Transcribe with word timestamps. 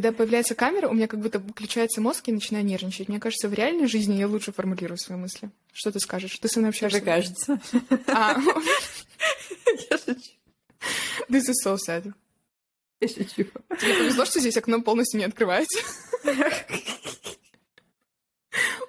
Когда 0.00 0.16
появляется 0.16 0.54
камера, 0.54 0.88
у 0.88 0.94
меня 0.94 1.06
как 1.06 1.20
будто 1.20 1.38
выключается 1.38 2.00
мозг 2.00 2.26
и 2.28 2.32
начинаю 2.32 2.64
нервничать. 2.64 3.08
Мне 3.10 3.20
кажется, 3.20 3.50
в 3.50 3.52
реальной 3.52 3.86
жизни 3.86 4.14
я 4.14 4.26
лучше 4.28 4.50
формулирую 4.50 4.96
свои 4.96 5.18
мысли. 5.18 5.50
Что 5.74 5.92
ты 5.92 6.00
скажешь? 6.00 6.38
Ты 6.38 6.48
со 6.48 6.58
мной 6.58 6.70
общаешься? 6.70 7.00
Тебе 7.00 7.12
кажется. 7.12 7.60
А, 8.06 8.34
Я 9.90 9.98
шучу. 9.98 10.30
this 11.28 11.42
is 11.50 11.56
so 11.62 11.76
sad. 11.86 12.14
Я 13.00 13.08
шучу. 13.08 13.44
Тебе 13.78 13.94
повезло, 13.98 14.24
что 14.24 14.40
здесь 14.40 14.56
окно 14.56 14.80
полностью 14.80 15.18
не 15.20 15.26
открывается. 15.26 15.78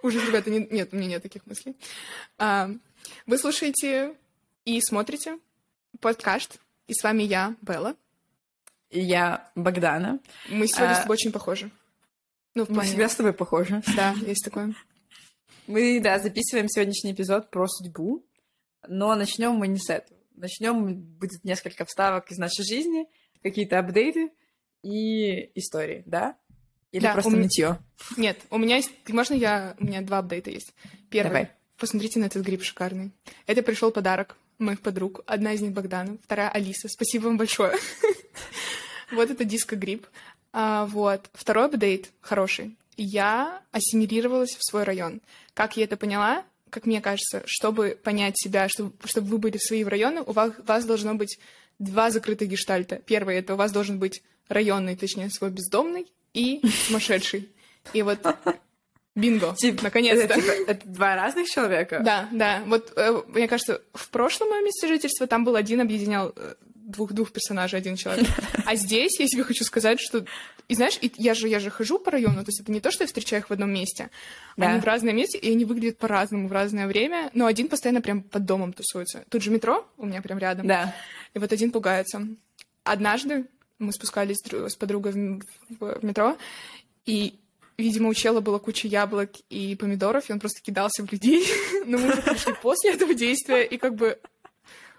Ужас, 0.02 0.26
ребята, 0.26 0.50
не- 0.50 0.66
нет, 0.72 0.94
у 0.94 0.96
меня 0.96 1.08
нет 1.10 1.24
таких 1.24 1.46
мыслей. 1.46 1.76
А, 2.38 2.70
Вы 3.26 3.38
слушаете 3.38 4.16
и 4.64 4.80
смотрите 4.80 5.40
подкаст, 6.00 6.62
и 6.88 6.94
с 6.94 7.04
вами 7.04 7.24
я, 7.24 7.54
Белла. 7.62 7.98
И 8.92 9.00
я 9.00 9.50
Богдана. 9.56 10.20
Мы 10.50 10.68
сегодня 10.68 10.92
А, 10.92 10.96
с 10.96 11.02
тобой 11.02 11.16
очень 11.16 11.32
похожи. 11.32 11.72
Ну, 12.54 12.66
в 12.66 12.70
Мы 12.70 12.84
всегда 12.84 13.08
с 13.08 13.16
тобой 13.16 13.34
похожи. 13.34 13.82
Да, 13.96 14.14
есть 14.26 14.44
такое. 14.44 14.76
Мы, 15.68 16.02
да, 16.02 16.20
записываем 16.20 16.68
сегодняшний 16.68 17.14
эпизод 17.14 17.50
про 17.50 17.68
судьбу, 17.68 18.26
но 18.88 19.16
начнем 19.16 19.54
мы 19.54 19.68
не 19.68 19.80
с 19.80 19.90
этого. 19.90 20.20
Начнем 20.36 20.96
будет 20.96 21.44
несколько 21.46 21.86
вставок 21.86 22.32
из 22.32 22.38
нашей 22.38 22.66
жизни, 22.66 23.08
какие-то 23.42 23.80
апдейты 23.80 24.32
и 24.84 25.58
истории, 25.58 26.04
да? 26.06 26.36
Или 26.92 27.04
Да, 27.04 27.14
просто 27.14 27.32
у 27.32 27.36
нытье? 27.36 27.80
Нет, 28.18 28.40
у 28.50 28.58
меня 28.58 28.76
есть... 28.76 28.92
Можно 29.08 29.36
я... 29.36 29.76
У 29.80 29.86
меня 29.86 30.02
два 30.02 30.18
апдейта 30.18 30.50
есть. 30.50 30.74
Первый. 31.10 31.30
Давай. 31.30 31.52
Посмотрите 31.78 32.20
на 32.20 32.26
этот 32.26 32.46
гриб 32.46 32.64
шикарный. 32.64 33.12
Это 33.48 33.62
пришел 33.62 33.92
подарок 33.92 34.36
моих 34.60 34.82
подруг. 34.82 35.22
Одна 35.26 35.54
из 35.54 35.62
них 35.62 35.72
Богдана, 35.72 36.18
вторая 36.24 36.50
Алиса. 36.50 36.90
Спасибо 36.90 37.26
вам 37.26 37.38
большое. 37.38 37.76
Вот 39.12 39.30
это 39.30 39.44
диско-гриб. 39.44 40.08
А, 40.54 40.86
Вот. 40.86 41.30
Второй 41.34 41.66
апдейт 41.66 42.12
хороший. 42.22 42.76
Я 42.98 43.62
ассимилировалась 43.72 44.56
в 44.56 44.64
свой 44.64 44.84
район. 44.84 45.22
Как 45.54 45.78
я 45.78 45.86
это 45.86 45.98
поняла? 45.98 46.44
Как 46.70 46.86
мне 46.86 47.02
кажется, 47.02 47.44
чтобы 47.46 47.98
понять 48.02 48.38
себя, 48.38 48.70
чтобы, 48.70 48.94
чтобы 49.06 49.28
вы 49.28 49.38
были 49.38 49.58
в 49.58 49.64
свои 49.64 49.84
районы, 49.84 50.22
у 50.22 50.32
вас, 50.32 50.54
у 50.58 50.64
вас 50.64 50.86
должно 50.86 51.16
быть 51.16 51.40
два 51.80 52.12
закрытых 52.12 52.48
гештальта. 52.48 52.98
Первый— 52.98 53.36
это 53.38 53.56
у 53.56 53.58
вас 53.58 53.72
должен 53.72 54.00
быть 54.00 54.22
районный, 54.48 54.96
точнее, 54.96 55.30
свой 55.30 55.50
бездомный 55.50 56.08
и 56.34 56.62
сумасшедший. 56.88 57.50
И 57.94 58.02
вот 58.04 58.20
бинго, 59.16 59.56
Типа, 59.58 59.84
наконец-то. 59.84 60.26
Это, 60.26 60.36
типа, 60.36 60.52
это 60.72 60.88
два 60.88 61.16
разных 61.16 61.50
человека? 61.50 62.02
Да, 62.04 62.30
да. 62.32 62.62
Вот 62.68 62.94
э, 62.96 63.22
мне 63.28 63.48
кажется, 63.48 63.82
в 63.94 64.10
прошлом 64.10 64.50
моем 64.50 64.66
месте 64.66 64.88
жительства 64.88 65.28
там 65.28 65.44
был 65.44 65.56
один 65.56 65.82
объединял 65.82 66.34
э, 66.36 66.56
двух 66.92 67.14
двух 67.14 67.32
персонажей, 67.32 67.80
один 67.80 67.96
человек. 67.96 68.28
А 68.66 68.76
здесь 68.76 69.20
я 69.20 69.28
тебе 69.28 69.44
хочу 69.44 69.64
сказать, 69.64 70.00
что 70.00 70.26
и 70.68 70.76
знаешь, 70.76 70.98
и 71.02 71.12
я 71.18 71.34
же 71.34 71.48
я 71.50 71.60
же 71.60 71.70
хожу 71.70 72.00
по 72.00 72.12
району, 72.12 72.44
то 72.44 72.50
есть 72.50 72.62
это 72.62 72.72
не 72.72 72.80
то, 72.80 72.92
что 72.92 73.04
я 73.04 73.08
встречаю 73.08 73.42
их 73.42 73.50
в 73.50 73.54
одном 73.54 73.72
месте, 73.74 74.10
Да. 74.58 74.70
они 74.70 74.80
в 74.80 74.86
разном 74.86 75.16
месте 75.16 75.38
и 75.38 75.52
они 75.52 75.66
выглядят 75.66 75.98
по-разному 75.98 76.48
в 76.48 76.52
разное 76.52 76.88
время. 76.88 77.30
Но 77.34 77.46
один 77.48 77.68
постоянно 77.68 78.02
прям 78.02 78.22
под 78.22 78.46
домом 78.46 78.72
тусуется. 78.74 79.26
Тут 79.30 79.42
же 79.42 79.52
метро 79.52 79.86
у 79.98 80.06
меня 80.06 80.22
прям 80.22 80.38
рядом. 80.38 80.68
Да. 80.68 80.96
И 81.34 81.40
вот 81.40 81.52
один 81.52 81.72
пугается. 81.72 82.28
Однажды 82.84 83.46
мы 83.80 83.92
спускались 83.92 84.38
с 84.38 84.46
дру- 84.48 84.70
с 84.70 84.76
подругой 84.76 85.12
в 85.14 86.00
метро, 86.04 86.38
и, 87.06 87.36
видимо, 87.78 88.10
у 88.10 88.14
чела 88.14 88.40
было 88.42 88.60
куча 88.60 88.88
яблок 88.88 89.32
и 89.50 89.76
помидоров, 89.76 90.30
и 90.30 90.34
он 90.34 90.40
просто 90.40 90.62
кидался 90.62 91.04
в 91.06 91.12
людей. 91.12 91.44
Но 91.86 91.98
мы 91.98 92.12
уже 92.12 92.22
пришли 92.22 92.54
после 92.62 92.94
этого 92.94 93.14
действия, 93.14 93.64
и 93.64 93.78
как 93.78 93.96
бы... 93.96 94.20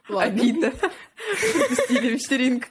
Ладно, 0.09 0.43
Обидно. 0.43 0.71
Пропустили 0.71 2.09
вечеринку. 2.09 2.69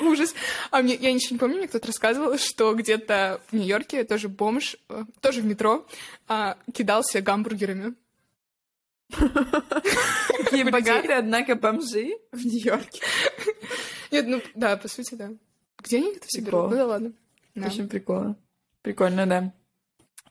ужас. 0.00 0.34
А 0.70 0.82
мне, 0.82 0.94
я 0.94 1.12
ничего 1.12 1.34
не 1.34 1.38
помню, 1.38 1.56
мне 1.58 1.68
кто-то 1.68 1.86
рассказывал, 1.86 2.38
что 2.38 2.74
где-то 2.74 3.40
в 3.48 3.52
Нью-Йорке 3.52 4.04
тоже 4.04 4.28
бомж, 4.28 4.76
э, 4.88 5.04
тоже 5.20 5.40
в 5.40 5.44
метро, 5.44 5.86
а, 6.28 6.56
кидался 6.72 7.20
гамбургерами. 7.20 7.94
Такие 9.10 10.64
богатые, 10.64 11.18
однако, 11.18 11.54
бомжи 11.54 12.16
в 12.32 12.44
Нью-Йорке. 12.44 13.00
Нет, 14.10 14.26
ну 14.26 14.42
да, 14.54 14.76
по 14.76 14.88
сути, 14.88 15.14
да. 15.14 15.30
Где 15.78 15.98
они 15.98 16.12
это 16.12 16.26
все 16.26 16.40
берут? 16.40 16.70
Ну 16.70 16.76
да 16.76 16.86
ладно. 16.86 17.12
Очень 17.56 17.88
прикольно. 17.88 18.36
Прикольно, 18.82 19.26
да. 19.26 19.52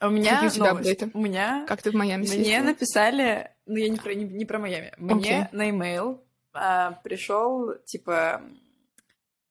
А 0.04 0.08
У 0.10 0.12
меня 0.12 0.32
Какие 0.32 0.48
у 0.48 0.52
тебя 0.52 0.74
новость. 0.74 0.92
апдейты? 0.92 1.18
У 1.18 1.22
меня 1.22 1.66
Как 1.66 1.82
ты 1.82 1.92
в 1.92 1.94
Майами 1.94 2.24
Мне 2.24 2.28
съездила? 2.28 2.64
написали, 2.66 3.52
ну 3.66 3.78
я 3.78 3.88
не 3.88 3.98
про, 3.98 4.14
не, 4.14 4.26
не 4.26 4.44
про 4.44 4.60
Майами, 4.60 4.92
мне 4.98 5.48
на 5.54 5.70
имейл 5.70 6.22
пришел 7.04 7.74
типа 7.86 8.42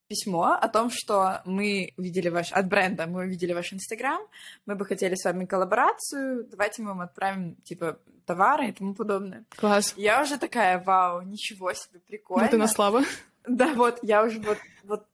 письмо 0.09 0.59
о 0.61 0.69
том, 0.69 0.91
что 0.91 1.41
мы 1.47 1.95
увидели 1.97 2.29
ваш 2.29 2.53
от 2.53 2.69
бренда, 2.69 3.07
мы 3.07 3.23
увидели 3.23 3.55
ваш 3.55 3.73
инстаграм, 3.73 4.21
мы 4.67 4.75
бы 4.75 4.85
хотели 4.85 5.15
с 5.15 5.25
вами 5.25 5.47
коллаборацию, 5.47 6.45
давайте 6.45 6.83
мы 6.83 6.89
вам 6.89 7.01
отправим 7.01 7.57
типа 7.65 7.99
товары 8.27 8.69
и 8.69 8.73
тому 8.73 8.95
подобное. 8.95 9.47
Класс. 9.57 9.95
Я 9.97 10.21
уже 10.21 10.37
такая, 10.37 10.79
вау, 10.85 11.23
ничего 11.23 11.73
себе, 11.73 11.99
прикольно. 12.01 12.45
Вот 12.45 12.53
она 12.53 12.69
слава. 12.69 13.03
Да, 13.49 13.73
вот, 13.73 14.01
я 14.03 14.23
уже 14.23 14.39
вот, 14.41 14.59
вот 14.85 15.07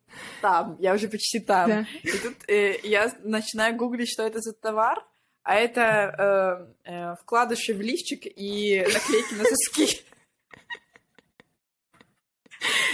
там, 0.43 0.77
я 0.81 0.95
уже 0.95 1.07
почти 1.07 1.39
там. 1.39 1.69
Да. 1.69 1.87
И 2.03 2.11
тут 2.19 2.37
э, 2.49 2.81
я 2.83 3.13
начинаю 3.23 3.77
гуглить, 3.77 4.11
что 4.11 4.25
это 4.25 4.41
за 4.41 4.53
товар, 4.53 5.05
а 5.49 5.55
это 5.55 6.69
э, 6.85 6.93
э, 6.93 7.15
вкладыши 7.23 7.73
в 7.73 7.81
лифчик 7.81 8.21
и 8.27 8.85
наклейки 8.93 9.33
на 9.33 9.45
соски. 9.45 10.05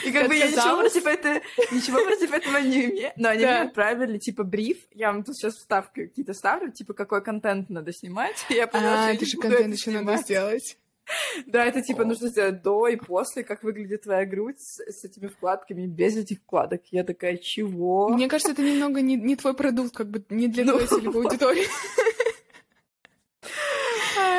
И 0.04 0.12
как 0.12 0.28
бы 0.28 0.36
я 0.36 0.46
ничего 0.46 0.78
против, 0.78 1.04
это, 1.04 1.42
ничего 1.72 2.04
против 2.04 2.32
этого 2.32 2.58
не 2.58 2.84
имею. 2.84 3.12
Но 3.16 3.30
они 3.30 3.40
мне 3.44 3.62
отправили, 3.62 4.18
типа, 4.18 4.44
бриф. 4.44 4.78
Я 4.92 5.10
вам 5.10 5.24
тут 5.24 5.36
сейчас 5.36 5.54
вставки 5.54 6.06
какие-то 6.06 6.32
ставлю, 6.32 6.70
типа, 6.70 6.92
какой 6.94 7.24
контент 7.24 7.70
надо 7.70 7.92
снимать. 7.92 8.36
Я 8.48 8.68
поняла, 8.68 8.98
что 8.98 9.04
А, 9.06 9.08
я 9.08 9.14
это 9.16 9.26
же 9.26 9.36
контент 9.36 9.74
еще 9.74 9.90
надо 9.90 10.16
сделать. 10.18 10.78
Да, 11.46 11.64
это 11.64 11.82
типа 11.82 12.04
нужно 12.04 12.28
сделать 12.28 12.62
до 12.62 12.86
и 12.86 12.96
после, 12.96 13.42
как 13.44 13.62
выглядит 13.64 14.02
твоя 14.04 14.24
грудь 14.24 14.60
с, 14.60 14.78
с 14.78 15.04
этими 15.04 15.26
вкладками, 15.26 15.86
без 15.86 16.16
этих 16.16 16.38
вкладок. 16.38 16.82
Я 16.92 17.02
такая, 17.04 17.36
чего? 17.36 18.08
Мне 18.10 18.28
кажется, 18.28 18.52
это 18.52 18.62
немного 18.62 19.00
не, 19.02 19.16
не 19.16 19.34
твой 19.36 19.54
продукт, 19.54 19.94
как 19.94 20.08
бы 20.08 20.24
не 20.30 20.46
для 20.46 20.64
Ну. 20.64 20.72
твоей 20.72 20.86
целевой 20.86 21.24
аудитории. 21.26 21.66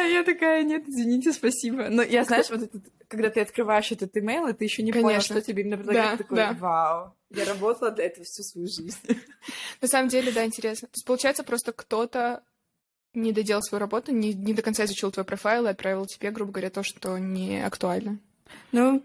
Я 0.11 0.23
такая, 0.23 0.63
нет, 0.63 0.87
извините, 0.87 1.33
спасибо. 1.33 1.89
Но 1.89 2.01
я, 2.01 2.23
знаешь, 2.23 2.49
вот 2.49 2.63
этот, 2.63 2.83
когда 3.07 3.29
ты 3.29 3.41
открываешь 3.41 3.91
этот 3.91 4.15
имейл, 4.17 4.47
и 4.47 4.53
ты 4.53 4.65
еще 4.65 4.83
не 4.83 4.91
понял, 4.91 5.21
что 5.21 5.41
тебе 5.41 5.63
именно 5.63 5.77
предлагают, 5.77 6.11
Да, 6.11 6.17
такой, 6.17 6.37
да. 6.37 6.53
вау, 6.53 7.15
я 7.29 7.45
работала 7.45 7.91
для 7.91 8.05
этого 8.05 8.25
всю 8.25 8.43
свою 8.43 8.67
жизнь. 8.67 8.97
На 9.81 9.87
самом 9.87 10.09
деле, 10.09 10.31
да, 10.31 10.45
интересно. 10.45 10.87
То 10.87 10.93
есть, 10.95 11.05
получается, 11.05 11.43
просто 11.43 11.71
кто-то 11.71 12.43
не 13.13 13.31
доделал 13.31 13.61
свою 13.61 13.79
работу, 13.79 14.11
не, 14.11 14.33
не 14.33 14.53
до 14.53 14.61
конца 14.61 14.85
изучил 14.85 15.11
твой 15.11 15.25
профайл 15.25 15.65
и 15.65 15.69
отправил 15.69 16.05
тебе, 16.05 16.31
грубо 16.31 16.51
говоря, 16.51 16.69
то, 16.69 16.83
что 16.83 17.17
не 17.17 17.63
актуально. 17.65 18.19
Ну, 18.71 19.03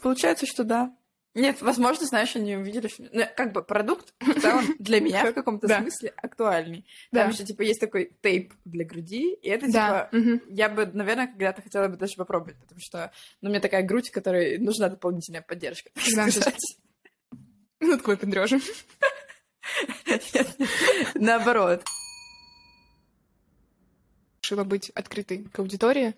получается, 0.00 0.46
что 0.46 0.64
да. 0.64 0.94
Нет, 1.34 1.62
возможно, 1.62 2.06
знаешь, 2.06 2.34
они 2.36 2.56
увидели, 2.56 2.88
что... 2.88 3.04
Ну, 3.12 3.24
как 3.36 3.52
бы 3.52 3.62
продукт 3.62 4.14
в 4.20 4.40
целом 4.40 4.64
для 4.78 5.00
меня 5.00 5.30
в 5.30 5.34
каком-то 5.34 5.68
смысле 5.68 6.12
актуальный. 6.16 6.86
Да. 7.12 7.22
Там 7.22 7.30
еще, 7.30 7.44
типа, 7.44 7.62
есть 7.62 7.80
такой 7.80 8.12
тейп 8.22 8.54
для 8.64 8.84
груди, 8.84 9.34
и 9.34 9.48
это, 9.48 9.66
типа, 9.66 10.10
я 10.48 10.68
бы, 10.68 10.86
наверное, 10.86 11.28
когда-то 11.28 11.62
хотела 11.62 11.88
бы 11.88 11.96
даже 11.96 12.16
попробовать, 12.16 12.56
потому 12.58 12.80
что, 12.80 13.12
ну, 13.40 13.48
у 13.48 13.50
меня 13.50 13.60
такая 13.60 13.82
грудь, 13.82 14.10
которой 14.10 14.58
нужна 14.58 14.88
дополнительная 14.88 15.42
поддержка, 15.42 15.90
так 15.94 16.04
Да, 16.14 16.30
сказать. 16.30 16.60
Над 17.80 18.02
твой 18.02 18.16
пендрёжем. 18.16 18.60
Наоборот. 21.14 21.84
Решила 24.42 24.64
быть 24.64 24.90
открытой 24.90 25.44
к 25.44 25.58
аудитории, 25.58 26.14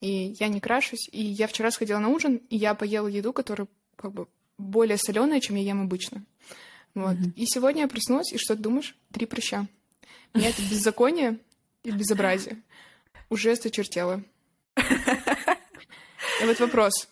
и 0.00 0.34
я 0.40 0.48
не 0.48 0.60
крашусь. 0.60 1.08
И 1.12 1.22
я 1.22 1.46
вчера 1.46 1.70
сходила 1.70 1.98
на 1.98 2.08
ужин, 2.08 2.36
и 2.48 2.56
я 2.56 2.74
поела 2.74 3.06
еду, 3.06 3.32
которая 3.32 3.68
как 3.96 4.12
бы 4.12 4.28
более 4.58 4.96
соленая, 4.96 5.40
чем 5.40 5.56
я 5.56 5.62
ем 5.62 5.82
обычно. 5.82 6.24
Вот. 6.94 7.14
Мгм. 7.16 7.32
И 7.36 7.46
сегодня 7.46 7.82
я 7.82 7.88
проснулась, 7.88 8.32
и 8.32 8.38
что 8.38 8.56
ты 8.56 8.62
думаешь? 8.62 8.96
Три 9.12 9.26
прыща. 9.26 9.66
Меня 10.34 10.48
это 10.50 10.62
беззаконие 10.62 11.38
и 11.82 11.90
безобразие 11.90 12.62
уже 13.28 13.52
осточертело. 13.52 14.22
И 14.76 16.44
вот 16.44 16.60
вопрос. 16.60 17.08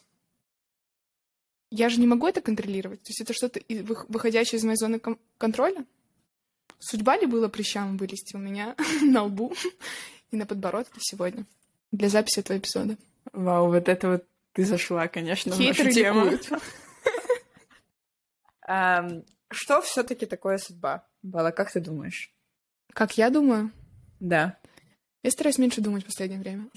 Я 1.71 1.89
же 1.89 1.99
не 1.99 2.07
могу 2.07 2.27
это 2.29 2.41
контролировать. 2.41 3.03
То 3.03 3.09
есть 3.11 3.21
это 3.21 3.33
что-то 3.33 3.61
выходящее 4.09 4.59
из 4.59 4.65
моей 4.65 4.77
зоны 4.77 4.99
кон- 5.01 5.19
контроля? 5.39 5.85
Судьба 6.79 7.17
ли 7.17 7.27
было 7.27 7.49
прыщам 7.49 7.97
вылезти 7.97 8.37
у 8.37 8.39
меня 8.39 8.77
на 9.03 9.25
лбу 9.25 9.55
и 10.31 10.37
на 10.37 10.47
подбородке 10.47 10.99
сегодня 11.01 11.47
для 11.93 12.09
записи 12.09 12.41
этого 12.41 12.59
эпизода? 12.59 12.97
Вау, 13.33 13.69
вот 13.69 13.89
это 13.89 14.09
вот 14.11 14.25
ты 14.53 14.65
зашла, 14.65 15.09
конечно, 15.09 15.53
в 15.53 15.59
нашу 15.59 15.73
Хейтеры 15.73 15.93
тему. 15.93 16.25
ликуют. 16.31 16.51
Что 18.65 19.83
все-таки 19.83 20.27
такое 20.27 20.59
судьба? 20.59 21.07
Бала, 21.23 21.51
как 21.51 21.71
ты 21.73 21.81
думаешь? 21.81 22.33
Как 22.93 23.17
я 23.19 23.31
думаю, 23.31 23.71
Да. 24.21 24.59
я 25.23 25.31
стараюсь 25.31 25.59
меньше 25.59 25.81
думать 25.81 26.03
в 26.05 26.07
последнее 26.07 26.41
время. 26.41 26.69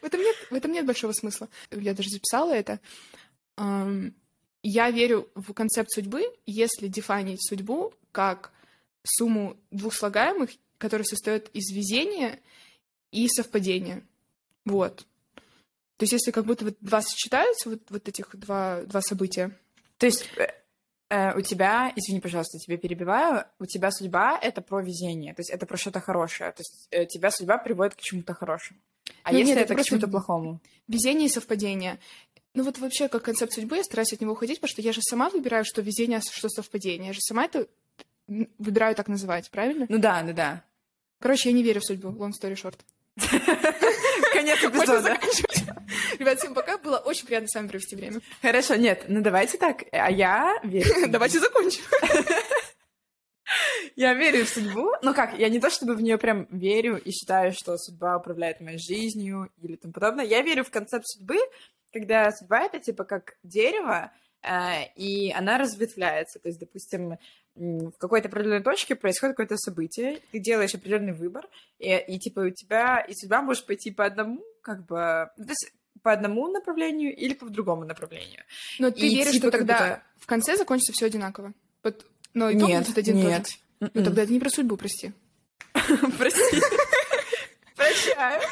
В 0.00 0.04
этом 0.04 0.20
нет, 0.20 0.36
в 0.50 0.54
этом 0.54 0.72
нет 0.72 0.86
большого 0.86 1.12
смысла. 1.12 1.48
Я 1.70 1.94
даже 1.94 2.10
записала 2.10 2.52
это. 2.52 2.80
Я 4.62 4.90
верю 4.90 5.28
в 5.34 5.52
концепт 5.54 5.90
судьбы, 5.90 6.22
если 6.46 6.88
дефинить 6.88 7.46
судьбу 7.46 7.92
как 8.12 8.52
сумму 9.04 9.56
двух 9.70 9.94
слагаемых, 9.94 10.50
которые 10.78 11.04
состоят 11.04 11.48
из 11.50 11.70
везения 11.74 12.38
и 13.10 13.28
совпадения. 13.28 14.02
Вот. 14.64 15.06
То 15.96 16.04
есть 16.04 16.12
если 16.12 16.30
как 16.30 16.44
будто 16.44 16.64
вот 16.66 16.76
два 16.80 17.02
сочетаются, 17.02 17.70
вот, 17.70 17.82
вот 17.88 18.08
этих 18.08 18.36
два, 18.36 18.82
два 18.82 19.00
события. 19.00 19.56
То 19.98 20.06
есть 20.06 20.28
э, 20.36 20.48
э 21.10 21.36
у 21.36 21.40
тебя, 21.42 21.92
извини, 21.94 22.20
пожалуйста, 22.20 22.58
тебя 22.58 22.76
перебиваю, 22.76 23.44
у 23.58 23.66
тебя 23.66 23.90
судьба— 23.90 24.38
это 24.42 24.62
про 24.62 24.80
везение, 24.80 25.34
то 25.34 25.40
есть 25.40 25.50
это 25.50 25.66
про 25.66 25.76
что-то 25.76 26.00
хорошее, 26.00 26.52
то 26.52 26.60
есть 26.60 26.88
э, 26.90 27.06
тебя 27.06 27.30
судьба 27.30 27.58
приводит 27.58 27.94
к 27.94 28.00
чему-то 28.00 28.34
хорошему. 28.34 28.80
А 29.22 29.32
ну, 29.32 29.38
если 29.38 29.54
нет, 29.54 29.64
это, 29.64 29.74
это 29.74 29.82
к 29.82 29.86
чему-то 29.86 30.08
плохому? 30.08 30.60
Везение 30.86 31.26
и 31.26 31.30
совпадение. 31.30 31.98
Ну 32.54 32.64
вот 32.64 32.78
вообще, 32.78 33.08
как 33.08 33.22
концепт 33.22 33.52
судьбы, 33.52 33.76
я 33.76 33.84
стараюсь 33.84 34.12
от 34.12 34.20
него 34.20 34.32
уходить, 34.32 34.60
потому 34.60 34.70
что 34.70 34.82
я 34.82 34.92
же 34.92 35.00
сама 35.02 35.28
выбираю, 35.28 35.64
что 35.64 35.82
везение, 35.82 36.18
а 36.18 36.22
что 36.22 36.48
совпадение. 36.48 37.08
Я 37.08 37.12
же 37.12 37.20
сама 37.20 37.44
это 37.44 37.68
выбираю 38.26 38.94
так 38.94 39.08
называть, 39.08 39.50
правильно? 39.50 39.86
Ну 39.88 39.98
да, 39.98 40.22
ну 40.22 40.32
да. 40.32 40.64
Короче, 41.20 41.50
я 41.50 41.54
не 41.54 41.62
верю 41.62 41.80
в 41.80 41.84
судьбу. 41.84 42.08
Long 42.08 42.32
story 42.32 42.54
short. 42.54 42.78
Конец 44.32 44.62
эпизода. 44.62 45.18
Ребят, 46.18 46.38
всем 46.38 46.54
пока. 46.54 46.78
Было 46.78 46.98
очень 46.98 47.26
приятно 47.26 47.48
с 47.48 47.54
вами 47.54 47.68
провести 47.68 47.96
время. 47.96 48.20
Хорошо, 48.42 48.74
нет, 48.74 49.04
ну 49.08 49.20
давайте 49.22 49.58
так. 49.58 49.84
А 49.92 50.10
я 50.10 50.58
верю. 50.64 50.94
Давайте 51.08 51.38
закончим. 51.38 51.82
Я 53.96 54.12
верю 54.14 54.44
в 54.44 54.48
судьбу. 54.48 54.92
Ну 55.02 55.14
как, 55.14 55.38
я 55.38 55.48
не 55.48 55.58
то 55.58 55.70
чтобы 55.70 55.94
в 55.94 56.02
нее 56.02 56.18
прям 56.18 56.46
верю 56.50 56.98
и 56.98 57.10
считаю, 57.10 57.52
что 57.52 57.76
судьба 57.78 58.18
управляет 58.18 58.60
моей 58.60 58.78
жизнью 58.78 59.50
или 59.60 59.76
тому 59.76 59.92
подобное. 59.92 60.24
Я 60.24 60.42
верю 60.42 60.64
в 60.64 60.70
концепт 60.70 61.06
судьбы, 61.06 61.38
когда 61.92 62.30
судьба 62.30 62.60
это 62.60 62.78
типа 62.78 63.04
как 63.04 63.38
дерево, 63.42 64.12
э, 64.42 64.92
и 64.94 65.32
она 65.32 65.58
разветвляется. 65.58 66.38
То 66.38 66.48
есть, 66.48 66.60
допустим, 66.60 67.16
в 67.54 67.98
какой-то 67.98 68.28
определенной 68.28 68.62
точке 68.62 68.94
происходит 68.94 69.34
какое-то 69.34 69.56
событие, 69.56 70.20
ты 70.30 70.38
делаешь 70.38 70.74
определенный 70.74 71.12
выбор, 71.12 71.48
и, 71.78 71.96
и 71.96 72.18
типа 72.18 72.40
у 72.40 72.50
тебя, 72.50 73.00
и 73.00 73.14
судьба 73.14 73.42
может 73.42 73.66
пойти 73.66 73.90
по 73.90 74.04
одному, 74.04 74.44
как 74.62 74.86
бы, 74.86 75.28
ну, 75.36 75.44
то 75.44 75.50
есть 75.50 75.72
по 76.02 76.12
одному 76.12 76.48
направлению 76.48 77.14
или 77.14 77.34
по 77.34 77.48
другому 77.48 77.84
направлению. 77.84 78.42
Но 78.78 78.90
ты 78.90 79.06
и, 79.06 79.16
веришь, 79.16 79.32
типа, 79.32 79.48
что 79.48 79.50
тогда 79.50 79.74
будто... 79.74 80.02
в 80.16 80.26
конце 80.26 80.56
закончится 80.56 80.92
все 80.92 81.06
одинаково? 81.06 81.52
Но 82.34 82.52
итог 82.52 82.68
нет, 82.68 82.86
будет 82.86 82.98
один 82.98 83.16
нет. 83.16 83.42
тот 83.42 83.52
Ну 83.80 83.86
м-м. 83.94 84.04
тогда 84.04 84.22
это 84.22 84.32
не 84.32 84.40
про 84.40 84.50
судьбу, 84.50 84.76
прости. 84.76 85.12
Прости. 86.18 86.60
Прощаю. 87.76 88.42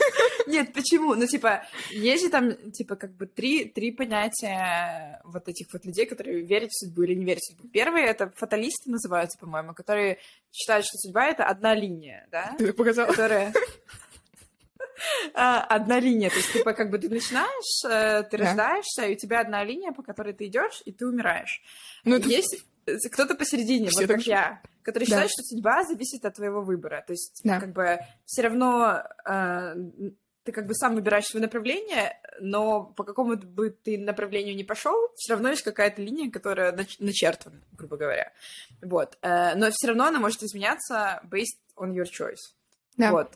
Нет, 0.47 0.73
почему? 0.73 1.15
Ну, 1.15 1.27
типа, 1.27 1.67
есть 1.91 2.25
же 2.25 2.31
там, 2.31 2.55
типа, 2.71 2.95
как 2.95 3.13
бы 3.17 3.27
три, 3.27 3.65
три 3.65 3.91
понятия 3.91 5.21
вот 5.25 5.49
этих 5.49 5.67
вот 5.73 5.85
людей, 5.85 6.07
которые 6.07 6.43
верят 6.43 6.71
в 6.71 6.79
судьбу 6.79 7.03
или 7.03 7.15
не 7.15 7.25
верят 7.25 7.43
в 7.43 7.53
судьбу. 7.53 7.69
Первые— 7.69 8.07
это 8.07 8.33
фаталисты 8.37 8.89
называются, 8.89 9.37
по-моему, 9.39 9.75
которые 9.75 10.19
считают, 10.53 10.87
что 10.87 10.97
судьба— 10.99 11.27
это 11.29 11.45
одна 11.45 11.75
линия, 11.75 12.29
да? 12.31 12.55
Ты 12.57 12.73
показала? 12.73 13.09
Которая... 13.09 13.53
А, 15.35 15.63
одна 15.63 16.01
линия, 16.01 16.31
то 16.31 16.37
есть, 16.37 16.53
типа, 16.53 16.73
как 16.73 16.91
бы 16.91 16.99
ты 16.99 17.09
начинаешь, 17.09 17.85
э, 17.85 18.23
ты 18.31 18.37
рождаешься, 18.39 19.07
и 19.07 19.15
у 19.15 19.17
тебя 19.17 19.41
одна 19.41 19.63
линия, 19.65 19.93
по 19.93 20.03
которой 20.03 20.33
ты 20.33 20.47
идешь, 20.47 20.83
и 20.85 20.93
ты 20.93 21.07
умираешь. 21.07 21.63
Ну, 22.05 22.17
есть 22.17 22.65
кто-то 23.13 23.35
посередине, 23.35 23.89
Все 23.89 24.03
вот 24.03 24.09
как 24.09 24.21
же. 24.21 24.31
я, 24.31 24.63
который 24.83 25.05
да. 25.05 25.07
считает, 25.07 25.31
что 25.31 25.43
судьба 25.43 25.85
зависит 25.85 26.25
от 26.25 26.35
твоего 26.35 26.63
выбора. 26.63 27.05
То 27.07 27.13
есть, 27.13 27.41
да. 27.45 27.61
как 27.61 27.73
бы, 27.73 27.99
все 28.25 28.43
равно 28.43 29.03
э, 29.25 29.75
ты 30.45 30.53
как 30.53 30.67
бы 30.67 30.75
сам 30.75 30.95
выбираешь 30.95 31.27
свое 31.27 31.45
направление, 31.45 32.19
но 32.41 32.85
по 32.85 33.03
какому 33.05 33.37
бы 33.37 33.71
ты 33.71 33.99
направлению 33.99 34.55
не 34.55 34.65
пошел, 34.65 34.95
все 35.17 35.35
равно 35.35 35.51
есть 35.51 35.63
какая-то 35.63 36.01
линия, 36.01 36.31
которая 36.31 36.73
нач- 36.73 36.97
начертана, 37.01 37.61
грубо 37.73 37.97
говоря. 37.97 38.33
Вот. 38.81 39.19
Э, 39.23 39.57
но 39.57 39.71
все 39.73 39.89
равно 39.89 40.05
она 40.05 40.21
может 40.21 40.43
изменяться 40.43 41.21
based 41.25 41.59
on 41.77 41.93
your 41.93 42.05
choice. 42.05 42.55
Да. 42.97 43.11
Вот. 43.11 43.33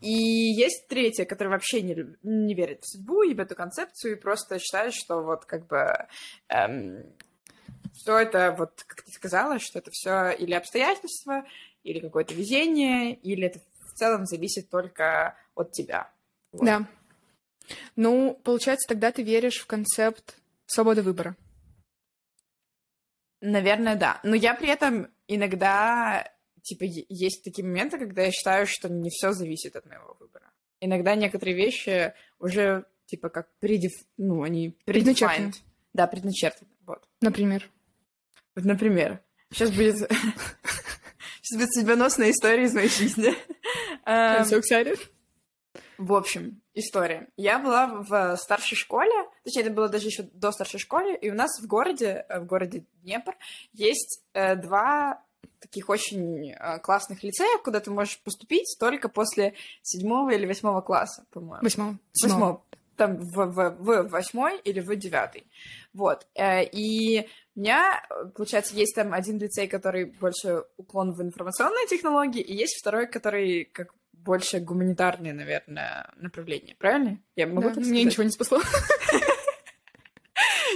И 0.00 0.12
есть 0.12 0.88
третья, 0.88 1.24
которая 1.24 1.52
вообще 1.52 1.82
не, 1.82 1.94
не 2.22 2.54
верит 2.54 2.82
в 2.82 2.88
судьбу 2.88 3.22
и 3.22 3.34
в 3.34 3.40
эту 3.40 3.54
концепцию, 3.54 4.12
и 4.12 4.20
просто 4.20 4.58
считает, 4.58 4.94
что 4.94 5.22
вот 5.22 5.44
как 5.44 5.66
бы 5.66 6.06
эм, 6.48 7.04
что 8.00 8.18
это, 8.18 8.54
вот 8.56 8.82
как 8.86 9.02
ты 9.02 9.12
сказала, 9.12 9.58
что 9.58 9.78
это 9.78 9.90
все 9.90 10.30
или 10.30 10.54
обстоятельства, 10.54 11.44
или 11.82 12.00
какое-то 12.00 12.34
везение, 12.34 13.14
или 13.14 13.46
это 13.46 13.60
в 13.80 13.94
целом 13.94 14.26
зависит 14.26 14.70
только 14.70 15.36
от 15.54 15.72
тебя. 15.72 16.10
Вот. 16.52 16.64
Да. 16.64 16.86
Ну, 17.96 18.40
получается, 18.42 18.88
тогда 18.88 19.12
ты 19.12 19.22
веришь 19.22 19.60
в 19.60 19.66
концепт 19.66 20.38
свободы 20.66 21.02
выбора. 21.02 21.36
Наверное, 23.40 23.96
да. 23.96 24.20
Но 24.22 24.34
я 24.34 24.54
при 24.54 24.68
этом 24.68 25.08
иногда, 25.28 26.30
типа, 26.62 26.84
есть 26.84 27.44
такие 27.44 27.66
моменты, 27.66 27.98
когда 27.98 28.22
я 28.22 28.30
считаю, 28.30 28.66
что 28.66 28.88
не 28.88 29.10
все 29.10 29.32
зависит 29.32 29.76
от 29.76 29.86
моего 29.86 30.16
выбора. 30.18 30.50
Иногда 30.80 31.14
некоторые 31.14 31.56
вещи 31.56 32.14
уже, 32.38 32.86
типа, 33.06 33.28
как 33.28 33.48
предев... 33.58 33.92
ну, 34.16 34.42
они 34.42 34.76
предначертаны. 34.84 35.52
Да, 35.92 36.06
предначертаны. 36.06 36.70
Вот. 36.86 37.06
Например? 37.20 37.68
Вот, 38.54 38.64
например, 38.64 39.20
сейчас 39.50 39.70
будет... 39.70 39.96
Сейчас 41.42 41.58
будет 41.58 41.74
судьбоносная 41.74 42.30
история 42.30 42.64
из 42.64 42.74
моей 42.74 42.88
жизни. 42.88 43.34
I'm 44.06 44.44
so 44.44 44.60
excited. 44.60 45.00
В 45.98 46.14
общем, 46.14 46.62
история. 46.74 47.28
Я 47.36 47.58
была 47.58 47.86
в 47.86 48.36
старшей 48.36 48.76
школе, 48.76 49.12
точнее, 49.44 49.62
это 49.62 49.70
было 49.70 49.88
даже 49.88 50.06
еще 50.06 50.22
до 50.22 50.50
старшей 50.52 50.78
школы, 50.78 51.14
и 51.14 51.30
у 51.30 51.34
нас 51.34 51.60
в 51.60 51.66
городе, 51.66 52.24
э, 52.28 52.40
в 52.40 52.46
городе 52.46 52.84
Днепр, 53.02 53.36
есть 53.72 54.22
э, 54.32 54.56
два 54.56 55.22
таких 55.60 55.88
очень 55.88 56.52
э, 56.52 56.78
классных 56.80 57.22
лицея, 57.22 57.58
куда 57.62 57.80
ты 57.80 57.90
можешь 57.90 58.20
поступить 58.20 58.76
только 58.78 59.08
после 59.08 59.54
седьмого 59.82 60.30
или 60.30 60.46
восьмого 60.46 60.80
класса, 60.80 61.24
по-моему. 61.30 61.62
Восьмого. 61.62 61.98
Восьмого. 62.22 62.62
Там 62.96 63.16
в, 63.16 63.46
в, 63.46 63.76
в 63.78 64.08
восьмой 64.08 64.58
или 64.60 64.80
в 64.80 64.94
девятый. 64.96 65.46
Вот. 65.92 66.26
Э, 66.34 66.64
и 66.64 67.28
у 67.56 67.60
меня, 67.60 68.02
получается, 68.34 68.74
есть 68.74 68.94
там 68.94 69.12
один 69.12 69.38
лицей, 69.38 69.68
который 69.68 70.06
больше 70.06 70.64
уклон 70.76 71.12
в 71.12 71.22
информационные 71.22 71.86
технологии, 71.86 72.40
и 72.40 72.54
есть 72.54 72.78
второй, 72.80 73.06
который 73.06 73.64
как 73.64 73.94
больше 74.12 74.60
гуманитарные, 74.60 75.32
наверное, 75.32 76.10
направления. 76.16 76.74
Правильно? 76.78 77.18
Я 77.36 77.46
могу 77.46 77.62
да, 77.62 77.68
так 77.68 77.74
сказать? 77.76 77.90
Мне 77.90 78.04
ничего 78.04 78.24
не 78.24 78.30
спасло. 78.30 78.60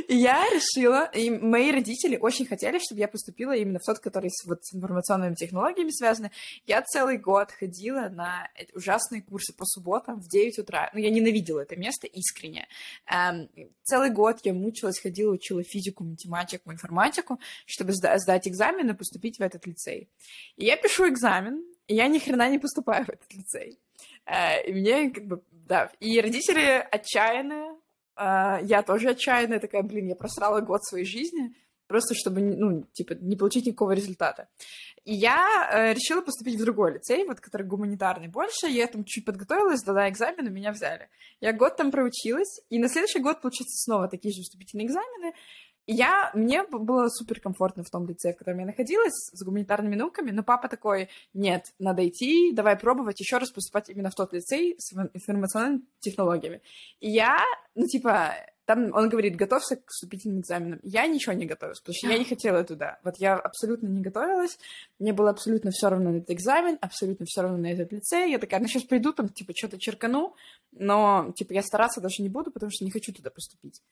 Я 0.08 0.44
решила, 0.50 1.10
и 1.14 1.30
мои 1.30 1.72
родители 1.72 2.16
очень 2.16 2.46
хотели, 2.46 2.78
чтобы 2.78 3.00
я 3.00 3.08
поступила 3.08 3.52
именно 3.54 3.78
в 3.78 3.84
тот, 3.84 3.98
который 3.98 4.30
с, 4.30 4.44
вот, 4.46 4.64
с 4.64 4.74
информационными 4.74 5.34
технологиями 5.34 5.90
связан. 5.90 6.30
Я 6.66 6.82
целый 6.82 7.18
год 7.18 7.50
ходила 7.52 8.08
на 8.08 8.48
ужасные 8.74 9.22
курсы 9.22 9.54
по 9.54 9.64
субботам 9.64 10.20
в 10.20 10.28
9 10.28 10.58
утра. 10.58 10.90
Ну, 10.92 11.00
я 11.00 11.10
ненавидела 11.10 11.60
это 11.60 11.76
место 11.76 12.06
искренне. 12.06 12.68
Эм, 13.06 13.48
целый 13.82 14.10
год 14.10 14.40
я 14.44 14.52
мучилась, 14.52 15.00
ходила, 15.00 15.32
учила 15.32 15.62
физику, 15.62 16.04
математику, 16.04 16.72
информатику, 16.72 17.40
чтобы 17.66 17.92
сда- 17.92 18.18
сдать 18.18 18.46
экзамен 18.48 18.90
и 18.90 18.94
поступить 18.94 19.38
в 19.38 19.42
этот 19.42 19.66
лицей. 19.66 20.08
И 20.56 20.64
я 20.64 20.76
пишу 20.76 21.08
экзамен, 21.08 21.64
и 21.86 21.94
я 21.94 22.08
ни 22.08 22.18
хрена 22.18 22.50
не 22.50 22.58
поступаю 22.58 23.04
в 23.04 23.10
этот 23.10 23.32
лицей. 23.32 23.78
Э, 24.26 24.62
и 24.66 24.72
мне 24.72 25.10
как 25.10 25.26
бы, 25.26 25.42
да, 25.50 25.90
и 26.00 26.20
родители 26.20 26.86
отчаянные, 26.90 27.76
я 28.16 28.82
тоже 28.86 29.10
отчаянная 29.10 29.60
такая, 29.60 29.82
блин, 29.82 30.08
я 30.08 30.14
просрала 30.14 30.60
год 30.60 30.84
своей 30.84 31.04
жизни, 31.04 31.54
просто 31.86 32.14
чтобы, 32.14 32.40
ну, 32.40 32.86
типа, 32.92 33.14
не 33.14 33.36
получить 33.36 33.66
никакого 33.66 33.92
результата. 33.92 34.48
И 35.04 35.14
я 35.14 35.68
э, 35.70 35.92
решила 35.92 36.22
поступить 36.22 36.56
в 36.56 36.64
другой 36.64 36.94
лицей, 36.94 37.24
вот, 37.26 37.40
который 37.40 37.66
гуманитарный 37.66 38.28
больше, 38.28 38.66
я 38.68 38.86
там 38.86 39.04
чуть 39.04 39.26
подготовилась, 39.26 39.82
дала 39.82 40.08
экзамен, 40.08 40.52
меня 40.52 40.72
взяли. 40.72 41.08
Я 41.40 41.52
год 41.52 41.76
там 41.76 41.90
проучилась, 41.90 42.60
и 42.70 42.78
на 42.78 42.88
следующий 42.88 43.20
год, 43.20 43.42
получается, 43.42 43.84
снова 43.84 44.08
такие 44.08 44.32
же 44.32 44.40
вступительные 44.40 44.86
экзамены, 44.86 45.34
я, 45.86 46.30
мне 46.34 46.64
было 46.64 47.08
супер 47.08 47.40
комфортно 47.40 47.84
в 47.84 47.90
том 47.90 48.06
лице, 48.06 48.32
в 48.32 48.36
котором 48.36 48.60
я 48.60 48.66
находилась, 48.66 49.30
с 49.32 49.42
гуманитарными 49.44 49.94
науками, 49.94 50.30
но 50.30 50.42
папа 50.42 50.68
такой, 50.68 51.08
нет, 51.34 51.72
надо 51.78 52.06
идти, 52.06 52.52
давай 52.52 52.76
пробовать 52.76 53.20
еще 53.20 53.38
раз 53.38 53.50
поступать 53.50 53.90
именно 53.90 54.10
в 54.10 54.14
тот 54.14 54.32
лицей 54.32 54.76
с 54.78 54.92
информационными 54.92 55.82
технологиями. 56.00 56.62
И 57.00 57.10
я, 57.10 57.38
ну, 57.74 57.86
типа, 57.86 58.34
там 58.64 58.92
он 58.94 59.08
говорит, 59.08 59.36
готовься 59.36 59.76
к 59.76 59.90
вступительным 59.90 60.40
экзаменам. 60.40 60.80
Я 60.82 61.06
ничего 61.06 61.32
не 61.34 61.46
готовилась, 61.46 61.80
потому 61.80 61.94
что 61.94 62.08
я 62.08 62.18
не 62.18 62.24
хотела 62.24 62.64
туда. 62.64 62.98
Вот 63.04 63.16
я 63.18 63.34
абсолютно 63.34 63.88
не 63.88 64.00
готовилась, 64.00 64.58
мне 64.98 65.12
было 65.12 65.30
абсолютно 65.30 65.70
все 65.70 65.90
равно 65.90 66.10
на 66.10 66.16
этот 66.16 66.30
экзамен, 66.30 66.78
абсолютно 66.80 67.26
все 67.26 67.42
равно 67.42 67.58
на 67.58 67.72
этот 67.72 67.92
лицей. 67.92 68.30
Я 68.30 68.38
такая, 68.38 68.60
ну 68.60 68.66
сейчас 68.66 68.84
пойду 68.84 69.12
там, 69.12 69.28
типа, 69.28 69.52
что-то 69.54 69.78
черкану, 69.78 70.34
но, 70.72 71.32
типа, 71.36 71.52
я 71.52 71.62
стараться 71.62 72.00
даже 72.00 72.22
не 72.22 72.28
буду, 72.28 72.50
потому 72.50 72.70
что 72.72 72.84
не 72.84 72.90
хочу 72.90 73.12
туда 73.12 73.30
поступить. 73.30 73.82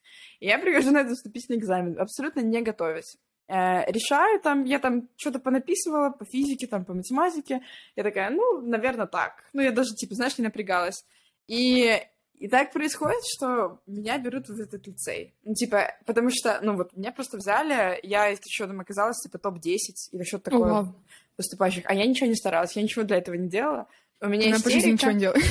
И 0.40 0.46
я 0.46 0.58
прихожу 0.58 0.90
на 0.90 1.00
этот 1.00 1.16
вступительный 1.16 1.58
экзамен, 1.58 1.98
абсолютно 2.00 2.40
не 2.40 2.62
готовясь. 2.62 3.16
Э, 3.48 3.84
решаю 3.90 4.40
там, 4.40 4.64
я 4.64 4.78
там 4.78 5.08
что-то 5.16 5.38
понаписывала 5.38 6.10
по 6.10 6.24
физике, 6.24 6.66
там, 6.66 6.84
по 6.84 6.94
математике. 6.94 7.62
Я 7.96 8.02
такая, 8.02 8.30
ну, 8.30 8.60
наверное, 8.62 9.06
так. 9.06 9.44
Ну, 9.52 9.60
я 9.60 9.72
даже, 9.72 9.94
типа, 9.94 10.14
знаешь, 10.14 10.38
не 10.38 10.44
напрягалась. 10.44 11.04
И 11.48 12.00
и 12.38 12.48
так 12.48 12.72
происходит, 12.72 13.22
что 13.24 13.78
меня 13.86 14.18
берут 14.18 14.48
в 14.48 14.60
этот 14.60 14.86
лицей. 14.86 15.34
Ну, 15.44 15.54
типа, 15.54 15.94
потому 16.06 16.30
что, 16.30 16.58
ну, 16.62 16.76
вот 16.76 16.96
меня 16.96 17.12
просто 17.12 17.36
взяли, 17.36 18.00
я 18.02 18.26
еще 18.26 18.66
там 18.66 18.80
оказалась, 18.80 19.20
типа, 19.22 19.38
топ-10 19.38 19.76
или 20.12 20.24
что-то 20.24 20.50
такое 20.50 20.72
Ого. 20.72 20.94
поступающих. 21.36 21.84
А 21.86 21.94
я 21.94 22.04
ничего 22.06 22.28
не 22.28 22.34
старалась, 22.34 22.74
я 22.74 22.82
ничего 22.82 23.04
для 23.04 23.18
этого 23.18 23.36
не 23.36 23.48
делала. 23.48 23.86
У 24.20 24.28
меня 24.28 24.48
Она 24.48 24.56
истерика, 24.56 24.88
ничего 24.88 25.10
не 25.12 25.20
делает. 25.20 25.44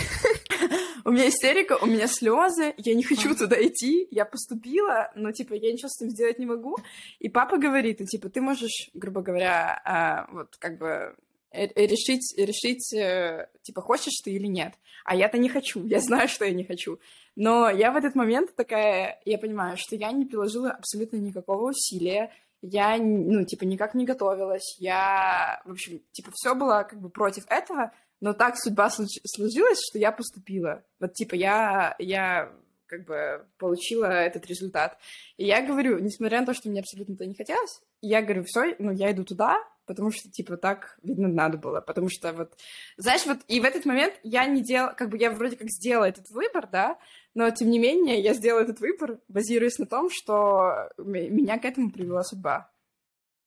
у 1.06 1.12
меня 1.12 1.30
истерика, 1.30 1.78
у 1.82 1.86
меня 1.86 2.08
слезы, 2.08 2.74
я 2.78 2.94
не 2.94 3.04
хочу 3.04 3.36
туда 3.36 3.56
идти, 3.56 4.08
я 4.12 4.26
поступила, 4.26 5.12
но, 5.16 5.32
типа, 5.32 5.54
я 5.54 5.72
ничего 5.72 5.90
с 5.90 6.02
этим 6.02 6.12
сделать 6.12 6.40
не 6.40 6.46
могу. 6.46 6.78
И 7.20 7.30
папа 7.30 7.58
говорит, 7.58 8.00
ну, 8.00 8.06
типа, 8.06 8.30
ты 8.30 8.42
можешь, 8.42 8.90
грубо 8.94 9.22
говоря, 9.22 9.82
а, 9.86 10.28
вот, 10.32 10.56
как 10.58 10.78
бы, 10.78 11.16
решить, 11.52 12.34
решить, 12.38 12.94
э, 12.94 13.48
типа, 13.62 13.82
хочешь 13.82 14.22
ты 14.24 14.32
или 14.32 14.48
нет. 14.48 14.74
А 15.04 15.16
я-то 15.16 15.38
не 15.38 15.50
хочу, 15.50 15.86
я 15.86 16.00
знаю, 16.00 16.28
что 16.28 16.46
я 16.46 16.52
не 16.52 16.64
хочу. 16.64 17.00
Но 17.36 17.70
я 17.70 17.92
в 17.92 17.96
этот 17.96 18.16
момент 18.16 18.56
такая, 18.56 19.22
я 19.26 19.38
понимаю, 19.38 19.78
что 19.78 19.96
я 19.96 20.12
не 20.12 20.26
приложила 20.26 20.72
абсолютно 20.72 21.18
никакого 21.18 21.70
усилия, 21.70 22.32
я, 22.62 22.98
ну, 22.98 23.44
типа, 23.44 23.64
никак 23.64 23.96
не 23.96 24.06
готовилась, 24.06 24.78
я, 24.80 25.62
в 25.66 25.72
общем, 25.72 26.00
типа, 26.12 26.32
все 26.34 26.54
было 26.54 26.86
как 26.88 27.02
бы 27.02 27.10
против 27.10 27.44
этого, 27.50 27.92
но 28.20 28.34
так 28.34 28.56
судьба 28.58 28.90
сложилась, 28.92 29.80
что 29.90 29.98
я 29.98 30.12
поступила. 30.12 30.84
Вот, 31.00 31.14
типа, 31.14 31.34
я, 31.34 31.96
я 31.98 32.54
как 32.86 33.06
бы 33.06 33.48
получила 33.58 34.06
этот 34.06 34.46
результат. 34.46 34.98
И 35.38 35.46
я 35.46 35.66
говорю, 35.66 35.98
несмотря 36.00 36.42
на 36.42 36.46
то, 36.46 36.54
что 36.54 36.70
мне 36.70 36.82
абсолютно 36.82 37.14
это 37.14 37.26
не 37.26 37.34
хотелось, 37.34 37.82
я 38.02 38.22
говорю, 38.22 38.44
все, 38.46 38.76
ну, 38.78 38.92
я 38.92 39.12
иду 39.12 39.24
туда, 39.24 39.58
потому 39.92 40.10
что, 40.10 40.32
типа, 40.32 40.56
так, 40.56 40.98
видно, 41.04 41.28
надо 41.28 41.58
было. 41.58 41.82
Потому 41.82 42.10
что 42.10 42.32
вот, 42.32 42.58
знаешь, 42.96 43.26
вот, 43.26 43.40
и 43.50 43.60
в 43.60 43.66
этот 43.66 43.84
момент 43.84 44.14
я 44.24 44.46
не 44.46 44.64
делала, 44.64 44.94
как 44.94 45.10
бы 45.10 45.18
я 45.18 45.32
вроде 45.32 45.58
как 45.58 45.70
сделала 45.70 46.06
этот 46.06 46.30
выбор, 46.30 46.66
да, 46.72 46.98
но, 47.34 47.52
тем 47.52 47.70
не 47.70 47.78
менее, 47.78 48.22
я 48.22 48.34
сделала 48.34 48.62
этот 48.62 48.80
выбор, 48.80 49.20
базируясь 49.28 49.80
на 49.80 49.86
том, 49.86 50.10
что 50.10 50.90
меня 50.98 51.60
к 51.60 51.66
этому 51.66 51.92
привела 51.92 52.24
судьба. 52.24 52.72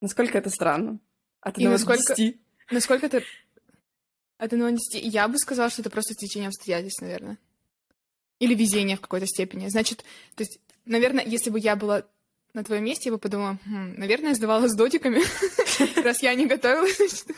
Насколько 0.03 0.37
это 0.37 0.51
странно? 0.51 0.99
От 1.41 1.59
И 1.59 1.67
насколько- 1.67 2.15
десяти. 2.15 2.41
Насколько 2.71 3.07
это... 3.07 3.23
От 4.37 4.53
1 4.53 4.59
до 4.59 4.73
10? 4.73 5.03
Я 5.15 5.27
бы 5.29 5.39
сказала, 5.39 5.71
что 5.71 5.81
это 5.81 5.89
просто 5.91 6.13
стечение 6.13 6.49
обстоятельств, 6.49 7.01
наверное. 7.01 7.39
Или 8.39 8.55
везение 8.55 8.99
в 8.99 9.01
какой-то 9.01 9.27
степени. 9.27 9.69
Значит, 9.69 10.05
то 10.35 10.43
есть, 10.43 10.61
наверное, 10.85 11.25
если 11.25 11.49
бы 11.49 11.59
я 11.59 11.75
была 11.77 12.05
на 12.55 12.65
твоем 12.65 12.85
месте, 12.85 13.09
я 13.11 13.13
бы 13.13 13.19
подумала, 13.19 13.59
«Хм, 13.67 13.95
наверное, 13.99 14.35
сдавала 14.35 14.69
с 14.69 14.75
дотиками, 14.75 15.21
раз 16.03 16.23
я 16.23 16.35
не 16.35 16.47
готовилась. 16.47 16.97
значит». 16.97 17.37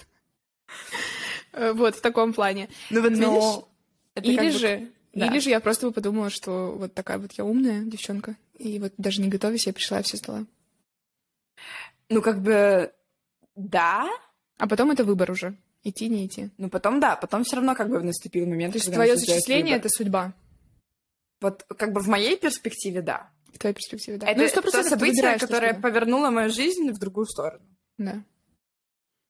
Э, 1.52 1.72
Вот, 1.72 1.96
в 1.96 2.00
таком 2.00 2.32
плане. 2.32 2.68
Ну 2.90 3.00
вот 3.02 3.12
видишь, 3.12 4.42
Или 4.42 4.50
же, 4.50 4.92
или 5.12 5.38
же 5.40 5.50
я 5.50 5.60
просто 5.60 5.86
бы 5.86 5.92
подумала, 5.92 6.30
что 6.30 6.72
вот 6.76 6.94
такая 6.94 7.18
вот 7.18 7.32
я 7.32 7.44
умная 7.44 7.82
девчонка, 7.84 8.36
и 8.58 8.78
вот 8.78 8.92
даже 8.98 9.20
не 9.22 9.28
готовясь, 9.28 9.66
я 9.66 9.72
пришла 9.72 10.00
и 10.00 10.02
все 10.02 10.16
сдала. 10.18 10.44
Ну, 12.08 12.22
как 12.22 12.40
бы, 12.42 12.92
да, 13.56 14.06
А 14.58 14.68
потом 14.68 14.90
это 14.90 15.04
выбор 15.04 15.30
уже, 15.30 15.56
идти, 15.82 16.08
не 16.08 16.26
идти. 16.26 16.50
но 16.58 16.68
потом, 16.68 17.00
да, 17.00 17.16
потом 17.16 17.42
все 17.44 17.56
равно 17.56 17.74
как 17.74 17.88
бы 17.88 18.02
наступил 18.02 18.46
момент, 18.46 18.74
То 18.74 18.78
есть 18.78 18.92
твое 18.92 19.16
выбор. 19.16 19.76
это 19.76 19.88
судьба, 19.88 20.34
Вот 21.40 21.64
как 21.76 21.92
бы 21.92 22.00
в 22.00 22.08
моей 22.08 22.36
перспективе, 22.36 23.02
да. 23.02 23.30
Твоей 23.58 23.74
перспективе, 23.74 24.18
да. 24.18 24.26
Это 24.28 24.38
Ну, 24.40 24.44
и 24.46 24.48
100% 24.48 24.70
то 24.70 24.82
событие, 24.82 25.38
которое 25.38 25.72
что- 25.72 25.82
повернуло 25.82 26.30
мою 26.30 26.50
жизнь 26.50 26.90
в 26.90 26.98
другую 26.98 27.26
сторону. 27.26 27.64
Да. 27.98 28.22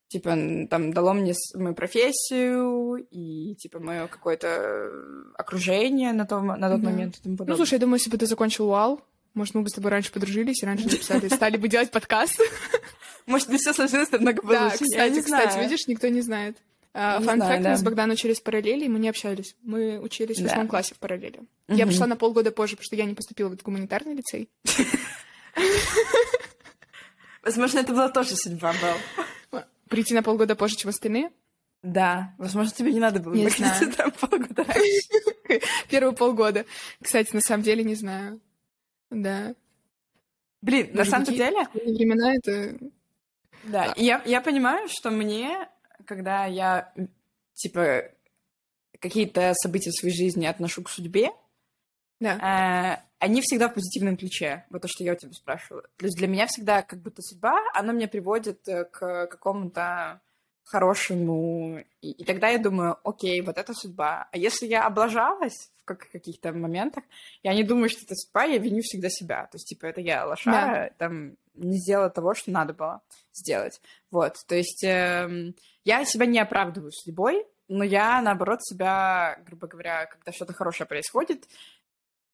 Типа, 0.08 0.36
там, 0.70 0.92
дало 0.92 1.14
мне 1.14 1.34
мою 1.54 1.74
профессию 1.74 3.06
и, 3.10 3.56
типа, 3.56 3.80
мое 3.80 4.06
какое-то 4.06 4.88
окружение 5.36 6.12
на, 6.12 6.26
том, 6.26 6.46
на 6.46 6.70
тот 6.70 6.80
Да. 6.80 6.90
момент 6.90 7.16
и 7.18 7.22
тому 7.22 7.36
Ну, 7.44 7.56
слушай, 7.56 7.74
я 7.74 7.80
думаю, 7.80 7.96
если 7.96 8.10
бы 8.10 8.16
ты 8.18 8.26
закончил 8.26 8.68
УАЛ, 8.70 9.00
может, 9.34 9.54
мы 9.54 9.62
бы 9.62 9.68
с 9.68 9.72
тобой 9.72 9.90
раньше 9.90 10.12
подружились 10.12 10.62
и 10.62 10.66
раньше 10.66 10.88
записали, 10.88 11.28
стали 11.28 11.56
бы 11.56 11.68
делать 11.68 11.90
подкаст. 11.90 12.40
Может, 13.26 13.48
бы 13.50 13.56
все 13.56 13.72
сложилось 13.72 14.10
намного 14.12 14.40
Да, 14.42 14.48
получше. 14.68 14.84
не 14.84 14.90
кстати, 14.90 15.20
кстати, 15.22 15.58
видишь, 15.58 15.86
никто 15.88 16.06
не 16.08 16.20
знает. 16.20 16.56
А, 16.98 17.18
Не 17.18 17.26
Фан 17.26 17.36
знаю, 17.36 17.52
факт, 17.52 17.62
да. 17.64 17.70
мы 17.72 17.76
с 17.76 17.82
Богданом 17.82 18.14
учились 18.14 18.40
в 18.40 18.42
параллели, 18.42 18.86
и 18.86 18.88
мы 18.88 18.98
не 18.98 19.10
общались. 19.10 19.54
Мы 19.62 19.98
учились 20.00 20.38
в 20.38 20.42
Да. 20.42 20.48
восьмом 20.48 20.66
классе 20.68 20.94
в 20.94 20.98
параллели. 20.98 21.40
Я 21.68 21.84
Мгм. 21.84 21.88
пришла 21.88 22.06
на 22.06 22.16
полгода 22.16 22.50
позже, 22.52 22.76
потому 22.76 22.84
что 22.86 22.96
я 22.96 23.04
не 23.04 23.14
поступила 23.14 23.50
в 23.50 23.52
этот 23.52 23.64
гуманитарный 23.66 24.14
лицей. 24.14 24.48
Возможно, 27.42 27.78
это 27.78 27.92
была 27.92 28.08
тоже 28.08 28.34
судьба, 28.36 28.72
Белл. 29.52 29.62
Прийти 29.88 30.14
на 30.14 30.22
полгода 30.22 30.56
позже, 30.56 30.76
чем 30.76 30.88
остальные. 30.90 31.30
Да, 31.82 32.34
возможно, 32.38 32.72
тебе 32.72 32.92
не 32.92 32.98
надо 32.98 33.20
было 33.20 33.34
Не 33.34 33.44
находиться 33.44 33.84
знаю. 33.84 33.92
там 33.92 34.10
полгода. 34.30 34.66
Первые 35.88 36.12
полгода. 36.16 36.64
Кстати, 37.00 37.32
на 37.34 37.40
самом 37.40 37.62
деле 37.62 37.84
не 37.84 37.94
знаю. 37.94 38.40
Да. 39.10 39.54
Блин, 40.62 40.90
на 40.94 41.04
самом 41.04 41.26
деле, 41.26 41.68
времена 41.74 42.34
это... 42.34 42.76
Да, 43.64 43.92
и 43.96 44.04
я, 44.04 44.22
я 44.26 44.40
понимаю, 44.40 44.88
что 44.88 45.10
мне, 45.10 45.68
когда 46.06 46.46
я, 46.46 46.92
типа, 47.54 48.04
какие-то 49.00 49.52
события 49.54 49.90
в 49.90 49.98
своей 50.00 50.14
жизни 50.14 50.46
отношу 50.46 50.82
к 50.82 50.88
судьбе, 50.90 51.30
Да. 52.20 52.98
э, 53.00 53.06
они 53.18 53.40
всегда 53.42 53.68
в 53.68 53.74
позитивном 53.74 54.16
ключе. 54.16 54.64
Вот 54.70 54.82
то, 54.82 54.88
что 54.88 55.04
я 55.04 55.12
у 55.12 55.16
тебя 55.16 55.32
спрашивала. 55.32 55.82
То 55.96 56.06
есть 56.06 56.16
для 56.16 56.26
меня 56.28 56.46
всегда 56.46 56.82
как 56.82 57.00
будто 57.00 57.22
судьба, 57.22 57.60
она 57.74 57.92
меня 57.92 58.08
приводит 58.08 58.66
э, 58.68 58.84
к 58.84 59.26
какому-то 59.26 60.20
хорошему. 60.66 61.84
И, 62.02 62.10
и 62.10 62.24
тогда 62.24 62.48
я 62.48 62.58
думаю, 62.58 62.98
окей, 63.04 63.40
вот 63.40 63.56
это 63.56 63.72
судьба. 63.72 64.28
А 64.30 64.36
если 64.36 64.66
я 64.66 64.86
облажалась 64.86 65.70
в 65.80 65.84
как- 65.84 66.10
каких-то 66.10 66.52
моментах, 66.52 67.04
я 67.42 67.54
не 67.54 67.62
думаю, 67.62 67.88
что 67.88 68.00
это 68.04 68.14
судьба, 68.14 68.44
я 68.44 68.58
виню 68.58 68.82
всегда 68.82 69.08
себя. 69.08 69.44
То 69.44 69.56
есть, 69.56 69.68
типа, 69.68 69.86
это 69.86 70.00
я 70.00 70.26
лошара, 70.26 70.92
там, 70.98 71.36
не 71.54 71.78
сделала 71.78 72.10
того, 72.10 72.34
что 72.34 72.50
надо 72.50 72.74
было 72.74 73.00
сделать. 73.32 73.80
Вот, 74.10 74.34
то 74.46 74.54
есть 74.54 74.84
эм, 74.84 75.54
я 75.84 76.04
себя 76.04 76.26
не 76.26 76.38
оправдываю 76.38 76.92
судьбой, 76.92 77.46
но 77.68 77.84
я, 77.84 78.20
наоборот, 78.20 78.62
себя, 78.62 79.38
грубо 79.46 79.66
говоря, 79.66 80.06
когда 80.06 80.32
что-то 80.32 80.52
хорошее 80.52 80.86
происходит, 80.86 81.48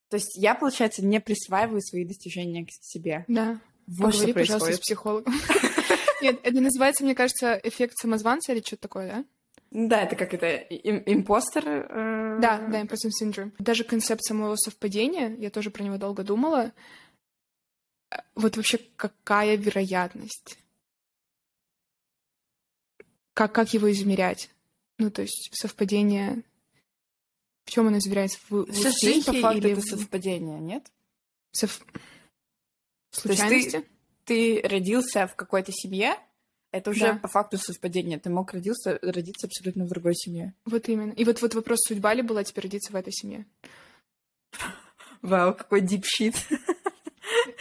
то 0.08 0.16
есть 0.16 0.36
я, 0.36 0.54
получается, 0.54 1.04
не 1.04 1.20
присваиваю 1.20 1.80
свои 1.80 2.04
достижения 2.04 2.66
к 2.66 2.70
себе. 2.70 3.24
Да. 3.28 3.58
Вот 3.86 4.14
что 4.14 4.26
Поговори, 4.26 4.32
пожалуйста, 4.32 4.72
с 4.74 4.78
психологом. 4.78 5.34
Нет, 6.22 6.40
это 6.42 6.60
называется, 6.60 7.04
мне 7.04 7.14
кажется, 7.14 7.60
эффект 7.62 7.96
самозванца 7.98 8.52
или 8.52 8.60
что-то 8.60 8.82
такое, 8.82 9.08
да? 9.08 9.24
Да, 9.70 10.02
это 10.02 10.16
как 10.16 10.34
это, 10.34 10.56
им- 10.56 11.02
импостер? 11.06 11.64
э, 11.66 12.38
Да, 12.40 12.58
да, 12.68 12.82
imposter 12.82 13.10
syndrome. 13.22 13.52
Даже 13.58 13.84
концепт 13.84 14.22
самого 14.22 14.56
совпадения, 14.56 15.34
я 15.36 15.50
тоже 15.50 15.70
про 15.70 15.82
него 15.82 15.96
долго 15.96 16.22
думала. 16.24 16.72
Э, 18.10 18.16
Вот 18.34 18.56
вообще 18.56 18.78
какая 18.96 19.56
вероятность? 19.56 20.58
Как, 23.34 23.52
как 23.54 23.72
его 23.72 23.90
измерять? 23.90 24.50
Ну, 24.98 25.10
то 25.10 25.22
есть 25.22 25.50
совпадение... 25.54 26.42
В 27.64 27.70
чем 27.70 27.86
оно 27.86 27.98
измеряется? 27.98 28.38
В, 28.50 28.66
в 28.66 28.72
Вся 28.72 28.90
жизнь, 28.90 29.24
по 29.24 29.30
успехе 29.30 29.40
факту, 29.40 29.58
или 29.68 29.72
это 29.72 29.80
совпадение, 29.82 30.58
нет? 30.58 30.90
сов- 31.52 31.84
случайности? 33.12 33.84
Ты 34.24 34.60
родился 34.64 35.26
в 35.26 35.34
какой-то 35.34 35.72
семье, 35.72 36.14
это 36.70 36.90
уже 36.90 37.00
Да. 37.12 37.14
по 37.18 37.28
факту 37.28 37.58
совпадение. 37.58 38.18
Ты 38.18 38.30
мог 38.30 38.52
родиться, 38.52 38.98
родиться 39.02 39.46
абсолютно 39.46 39.84
в 39.84 39.88
другой 39.88 40.14
семье. 40.14 40.54
Вот 40.64 40.88
именно. 40.88 41.12
И 41.12 41.24
вот, 41.24 41.42
вот 41.42 41.54
вопрос, 41.54 41.80
судьба 41.86 42.14
ли 42.14 42.22
была 42.22 42.44
тебе 42.44 42.62
родиться 42.62 42.92
в 42.92 42.96
этой 42.96 43.12
семье? 43.12 43.46
Вау, 45.20 45.54
какой 45.54 45.80
дипшит. 45.82 46.34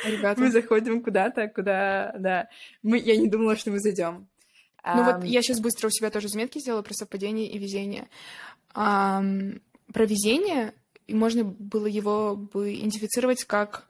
Ребята. 0.05 0.41
Мы 0.41 0.51
заходим 0.51 1.03
куда-то, 1.03 1.47
куда, 1.47 2.13
да. 2.17 2.49
Мы, 2.81 2.97
я 2.97 3.15
не 3.17 3.27
думала, 3.27 3.55
что 3.55 3.71
мы 3.71 3.79
зайдем. 3.79 4.27
Ну 4.83 5.03
вот 5.03 5.23
я 5.25 5.43
сейчас 5.43 5.59
быстро 5.59 5.87
у 5.87 5.91
себя 5.91 6.09
тоже 6.09 6.27
заметки 6.27 6.57
сделала 6.57 6.81
про 6.81 6.93
совпадение 6.93 7.47
и 7.51 7.59
везение. 7.59 8.09
Ам, 8.73 9.61
про 9.93 10.05
везение 10.05 10.73
можно 11.07 11.43
было 11.43 11.85
его 11.85 12.35
бы 12.35 12.73
идентифицировать 12.73 13.43
как 13.43 13.87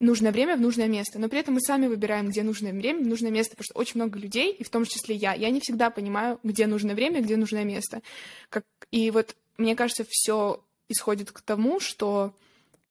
нужное 0.00 0.32
время 0.32 0.56
в 0.56 0.60
нужное 0.60 0.88
место. 0.88 1.18
Но 1.18 1.28
при 1.28 1.40
этом 1.40 1.54
мы 1.54 1.60
сами 1.60 1.86
выбираем, 1.86 2.28
где 2.28 2.42
нужное 2.42 2.72
время, 2.72 3.04
нужное 3.04 3.30
место, 3.30 3.52
потому 3.56 3.64
что 3.64 3.78
очень 3.78 4.00
много 4.00 4.18
людей, 4.18 4.52
и 4.52 4.64
в 4.64 4.70
том 4.70 4.84
числе 4.84 5.14
я, 5.14 5.34
я 5.34 5.50
не 5.50 5.60
всегда 5.60 5.90
понимаю, 5.90 6.38
где 6.42 6.66
нужное 6.66 6.94
время, 6.94 7.22
где 7.22 7.36
нужное 7.36 7.64
место. 7.64 8.02
Как... 8.50 8.64
И 8.90 9.10
вот 9.10 9.36
мне 9.56 9.74
кажется, 9.74 10.04
все 10.08 10.62
исходит 10.88 11.32
к 11.32 11.40
тому, 11.40 11.80
что 11.80 12.34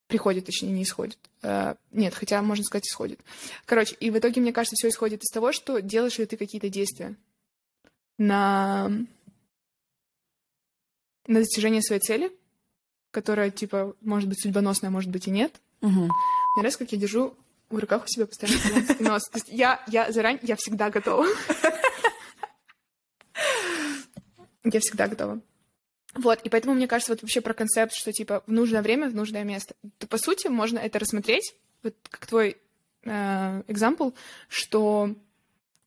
приходит, 0.08 0.46
точнее, 0.46 0.72
не 0.72 0.84
исходит. 0.84 1.18
Э, 1.42 1.76
Нет, 1.92 2.14
хотя, 2.14 2.42
можно 2.42 2.64
сказать, 2.64 2.88
исходит. 2.88 3.20
Короче, 3.66 3.96
и 4.00 4.10
в 4.12 4.18
итоге, 4.18 4.42
мне 4.42 4.54
кажется, 4.54 4.76
все 4.76 4.90
исходит 4.90 5.24
из 5.24 5.32
того, 5.32 5.52
что 5.52 5.80
делаешь 5.80 6.18
ли 6.18 6.26
ты 6.26 6.38
какие-то 6.38 6.70
действия 6.70 7.16
на, 8.18 8.90
на 11.28 11.40
достижение 11.40 11.82
своей 11.82 12.02
цели, 12.02 12.32
которая, 13.12 13.50
типа, 13.50 13.96
может 14.02 14.30
быть 14.30 14.42
судьбоносная, 14.42 14.90
может 14.90 15.10
быть 15.10 15.28
и 15.28 15.32
нет. 15.32 15.60
Мгм. 15.82 16.10
Мне 16.56 16.62
нравится, 16.62 16.80
как 16.80 16.92
я 16.92 16.98
держу 16.98 17.36
в 17.70 17.78
руках 17.78 18.06
у 18.06 18.08
себя 18.08 18.26
постоянно 18.26 18.60
слонский 18.60 19.06
нос. 19.06 19.24
То 19.24 19.38
есть 19.38 19.50
я, 19.50 19.84
я 19.88 20.12
заранее, 20.12 20.40
я 20.44 20.56
всегда 20.56 20.90
готова. 20.90 21.26
Я 24.64 24.80
всегда 24.80 25.08
готова. 25.08 25.42
Вот, 26.16 26.42
и 26.44 26.50
поэтому 26.50 26.74
мне 26.74 26.88
кажется, 26.88 27.12
вот 27.12 27.22
вообще 27.22 27.42
про 27.42 27.54
концепт, 27.54 27.94
что 27.94 28.12
типа 28.12 28.44
в 28.48 28.52
нужное 28.52 28.82
время, 28.82 29.10
в 29.10 29.16
нужное 29.16 29.44
место. 29.44 29.76
То, 29.98 30.08
по 30.08 30.18
сути, 30.18 30.48
можно 30.48 30.80
это 30.80 30.98
рассмотреть, 30.98 31.56
вот 31.84 31.94
как 32.10 32.26
твой 32.26 32.58
экзампл, 33.04 34.10
э, 34.10 34.12
что 34.48 35.14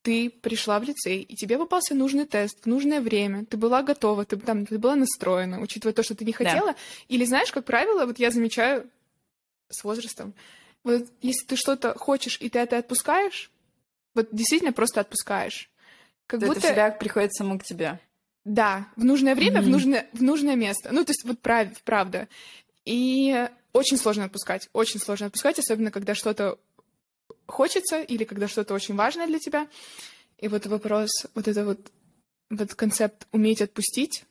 ты 0.01 0.29
пришла 0.29 0.79
в 0.79 0.83
лицей, 0.83 1.21
и 1.21 1.35
тебе 1.35 1.57
попался 1.57 1.93
нужный 1.93 2.25
тест 2.25 2.63
в 2.63 2.65
нужное 2.67 3.01
время, 3.01 3.45
ты 3.45 3.57
была 3.57 3.83
готова, 3.83 4.23
ты, 4.23 4.37
там, 4.37 4.65
ты 4.65 4.77
была 4.77 4.95
настроена, 4.95 5.59
учитывая 5.59 5.93
то, 5.93 6.03
что 6.03 6.15
ты 6.15 6.23
не 6.23 6.31
хотела. 6.31 6.71
Да. 6.71 6.75
Или 7.09 7.25
знаешь, 7.25 7.51
как 7.51 7.65
правило, 7.65 8.05
вот 8.05 8.19
я 8.19 8.31
замечаю 8.31 8.89
с 9.69 9.83
возрастом, 9.83 10.33
вот 10.83 11.07
если 11.21 11.45
ты 11.45 11.55
что-то 11.55 11.97
хочешь, 11.97 12.37
и 12.39 12.49
ты 12.49 12.59
это 12.59 12.77
отпускаешь, 12.77 13.51
вот 14.15 14.29
действительно 14.31 14.73
просто 14.73 15.01
отпускаешь. 15.01 15.69
Как 16.27 16.39
то 16.39 16.47
будто... 16.47 16.59
это 16.59 16.67
всегда 16.67 16.91
приходит 16.91 17.33
само 17.33 17.57
к 17.57 17.63
тебе. 17.63 17.99
Да, 18.45 18.87
в 18.95 19.03
нужное 19.03 19.35
время, 19.35 19.59
mm-hmm. 19.59 19.63
в, 19.63 19.67
нужное, 19.69 20.09
в 20.13 20.23
нужное 20.23 20.55
место. 20.55 20.89
Ну, 20.91 21.03
то 21.03 21.11
есть 21.11 21.23
вот 21.25 21.39
прав, 21.39 21.67
правда. 21.83 22.27
И 22.85 23.47
очень 23.73 23.97
сложно 23.97 24.25
отпускать, 24.25 24.69
очень 24.73 24.99
сложно 24.99 25.27
отпускать, 25.27 25.59
особенно 25.59 25.91
когда 25.91 26.15
что-то 26.15 26.57
хочется 27.45 28.01
или 28.01 28.23
когда 28.23 28.47
что-то 28.47 28.73
очень 28.73 28.95
важное 28.95 29.27
для 29.27 29.39
тебя. 29.39 29.67
И 30.37 30.47
вот 30.47 30.65
вопрос, 30.67 31.09
вот 31.35 31.47
это 31.47 31.65
вот, 31.65 31.91
вот 32.49 32.73
концепт 32.75 33.27
уметь 33.31 33.61
отпустить, 33.61 34.23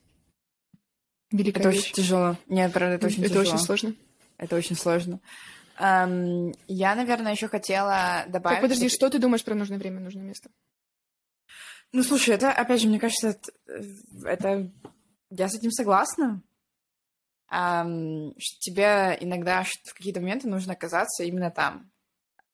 великая 1.31 1.61
Это 1.61 1.71
вещь. 1.71 1.81
очень 1.81 1.95
тяжело. 1.95 2.37
Нет, 2.49 2.73
правда, 2.73 2.97
это 2.97 3.07
очень 3.07 3.21
это 3.21 3.29
тяжело. 3.29 3.43
Это 3.43 3.55
очень 3.55 3.65
сложно. 3.65 3.95
Это 4.39 4.57
очень 4.57 4.77
сложно. 4.77 5.21
Um, 5.79 6.53
я, 6.67 6.95
наверное, 6.95 7.33
еще 7.33 7.49
хотела 7.49 8.25
добавить... 8.29 8.57
Так, 8.57 8.63
подожди, 8.63 8.89
что 8.89 9.09
ты 9.11 9.19
думаешь 9.19 9.45
про 9.45 9.55
нужное 9.55 9.79
время, 9.79 10.01
нужное 10.01 10.25
место? 10.25 10.51
Ну, 11.93 12.03
слушай, 12.03 12.35
это, 12.35 12.51
опять 12.51 12.81
же, 12.81 12.89
мне 12.89 12.99
кажется, 12.99 13.29
это, 13.29 13.53
это... 14.25 14.71
я 15.31 15.49
с 15.49 15.55
этим 15.55 15.71
согласна. 15.71 16.43
Um, 17.51 18.35
что 18.39 18.61
тебе 18.61 19.17
иногда 19.21 19.63
в 19.63 19.95
какие-то 19.95 20.21
моменты 20.21 20.49
нужно 20.49 20.75
оказаться 20.75 21.25
именно 21.25 21.51
там. 21.51 21.91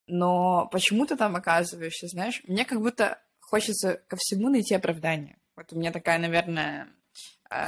Но 0.07 0.69
почему 0.71 1.07
ты 1.07 1.17
там 1.17 1.35
оказываешься, 1.35 2.07
знаешь? 2.09 2.43
Мне 2.47 2.65
как 2.65 2.81
будто 2.81 3.21
хочется 3.41 4.03
ко 4.07 4.17
всему 4.17 4.51
найти 4.51 4.75
оправдание. 4.75 5.39
Вот 5.57 5.73
у 5.73 5.79
меня 5.79 5.93
такая, 5.93 6.19
наверное, 6.19 6.89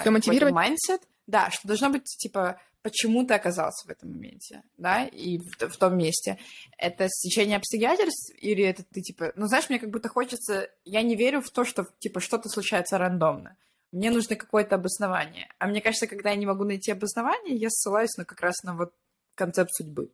Все 0.01 0.11
мотивировать? 0.11 0.55
mindset. 0.55 1.03
Да, 1.27 1.51
что 1.51 1.67
должно 1.67 1.91
быть, 1.91 2.05
типа, 2.05 2.61
почему 2.87 3.27
ты 3.27 3.35
оказался 3.35 3.85
в 3.89 3.91
этом 3.91 4.13
моменте, 4.13 4.63
да, 4.79 5.07
и 5.07 5.39
в, 5.39 5.69
в 5.69 5.77
том 5.77 5.99
месте. 5.99 6.39
Это 6.79 7.09
стечение 7.09 7.57
обстоятельств 7.57 8.33
или 8.39 8.63
это 8.63 8.85
ты, 8.85 9.01
типа... 9.01 9.33
Ну, 9.35 9.49
знаешь, 9.49 9.69
мне 9.69 9.81
как 9.81 9.91
будто 9.91 10.09
хочется... 10.09 10.71
Я 10.85 11.03
не 11.03 11.17
верю 11.17 11.41
в 11.41 11.51
то, 11.51 11.65
что, 11.65 11.85
типа, 11.99 12.21
что-то 12.21 12.49
случается 12.49 12.97
рандомно. 12.97 13.57
Мне 13.91 14.13
нужно 14.13 14.37
какое-то 14.37 14.77
обоснование. 14.77 15.49
А 15.59 15.67
мне 15.67 15.81
кажется, 15.81 16.07
когда 16.07 16.31
я 16.31 16.37
не 16.37 16.47
могу 16.47 16.63
найти 16.63 16.93
обоснование, 16.93 17.57
я 17.57 17.71
ссылаюсь 17.71 18.17
на 18.17 18.25
как 18.25 18.41
раз 18.41 18.63
на 18.63 18.77
вот 18.77 18.95
концепт 19.35 19.73
судьбы. 19.73 20.13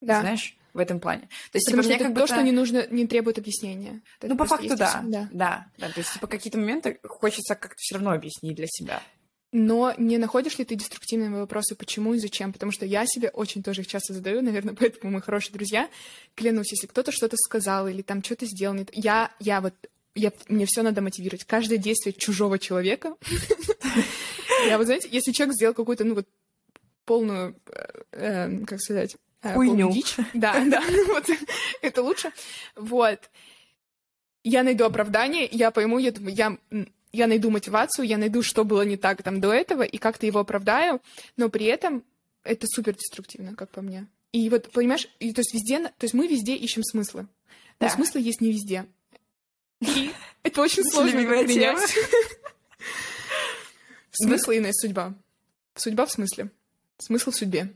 Да. 0.00 0.22
Знаешь, 0.22 0.56
в 0.74 0.80
этом 0.80 0.98
плане. 0.98 1.28
То 1.52 1.58
есть, 1.58 1.66
Потому 1.66 1.84
типа, 1.84 1.94
что 1.94 1.94
мне 1.94 1.98
как 1.98 2.14
то, 2.14 2.20
будто... 2.20 2.34
что 2.34 2.42
не 2.42 2.50
нужно, 2.50 2.84
не 2.88 3.06
требует 3.06 3.38
объяснения. 3.38 4.02
Это 4.18 4.26
ну, 4.26 4.36
по 4.36 4.44
факту, 4.44 4.76
да. 4.76 5.02
да. 5.04 5.28
Да, 5.30 5.66
да. 5.78 5.88
То 5.90 6.00
есть, 6.00 6.14
типа, 6.14 6.26
какие-то 6.26 6.58
моменты 6.58 6.98
хочется 7.04 7.54
как-то 7.54 7.76
все 7.78 7.94
равно 7.94 8.10
объяснить 8.10 8.56
для 8.56 8.66
себя. 8.66 9.00
Но 9.52 9.94
не 9.98 10.16
находишь 10.16 10.58
ли 10.58 10.64
ты 10.64 10.74
деструктивными 10.74 11.36
вопросы, 11.36 11.74
почему 11.74 12.14
и 12.14 12.18
зачем? 12.18 12.54
Потому 12.54 12.72
что 12.72 12.86
я 12.86 13.04
себе 13.06 13.28
очень 13.28 13.62
тоже 13.62 13.82
их 13.82 13.86
часто 13.86 14.14
задаю, 14.14 14.40
наверное, 14.40 14.74
поэтому 14.78 15.12
мы 15.12 15.20
хорошие 15.20 15.52
друзья. 15.52 15.88
Клянусь, 16.34 16.72
если 16.72 16.86
кто-то 16.86 17.12
что-то 17.12 17.36
сказал 17.36 17.86
или 17.86 18.00
там 18.00 18.24
что-то 18.24 18.46
сделал, 18.46 18.78
я, 18.92 19.30
я 19.38 19.60
вот 19.60 19.74
я, 20.14 20.32
мне 20.48 20.66
все 20.66 20.82
надо 20.82 21.00
мотивировать. 21.00 21.44
Каждое 21.44 21.78
действие 21.78 22.12
чужого 22.12 22.58
человека. 22.58 23.16
Я 24.66 24.76
вот, 24.76 24.84
знаете, 24.84 25.08
если 25.10 25.32
человек 25.32 25.54
сделал 25.54 25.74
какую-то, 25.74 26.04
ну 26.04 26.14
вот, 26.14 26.28
полную, 27.04 27.56
э, 27.66 28.02
э, 28.12 28.64
как 28.66 28.78
сказать, 28.80 29.16
э, 29.42 29.54
Хуйню. 29.54 29.92
Да, 30.34 30.62
да, 30.66 30.82
вот, 31.08 31.24
это 31.80 32.02
лучше. 32.02 32.30
Вот. 32.76 33.18
Я 34.44 34.62
найду 34.62 34.84
оправдание, 34.84 35.48
я 35.50 35.70
пойму, 35.70 35.98
я, 35.98 36.12
я 36.26 36.58
я 37.12 37.26
найду 37.26 37.50
мотивацию, 37.50 38.06
я 38.06 38.18
найду, 38.18 38.42
что 38.42 38.64
было 38.64 38.82
не 38.82 38.96
так 38.96 39.22
там 39.22 39.40
до 39.40 39.52
этого, 39.52 39.82
и 39.82 39.98
как-то 39.98 40.26
его 40.26 40.40
оправдаю, 40.40 41.00
но 41.36 41.48
при 41.48 41.66
этом 41.66 42.04
это 42.42 42.66
супер 42.66 42.94
деструктивно, 42.94 43.54
как 43.54 43.70
по 43.70 43.82
мне. 43.82 44.06
И 44.32 44.48
вот, 44.48 44.70
понимаешь, 44.72 45.08
и, 45.20 45.32
то 45.32 45.40
есть 45.40 45.52
везде, 45.52 45.80
то 45.80 46.04
есть 46.04 46.14
мы 46.14 46.26
везде 46.26 46.56
ищем 46.56 46.82
смыслы. 46.82 47.22
Но 47.80 47.88
да. 47.88 47.90
смыслы 47.90 48.20
есть 48.20 48.40
не 48.40 48.50
везде. 48.50 48.86
И 49.80 50.10
это 50.42 50.62
очень 50.62 50.84
сложно 50.84 51.20
принять. 51.20 51.78
Смысл 54.10 54.52
иная 54.52 54.72
судьба. 54.72 55.14
Судьба 55.74 56.06
в 56.06 56.12
смысле. 56.12 56.50
Смысл 56.98 57.30
в 57.30 57.36
судьбе. 57.36 57.72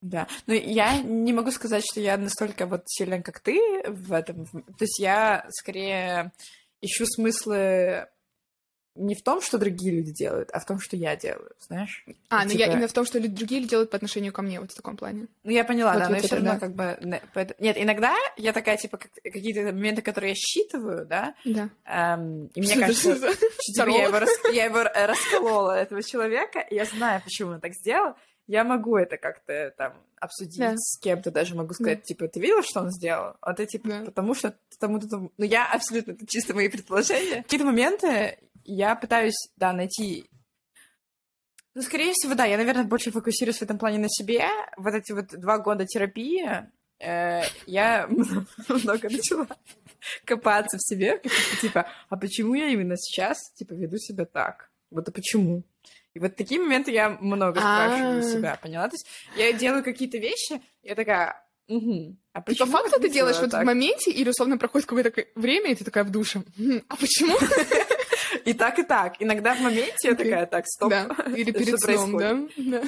Да, 0.00 0.28
но 0.46 0.52
я 0.52 1.00
не 1.00 1.32
могу 1.32 1.50
сказать, 1.50 1.82
что 1.90 1.98
я 1.98 2.18
настолько 2.18 2.66
вот 2.66 2.82
сильно, 2.86 3.22
как 3.22 3.40
ты 3.40 3.58
в 3.88 4.12
этом. 4.12 4.44
То 4.44 4.82
есть 4.82 4.98
я 4.98 5.46
скорее 5.50 6.30
ищу 6.82 7.06
смыслы 7.06 8.08
не 8.94 9.14
в 9.14 9.22
том, 9.22 9.40
что 9.40 9.58
другие 9.58 9.92
люди 9.96 10.12
делают, 10.12 10.50
а 10.52 10.60
в 10.60 10.66
том, 10.66 10.78
что 10.78 10.96
я 10.96 11.16
делаю, 11.16 11.50
знаешь? 11.58 12.04
А, 12.28 12.44
ну 12.44 12.50
типа... 12.50 12.60
я 12.60 12.72
именно 12.72 12.88
в 12.88 12.92
том, 12.92 13.04
что 13.04 13.18
люди, 13.18 13.34
другие 13.34 13.60
люди 13.60 13.70
делают 13.70 13.90
по 13.90 13.96
отношению 13.96 14.32
ко 14.32 14.42
мне, 14.42 14.60
вот 14.60 14.72
в 14.72 14.74
таком 14.76 14.96
плане. 14.96 15.26
Ну, 15.42 15.50
я 15.50 15.64
поняла, 15.64 15.94
вот, 15.94 15.98
да, 15.98 16.04
вот 16.04 16.10
но 16.10 16.16
я 16.16 16.22
все 16.22 16.34
равно 16.36 16.52
да. 16.52 16.58
как 16.58 16.74
бы... 16.74 17.54
Нет, 17.58 17.76
иногда 17.78 18.14
я 18.36 18.52
такая, 18.52 18.76
типа, 18.76 18.98
как, 18.98 19.10
какие-то 19.22 19.62
моменты, 19.62 20.02
которые 20.02 20.30
я 20.30 20.36
считываю, 20.36 21.06
да? 21.06 21.34
Да. 21.44 21.68
Эм, 21.86 22.46
и 22.54 22.60
мне 22.60 22.76
кажется, 22.76 23.16
что 23.16 23.34
типа, 23.58 23.88
я, 24.52 24.64
его 24.66 24.82
расколола, 24.82 25.72
этого 25.72 26.02
человека, 26.02 26.64
я 26.70 26.84
знаю, 26.84 27.20
почему 27.22 27.52
он 27.52 27.60
так 27.60 27.74
сделал, 27.74 28.14
я 28.46 28.64
могу 28.64 28.96
это 28.96 29.16
как-то 29.16 29.74
там 29.76 29.94
обсудить 30.20 30.58
да. 30.58 30.74
с 30.76 30.98
кем-то, 31.00 31.30
даже 31.30 31.54
могу 31.54 31.74
сказать, 31.74 32.00
да. 32.00 32.04
типа, 32.04 32.28
ты 32.28 32.40
видела, 32.40 32.62
что 32.62 32.80
он 32.80 32.90
сделал? 32.90 33.36
А 33.40 33.54
ты, 33.54 33.66
типа, 33.66 33.88
да. 33.88 34.00
потому 34.04 34.34
что 34.34 34.56
тому-то... 34.78 35.08
Тому... 35.08 35.32
Ну, 35.36 35.44
я 35.44 35.70
абсолютно, 35.70 36.12
это 36.12 36.26
чисто 36.26 36.54
мои 36.54 36.68
предположения. 36.68 37.42
Какие-то 37.42 37.66
моменты 37.66 38.38
я 38.64 38.96
пытаюсь, 38.96 39.50
да, 39.56 39.72
найти... 39.72 40.28
Ну, 41.74 41.82
скорее 41.82 42.12
всего, 42.12 42.34
да, 42.34 42.44
я, 42.44 42.56
наверное, 42.56 42.84
больше 42.84 43.10
фокусируюсь 43.10 43.58
в 43.58 43.62
этом 43.62 43.78
плане 43.78 43.98
на 43.98 44.08
себе. 44.08 44.44
Вот 44.76 44.94
эти 44.94 45.12
вот 45.12 45.28
два 45.38 45.58
года 45.58 45.86
терапии 45.86 46.46
э, 47.00 47.42
я 47.66 48.06
много 48.68 49.10
начала 49.10 49.48
копаться 50.24 50.78
в 50.78 50.82
себе, 50.82 51.20
типа, 51.60 51.88
а 52.08 52.16
почему 52.16 52.54
я 52.54 52.68
именно 52.68 52.96
сейчас, 52.96 53.38
типа, 53.54 53.72
веду 53.72 53.96
себя 53.98 54.24
так? 54.24 54.70
Вот 54.90 55.08
а 55.08 55.12
почему? 55.12 55.64
И 56.14 56.20
вот 56.20 56.36
такие 56.36 56.60
моменты 56.60 56.92
я 56.92 57.10
много 57.20 57.58
спрашиваю 57.58 58.22
себя, 58.22 58.58
поняла? 58.60 58.88
То 58.88 58.94
есть 58.94 59.06
я 59.36 59.52
делаю 59.52 59.82
какие-то 59.82 60.18
вещи, 60.18 60.62
я 60.82 60.94
такая, 60.94 61.40
Угу. 61.66 62.16
А 62.34 62.42
и 62.46 62.54
по 62.56 62.66
факту 62.66 63.00
ты 63.00 63.08
делаешь 63.08 63.38
вот 63.40 63.52
в 63.52 63.64
моменте, 63.64 64.10
или 64.10 64.28
условно 64.28 64.58
проходит 64.58 64.86
какое-то 64.86 65.24
время, 65.34 65.70
и 65.70 65.74
ты 65.74 65.84
такая 65.84 66.04
в 66.04 66.10
душе. 66.10 66.42
А 66.88 66.96
почему? 66.96 67.38
И 68.44 68.52
так, 68.52 68.78
и 68.78 68.82
так. 68.82 69.14
Иногда 69.20 69.54
в 69.54 69.60
моменте 69.60 70.08
я 70.08 70.14
такая, 70.14 70.46
так, 70.46 70.66
стоп. 70.66 70.90
Да. 70.90 71.08
Или 71.34 71.50
перед 71.52 71.80
сном, 71.80 72.18
да? 72.18 72.38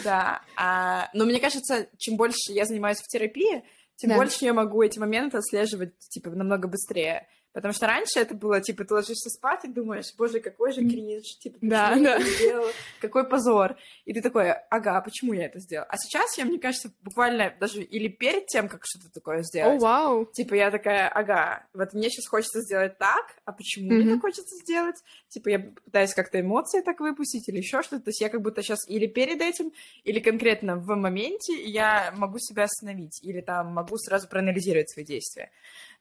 Да. 0.05 0.43
А, 0.57 1.09
но 1.15 1.25
мне 1.25 1.41
кажется, 1.41 1.89
чем 1.97 2.17
больше 2.17 2.53
я 2.53 2.67
занимаюсь 2.67 2.99
в 2.99 3.07
терапии, 3.07 3.65
тем 3.97 4.15
больше 4.15 4.45
я 4.45 4.53
могу 4.53 4.83
эти 4.83 4.99
моменты 4.99 5.39
отслеживать, 5.39 5.97
типа, 6.11 6.31
намного 6.31 6.69
быстрее. 6.69 7.27
Потому 7.57 7.73
что 7.73 7.87
раньше 7.87 8.21
это 8.21 8.35
было, 8.35 8.61
типа, 8.61 8.85
ты 8.85 8.93
ложишься 8.93 9.31
спать 9.31 9.65
и 9.65 9.69
думаешь, 9.69 10.13
боже, 10.19 10.41
какой 10.41 10.75
же 10.75 10.83
кринж, 10.83 11.39
типа, 11.39 11.57
да, 11.63 11.95
да. 11.95 11.97
я 11.97 12.17
это 12.17 12.25
сделала, 12.25 12.71
какой 13.01 13.27
позор. 13.27 13.77
И 14.05 14.13
ты 14.13 14.21
такой, 14.21 14.53
ага, 14.53 15.01
почему 15.01 15.33
я 15.33 15.47
это 15.47 15.59
сделала? 15.59 15.89
А 15.89 15.97
сейчас 15.97 16.37
я, 16.37 16.45
мне 16.45 16.59
кажется, 16.59 16.93
буквально 17.01 17.55
даже 17.59 17.83
или 17.83 18.09
перед 18.09 18.45
тем, 18.49 18.69
как 18.69 18.83
что-то 18.85 19.11
такое 19.11 19.43
сделать. 19.43 19.73
О, 19.73 19.77
oh, 19.77 19.81
вау. 19.81 20.23
Wow. 20.25 20.33
Типа, 20.33 20.53
я 20.53 20.71
такая, 20.71 21.09
ага, 21.09 21.67
вот 21.73 21.95
мне 21.95 22.11
сейчас 22.11 22.27
хочется 22.27 22.61
сделать 22.61 22.99
так, 22.99 23.25
а 23.47 23.53
почему 23.53 23.91
mm-hmm. 23.91 24.03
мне 24.03 24.13
так 24.13 24.21
хочется 24.21 24.55
сделать? 24.63 24.97
Типа, 25.31 25.49
я 25.49 25.59
пытаюсь 25.59 26.13
как-то 26.13 26.39
эмоции 26.39 26.83
так 26.83 27.01
выпустить 27.01 27.49
или 27.49 27.57
еще 27.57 27.81
что-то. 27.81 28.03
То 28.03 28.11
есть 28.11 28.21
я 28.21 28.29
как 28.29 28.43
будто 28.43 28.61
сейчас 28.61 28.87
или 28.87 29.07
перед 29.07 29.41
этим, 29.41 29.73
или 30.05 30.21
конкретно 30.21 30.77
в 30.77 30.95
моменте 30.95 31.55
я 31.65 32.13
могу 32.19 32.37
себя 32.39 32.65
остановить, 32.65 33.19
или 33.23 33.41
там 33.41 33.73
могу 33.73 33.97
сразу 33.97 34.29
проанализировать 34.29 34.91
свои 34.91 35.07
действия. 35.07 35.51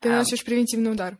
Ты 0.01 0.09
наносишь 0.09 0.41
а, 0.41 0.45
превентивный 0.45 0.91
удар. 0.91 1.17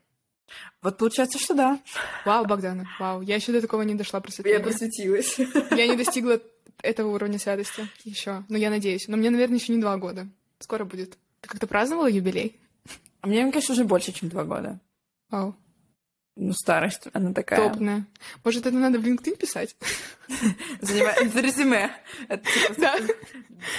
Вот 0.82 0.98
получается, 0.98 1.40
что 1.40 1.54
да. 1.54 1.80
Вау, 2.26 2.46
Богдана, 2.46 2.88
вау. 3.00 3.22
Я 3.22 3.36
еще 3.36 3.52
до 3.52 3.62
такого 3.62 3.82
не 3.82 3.96
дошла 3.96 4.20
просветления. 4.20 4.60
Я 4.60 4.64
просветилась. 4.64 5.38
Я 5.72 5.88
не 5.88 5.96
достигла 5.96 6.40
этого 6.82 7.14
уровня 7.14 7.40
святости 7.40 7.88
еще. 8.04 8.44
Но 8.50 8.58
я 8.58 8.70
надеюсь. 8.70 9.08
Но 9.08 9.18
мне, 9.18 9.30
наверное, 9.30 9.58
еще 9.58 9.74
не 9.74 9.82
два 9.82 9.98
года. 9.98 10.28
Скоро 10.60 10.86
будет. 10.86 11.18
Ты 11.42 11.50
как-то 11.50 11.68
праздновала 11.68 12.08
юбилей? 12.08 12.60
А 13.22 13.28
мне, 13.28 13.50
конечно, 13.52 13.74
уже 13.74 13.84
больше, 13.84 14.12
чем 14.12 14.30
два 14.30 14.44
года. 14.44 14.80
Вау. 15.30 15.56
Ну, 16.38 16.52
старость, 16.54 17.08
она 17.14 17.32
такая. 17.32 17.70
Топная. 17.70 18.06
Может, 18.44 18.66
это 18.66 18.76
надо 18.76 19.00
в 19.00 19.06
LinkedIn 19.06 19.38
писать? 19.38 19.76
Занимаюсь... 20.82 21.34
Резюме. 21.34 21.92
Типа... 22.28 22.92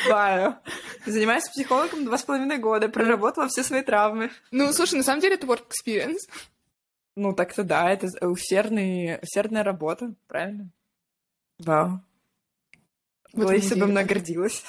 Да. 0.09 0.63
Занимаюсь 1.05 1.45
психологом 1.49 2.07
два 2.07 2.17
с 2.17 2.23
половиной 2.23 2.57
года, 2.57 2.89
проработала 2.89 3.47
все 3.49 3.63
свои 3.63 3.83
травмы. 3.83 4.31
Ну, 4.51 4.73
слушай, 4.73 4.95
на 4.95 5.03
самом 5.05 5.21
деле 5.21 5.35
это 5.35 5.47
work 5.47 5.65
experience. 5.69 6.29
Ну, 7.17 7.35
так-то 7.35 7.65
да, 7.65 7.91
это 7.91 8.09
усердный, 8.27 9.19
усердная 9.23 9.65
работа, 9.65 10.15
правильно? 10.29 10.71
Вау. 11.59 12.01
Вот 13.33 13.47
Лариса 13.47 13.75
бы 13.77 13.87
мной 13.87 14.05
гордилась. 14.05 14.63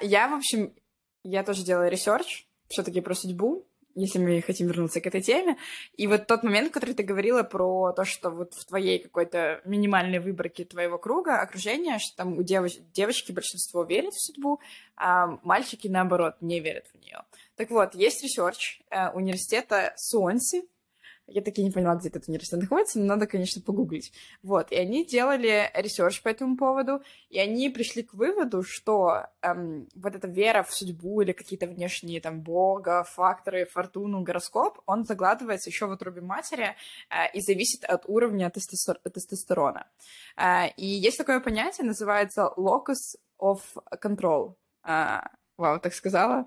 Я, 0.00 0.28
в 0.28 0.34
общем, 0.34 0.74
я 1.22 1.42
тоже 1.42 1.62
делала 1.64 1.88
research 1.88 2.46
все 2.68 2.82
таки 2.82 3.00
про 3.00 3.14
судьбу, 3.14 3.66
если 3.96 4.18
мы 4.18 4.40
хотим 4.42 4.68
вернуться 4.68 5.00
к 5.00 5.06
этой 5.06 5.22
теме. 5.22 5.56
И 5.96 6.06
вот 6.06 6.26
тот 6.26 6.42
момент, 6.42 6.72
который 6.72 6.94
ты 6.94 7.02
говорила 7.02 7.42
про 7.42 7.92
то, 7.92 8.04
что 8.04 8.30
вот 8.30 8.54
в 8.54 8.64
твоей 8.66 8.98
какой-то 8.98 9.60
минимальной 9.64 10.20
выборке 10.20 10.64
твоего 10.64 10.98
круга, 10.98 11.40
окружения, 11.40 11.98
что 11.98 12.16
там 12.18 12.38
у 12.38 12.42
девоч- 12.42 12.80
девочки 12.92 13.32
большинство 13.32 13.82
верят 13.82 14.12
в 14.12 14.24
судьбу, 14.24 14.60
а 14.96 15.38
мальчики, 15.42 15.88
наоборот, 15.88 16.36
не 16.40 16.60
верят 16.60 16.84
в 16.92 17.02
нее. 17.02 17.22
Так 17.56 17.70
вот, 17.70 17.94
есть 17.94 18.22
research 18.22 18.82
э, 18.90 19.10
университета 19.10 19.94
Суонси, 19.96 20.68
я 21.28 21.42
таки 21.42 21.62
не 21.62 21.70
поняла, 21.70 21.96
где 21.96 22.08
этот 22.08 22.28
университет 22.28 22.60
находится, 22.60 22.98
но 22.98 23.06
надо, 23.06 23.26
конечно, 23.26 23.60
погуглить. 23.62 24.12
Вот, 24.42 24.70
и 24.70 24.76
они 24.76 25.04
делали 25.04 25.70
research 25.74 26.22
по 26.22 26.28
этому 26.28 26.56
поводу, 26.56 27.02
и 27.30 27.38
они 27.38 27.68
пришли 27.70 28.02
к 28.02 28.14
выводу, 28.14 28.62
что 28.62 29.26
эм, 29.42 29.88
вот 29.94 30.14
эта 30.14 30.28
вера 30.28 30.62
в 30.62 30.72
судьбу 30.72 31.20
или 31.20 31.32
какие-то 31.32 31.66
внешние 31.66 32.20
там 32.20 32.40
бога, 32.40 33.04
факторы, 33.04 33.66
фортуну, 33.66 34.22
гороскоп, 34.22 34.80
он 34.86 35.04
закладывается 35.04 35.70
еще 35.70 35.86
в 35.86 35.90
утробе 35.90 36.20
матери 36.20 36.76
э, 37.10 37.32
и 37.34 37.40
зависит 37.40 37.84
от 37.84 38.04
уровня 38.06 38.50
тестостер- 38.54 39.00
тестостерона. 39.10 39.86
Э, 40.36 40.68
и 40.76 40.86
есть 40.86 41.18
такое 41.18 41.40
понятие, 41.40 41.86
называется 41.86 42.52
locus 42.56 43.16
of 43.40 43.60
control. 44.00 44.54
Э, 44.84 45.20
Вау, 45.56 45.80
так 45.80 45.94
сказала. 45.94 46.46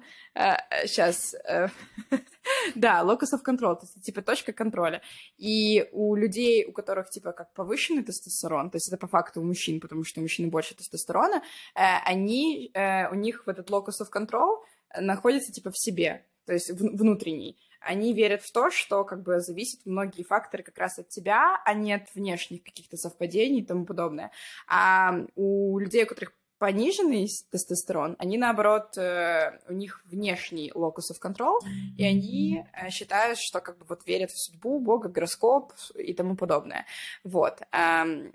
Сейчас. 0.86 1.34
Э, 1.48 1.70
э, 2.12 2.18
да, 2.76 3.02
locus 3.04 3.34
of 3.34 3.42
control, 3.44 3.76
то 3.76 3.82
есть, 3.84 4.04
типа, 4.04 4.22
точка 4.22 4.54
контроля. 4.54 5.02
И 5.38 5.90
у 5.92 6.16
людей, 6.16 6.66
у 6.66 6.72
которых, 6.72 7.10
типа, 7.10 7.32
как 7.32 7.54
повышенный 7.54 8.04
тестостерон, 8.04 8.70
то 8.70 8.76
есть 8.76 8.88
это 8.88 8.98
по 8.98 9.08
факту 9.08 9.42
у 9.42 9.44
мужчин, 9.44 9.80
потому 9.80 10.04
что 10.04 10.20
у 10.20 10.24
мужчин 10.24 10.50
больше 10.52 10.76
тестостерона, 10.76 11.42
э, 11.76 11.82
они, 12.06 12.72
у 13.12 13.16
них 13.16 13.46
в 13.46 13.50
этот 13.50 13.70
locus 13.72 14.02
of 14.02 14.10
control 14.16 14.64
находится, 14.96 15.52
типа, 15.52 15.72
в 15.72 15.78
себе, 15.78 16.26
то 16.46 16.54
есть 16.54 16.70
внутренний. 16.70 17.58
Они 17.80 18.14
верят 18.14 18.42
в 18.44 18.52
то, 18.52 18.70
что, 18.70 19.06
как 19.06 19.24
бы, 19.24 19.40
зависят 19.40 19.86
многие 19.86 20.24
факторы 20.24 20.64
как 20.64 20.78
раз 20.78 21.00
от 21.00 21.10
тебя, 21.10 21.62
а 21.64 21.74
не 21.74 21.94
от 21.94 22.14
внешних 22.14 22.64
каких-то 22.64 22.98
совпадений 22.98 23.62
и 23.62 23.66
тому 23.66 23.86
подобное. 23.86 24.32
А 24.68 25.26
у 25.36 25.80
людей, 25.80 26.04
у 26.04 26.08
которых 26.08 26.34
пониженный 26.60 27.28
тестостерон, 27.52 28.16
они, 28.20 28.38
наоборот, 28.38 28.98
э, 28.98 29.60
у 29.68 29.74
них 29.74 30.04
внешний 30.06 30.72
locus 30.76 31.10
of 31.12 31.18
control, 31.24 31.60
и 31.98 32.06
они 32.06 32.66
э, 32.74 32.90
считают, 32.90 33.40
что 33.40 33.62
как 33.62 33.78
бы 33.78 33.86
вот 33.88 34.06
верят 34.06 34.30
в 34.32 34.38
судьбу, 34.38 34.80
Бога, 34.80 35.10
гороскоп 35.10 35.74
и 35.96 36.14
тому 36.14 36.36
подобное. 36.36 36.86
Вот. 37.24 37.62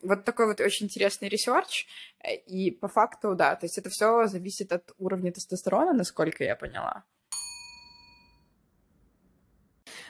Вот 0.02 0.24
такой 0.24 0.46
вот 0.46 0.60
очень 0.60 0.86
интересный 0.86 1.28
research, 1.28 1.86
и 2.46 2.70
по 2.70 2.88
факту, 2.88 3.34
да, 3.34 3.54
то 3.56 3.66
есть 3.66 3.78
это 3.78 3.90
все 3.90 4.26
зависит 4.26 4.72
от 4.72 4.92
уровня 4.98 5.30
тестостерона, 5.30 5.92
насколько 5.92 6.42
я 6.44 6.56
поняла. 6.56 7.04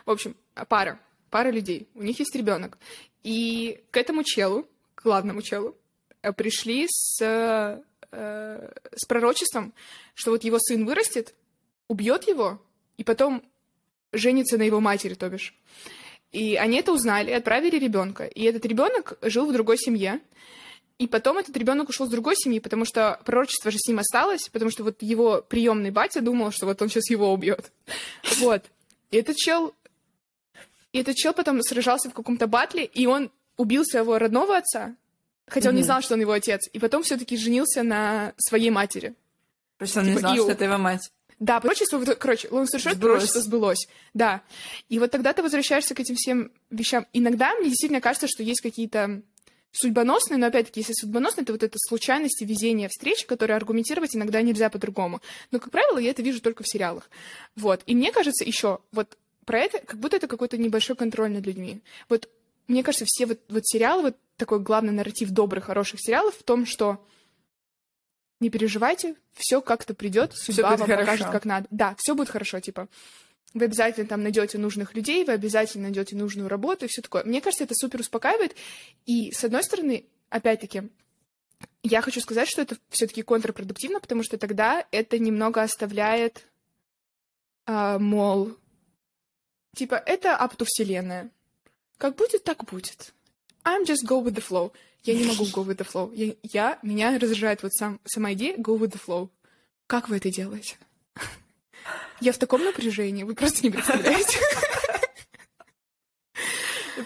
В 0.07 0.11
общем, 0.11 0.37
пара, 0.69 1.01
пара 1.31 1.51
людей, 1.51 1.89
у 1.95 2.03
них 2.03 2.19
есть 2.19 2.37
ребенок, 2.37 2.79
и 3.23 3.83
к 3.91 3.97
этому 3.97 4.23
челу, 4.23 4.69
к 4.95 5.03
главному 5.03 5.43
челу, 5.43 5.77
э, 6.23 6.33
пришли 6.33 6.87
с 6.89 7.83
э, 8.15 8.71
с 8.95 9.07
пророчеством, 9.07 9.73
что 10.15 10.31
вот 10.31 10.45
его 10.45 10.59
сын 10.59 10.87
вырастет, 10.87 11.35
убьет 11.89 12.27
его, 12.27 12.61
и 12.97 13.05
потом 13.05 13.43
женится 14.13 14.59
на 14.59 14.63
его 14.63 14.81
матери, 14.81 15.15
то 15.15 15.29
бишь. 15.29 15.55
И 16.33 16.57
они 16.57 16.79
это 16.79 16.93
узнали, 16.93 17.31
отправили 17.31 17.79
ребенка. 17.79 18.25
И 18.25 18.43
этот 18.43 18.65
ребенок 18.67 19.19
жил 19.23 19.47
в 19.47 19.53
другой 19.53 19.79
семье. 19.79 20.21
И 20.99 21.07
потом 21.07 21.39
этот 21.39 21.57
ребенок 21.57 21.89
ушел 21.89 22.07
с 22.07 22.11
другой 22.11 22.35
семьи, 22.37 22.61
потому 22.61 22.85
что 22.85 23.21
пророчество 23.25 23.71
же 23.71 23.79
с 23.79 23.89
ним 23.89 23.99
осталось, 23.99 24.49
потому 24.49 24.71
что 24.71 24.85
вот 24.85 25.03
его 25.03 25.43
приемный 25.43 25.91
батя 25.91 26.21
думал, 26.21 26.51
что 26.51 26.67
вот 26.67 26.81
он 26.83 26.89
сейчас 26.89 27.11
его 27.11 27.33
убьет. 27.33 27.73
Вот. 28.39 28.65
И 29.11 29.17
этот 29.17 29.37
чел... 29.37 29.75
И 30.93 30.99
этот 31.01 31.17
чел 31.17 31.33
потом 31.33 31.61
сражался 31.63 32.11
в 32.11 32.15
каком-то 32.15 32.47
батле, 32.47 32.85
и 32.85 33.07
он 33.07 33.31
убил 33.57 33.85
своего 33.85 34.19
родного 34.19 34.57
отца, 34.57 34.95
Хотя 35.47 35.69
он 35.71 35.77
не 35.77 35.83
знал, 35.83 36.03
что 36.03 36.15
он 36.15 36.21
его 36.21 36.33
отец. 36.33 36.69
И 36.73 36.79
потом 36.79 37.03
все-таки 37.03 37.37
женился 37.37 37.83
на 37.83 38.33
своей 38.37 38.71
матери. 38.71 39.15
Просто 39.77 40.01
он 40.01 40.07
типа, 40.07 40.15
не 40.15 40.21
знал, 40.21 40.35
и... 40.35 40.39
что 40.39 40.53
это 40.53 40.65
его 40.65 40.79
мать. 40.79 41.11
Да, 41.41 41.61
пророчество, 41.61 42.03
короче, 42.15 42.49
он 42.49 42.67
совершенно 42.67 42.97
пророчество 42.97 43.41
сбылось. 43.41 43.89
Да. 44.15 44.43
И 44.89 44.99
вот 44.99 45.11
тогда 45.11 45.33
ты 45.33 45.43
возвращаешься 45.43 45.95
к 45.95 46.01
этим 46.01 46.15
всем 46.15 46.53
вещам. 46.71 47.07
Иногда 47.13 47.55
мне 47.57 47.69
действительно 47.69 48.01
кажется, 48.01 48.29
что 48.29 48.43
есть 48.43 48.61
какие-то 48.61 49.23
судьбоносные, 49.73 50.39
но 50.39 50.47
опять-таки, 50.47 50.81
если 50.81 50.93
судьбоносные, 50.93 51.43
это 51.43 51.53
вот 51.53 51.63
это 51.63 51.77
случайности, 51.89 52.45
везение 52.45 52.89
встреч, 52.89 53.27
которые 53.27 53.57
аргументировать 53.57 54.15
иногда 54.15 54.41
нельзя 54.41 54.71
по-другому. 54.71 55.21
Но, 55.51 55.59
как 55.59 55.73
правило, 55.73 55.99
я 55.99 56.11
это 56.11 56.23
вижу 56.23 56.41
только 56.41 56.63
в 56.63 56.69
сериалах. 56.69 57.11
Вот. 57.57 57.83
И 57.87 57.95
мне 57.95 58.13
кажется 58.13 58.45
еще, 58.45 58.79
вот 58.93 59.19
про 59.45 59.59
это, 59.59 59.79
как 59.81 59.99
будто 59.99 60.17
это 60.17 60.29
какой-то 60.29 60.57
небольшой 60.57 60.97
контроль 60.97 61.31
над 61.31 61.45
людьми. 61.45 61.81
Вот 62.09 62.29
мне 62.69 62.83
кажется, 62.83 63.05
все 63.07 63.27
вот, 63.27 63.41
вот 63.49 63.67
сериалы, 63.67 64.03
вот 64.03 64.17
такой 64.37 64.61
главный 64.61 64.93
нарратив 64.93 65.31
добрых, 65.31 65.65
хороших 65.65 66.01
сериалов 66.01 66.35
в 66.37 66.43
том, 66.43 66.67
что 66.67 67.05
не 68.41 68.51
переживайте, 68.51 69.17
все 69.33 69.61
как-то 69.61 69.95
придет, 69.95 70.33
судьба 70.35 70.77
вам 70.77 70.87
хорошо. 70.89 71.01
покажет, 71.01 71.29
как 71.31 71.45
надо. 71.45 71.67
Да, 71.71 71.95
все 71.99 72.15
будет 72.15 72.29
хорошо, 72.29 72.61
типа. 72.61 72.89
Вы 73.53 73.67
обязательно 73.67 74.07
там 74.07 74.23
найдете 74.23 74.59
нужных 74.59 74.95
людей, 74.95 75.25
вы 75.25 75.33
обязательно 75.33 75.85
найдете 75.85 76.17
нужную 76.17 76.49
работу 76.49 76.85
и 76.85 76.89
все 76.89 77.03
такое. 77.03 77.23
Мне 77.25 77.41
кажется, 77.41 77.65
это 77.65 77.75
супер 77.75 78.01
успокаивает. 78.01 78.57
И 79.07 79.31
с 79.31 79.45
одной 79.45 79.63
стороны, 79.63 80.07
опять-таки, 80.29 80.91
я 81.83 82.03
хочу 82.03 82.21
сказать, 82.21 82.49
что 82.49 82.63
это 82.63 82.77
все-таки 82.91 83.23
контрпродуктивно, 83.23 84.01
потому 84.01 84.25
что 84.25 84.39
тогда 84.39 84.85
это 84.91 85.19
немного 85.19 85.63
оставляет, 85.63 86.47
э, 87.67 87.99
мол, 87.99 88.57
типа, 89.77 89.95
это 89.95 90.37
апту 90.37 90.65
вселенная. 90.65 91.31
Как 91.99 92.17
будет, 92.17 92.45
так 92.45 92.65
будет. 92.65 93.13
I'm 93.65 93.85
just 93.85 94.05
go 94.07 94.23
with 94.23 94.35
the 94.35 94.45
flow. 94.47 94.73
Я 95.05 95.15
не 95.15 95.25
могу 95.25 95.45
go 95.45 95.65
with 95.65 95.77
the 95.77 95.87
flow. 95.87 96.13
Я, 96.15 96.35
я 96.43 96.79
меня 96.83 97.19
раздражает 97.19 97.63
вот 97.63 97.73
сам, 97.73 98.01
сама 98.05 98.33
идея 98.33 98.57
go 98.57 98.79
with 98.79 98.93
the 98.93 99.01
flow. 99.05 99.31
Как 99.87 100.09
вы 100.09 100.17
это 100.17 100.31
делаете? 100.31 100.79
Я 102.21 102.33
в 102.33 102.39
таком 102.39 102.65
напряжении, 102.65 103.23
вы 103.23 103.35
просто 103.35 103.63
не 103.63 103.71
представляете. 103.71 104.39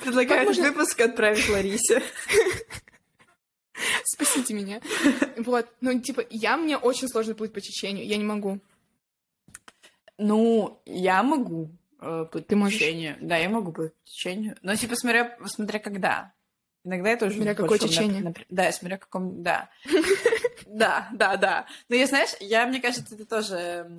Предлагаю 0.05 0.47
можно... 0.47 0.65
выпуск 0.65 1.01
отправить 1.01 1.49
Ларисе. 1.49 2.03
Спасите 4.05 4.55
меня. 4.55 4.81
Вот, 5.37 5.69
ну, 5.81 5.99
типа, 6.01 6.25
я, 6.31 6.57
мне 6.57 6.77
очень 6.77 7.09
сложно 7.09 7.35
плыть 7.35 7.53
по 7.53 7.61
течению, 7.61 8.07
я 8.07 8.17
не 8.17 8.25
могу. 8.25 8.61
Ну, 10.19 10.81
я 10.85 11.23
могу 11.23 11.71
плыть 11.99 12.47
Ты 12.47 12.55
по 12.55 12.57
можешь? 12.57 12.79
течению. 12.79 13.17
Да, 13.21 13.37
я 13.37 13.49
могу 13.49 13.73
плыть 13.73 13.93
по 13.95 14.05
течению. 14.05 14.57
Но, 14.63 14.75
типа, 14.77 14.97
смотря, 14.97 15.37
смотря 15.47 15.79
когда. 15.79 16.33
Иногда 16.85 17.11
это 17.11 17.27
уже... 17.27 17.37
Смотря 17.37 17.55
какое 17.55 17.79
течение. 17.79 18.23
Нап... 18.23 18.39
Да, 18.49 18.73
смотря 18.73 18.99
каком... 18.99 19.43
Да. 19.43 19.71
Да, 20.71 21.09
да, 21.15 21.39
да. 21.39 21.67
Но 21.89 21.97
я, 21.97 22.07
знаешь, 22.07 22.29
я, 22.41 22.67
мне 22.67 22.81
кажется, 22.81 23.15
это 23.15 23.25
тоже... 23.25 23.91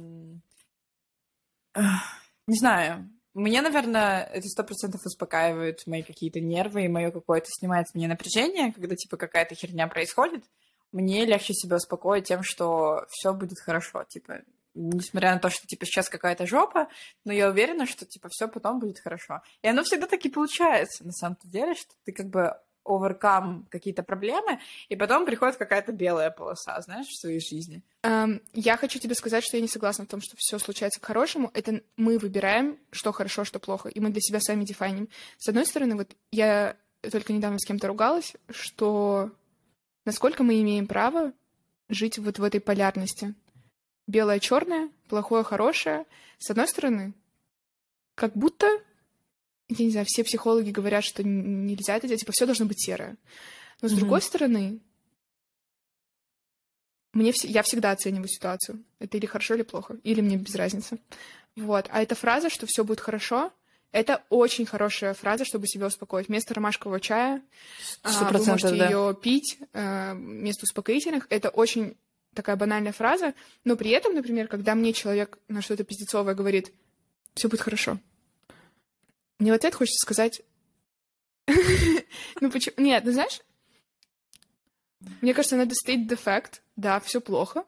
Не 1.75 2.57
знаю. 2.57 3.09
Мне, 3.33 3.61
наверное, 3.61 4.23
это 4.23 4.47
сто 4.47 4.63
процентов 4.63 5.01
успокаивает 5.03 5.85
мои 5.87 6.03
какие-то 6.03 6.39
нервы 6.39 6.85
и 6.85 6.87
мое 6.87 7.09
какое-то 7.09 7.47
снимает 7.49 7.87
с 7.89 7.95
меня 7.95 8.07
напряжение, 8.07 8.71
когда, 8.71 8.95
типа, 8.95 9.17
какая-то 9.17 9.55
херня 9.55 9.87
происходит. 9.87 10.43
Мне 10.91 11.25
легче 11.25 11.53
себя 11.53 11.77
успокоить 11.77 12.27
тем, 12.27 12.43
что 12.43 13.05
все 13.09 13.33
будет 13.33 13.59
хорошо. 13.59 14.03
Типа, 14.07 14.41
несмотря 14.79 15.33
на 15.33 15.39
то, 15.39 15.49
что, 15.49 15.67
типа, 15.67 15.85
сейчас 15.85 16.09
какая-то 16.09 16.47
жопа, 16.47 16.87
но 17.25 17.33
я 17.33 17.49
уверена, 17.49 17.85
что, 17.85 18.05
типа, 18.05 18.29
все 18.29 18.47
потом 18.47 18.79
будет 18.79 18.99
хорошо. 18.99 19.41
И 19.61 19.67
оно 19.67 19.83
всегда 19.83 20.07
таки 20.07 20.29
получается, 20.29 21.05
на 21.05 21.11
самом 21.11 21.37
деле, 21.43 21.75
что 21.75 21.93
ты 22.05 22.11
как 22.11 22.29
бы 22.29 22.55
overcome 22.85 23.65
какие-то 23.69 24.03
проблемы, 24.03 24.59
и 24.87 24.95
потом 24.95 25.25
приходит 25.25 25.57
какая-то 25.57 25.91
белая 25.91 26.31
полоса, 26.31 26.79
знаешь, 26.81 27.07
в 27.07 27.19
своей 27.19 27.39
жизни. 27.39 27.83
Um, 28.03 28.41
я 28.53 28.77
хочу 28.77 28.99
тебе 28.99 29.15
сказать, 29.15 29.43
что 29.43 29.57
я 29.57 29.61
не 29.61 29.67
согласна 29.67 30.05
в 30.05 30.07
том, 30.07 30.21
что 30.21 30.35
все 30.37 30.57
случается 30.57 30.99
к 30.99 31.05
хорошему. 31.05 31.51
Это 31.53 31.81
мы 31.97 32.17
выбираем, 32.17 32.79
что 32.91 33.11
хорошо, 33.11 33.43
что 33.43 33.59
плохо, 33.59 33.89
и 33.89 33.99
мы 33.99 34.09
для 34.09 34.21
себя 34.21 34.39
сами 34.39 34.63
дефайним. 34.63 35.09
С 35.37 35.49
одной 35.49 35.65
стороны, 35.65 35.95
вот 35.95 36.15
я 36.31 36.75
только 37.11 37.33
недавно 37.33 37.59
с 37.59 37.65
кем-то 37.65 37.87
ругалась, 37.87 38.33
что 38.49 39.31
насколько 40.05 40.43
мы 40.43 40.59
имеем 40.61 40.87
право 40.87 41.33
жить 41.89 42.17
вот 42.17 42.39
в 42.39 42.43
этой 42.43 42.59
полярности. 42.59 43.35
Белое-черное, 44.09 44.89
плохое-хорошее. 45.07 46.05
С 46.39 46.49
одной 46.49 46.67
стороны, 46.67 47.13
как 48.15 48.33
будто 48.33 48.67
я 49.69 49.85
не 49.85 49.91
знаю, 49.91 50.07
все 50.09 50.23
психологи 50.23 50.71
говорят, 50.71 51.03
что 51.03 51.23
нельзя 51.23 51.95
это 51.95 52.07
делать, 52.07 52.21
типа, 52.21 52.31
все 52.33 52.47
должно 52.47 52.65
быть 52.65 52.83
серое. 52.83 53.17
Но 53.81 53.87
с 53.87 53.91
mm-hmm. 53.91 53.95
другой 53.97 54.21
стороны, 54.23 54.79
мне 57.13 57.29
вс- 57.29 57.45
я 57.45 57.61
всегда 57.61 57.91
оцениваю 57.91 58.27
ситуацию. 58.27 58.83
Это 58.97 59.17
или 59.17 59.27
хорошо, 59.27 59.53
или 59.53 59.61
плохо. 59.61 59.97
Или 60.03 60.21
мне 60.21 60.37
без 60.37 60.55
разницы. 60.55 60.99
Вот. 61.55 61.87
А 61.91 62.01
эта 62.01 62.15
фраза, 62.15 62.49
что 62.49 62.65
все 62.65 62.83
будет 62.83 62.99
хорошо, 62.99 63.53
Это 63.91 64.23
очень 64.29 64.67
хорошая 64.67 65.15
фраза, 65.15 65.45
чтобы 65.45 65.67
себя 65.67 65.87
успокоить. 65.87 66.27
Вместо 66.27 66.53
ромашкового 66.53 66.99
чая 66.99 67.41
а, 68.03 68.31
вы 68.31 68.45
можете 68.45 68.75
да. 68.75 68.87
ее 68.87 69.17
пить 69.19 69.57
э, 69.73 70.13
вместо 70.13 70.65
успокоительных. 70.65 71.25
Это 71.29 71.49
очень 71.49 71.97
такая 72.39 72.55
банальная 72.55 72.93
фраза, 72.93 73.33
но 73.65 73.75
при 73.75 73.91
этом, 73.91 74.13
например, 74.13 74.47
когда 74.47 74.73
мне 74.73 74.93
человек 74.93 75.37
на 75.49 75.61
что-то 75.61 75.83
пиздецовое 75.83 76.35
говорит, 76.35 76.73
все 77.33 77.49
будет 77.49 77.59
хорошо. 77.59 77.99
Мне 79.39 79.51
в 79.51 79.55
ответ 79.55 79.75
хочется 79.75 79.99
сказать, 80.05 80.41
ну 82.39 82.49
почему? 82.49 82.75
Нет, 82.77 83.03
ну 83.03 83.11
знаешь, 83.11 83.41
мне 85.19 85.33
кажется, 85.33 85.57
надо 85.57 85.75
state 85.75 86.07
the 86.07 86.17
fact, 86.17 86.61
да, 86.77 87.01
все 87.01 87.19
плохо, 87.19 87.65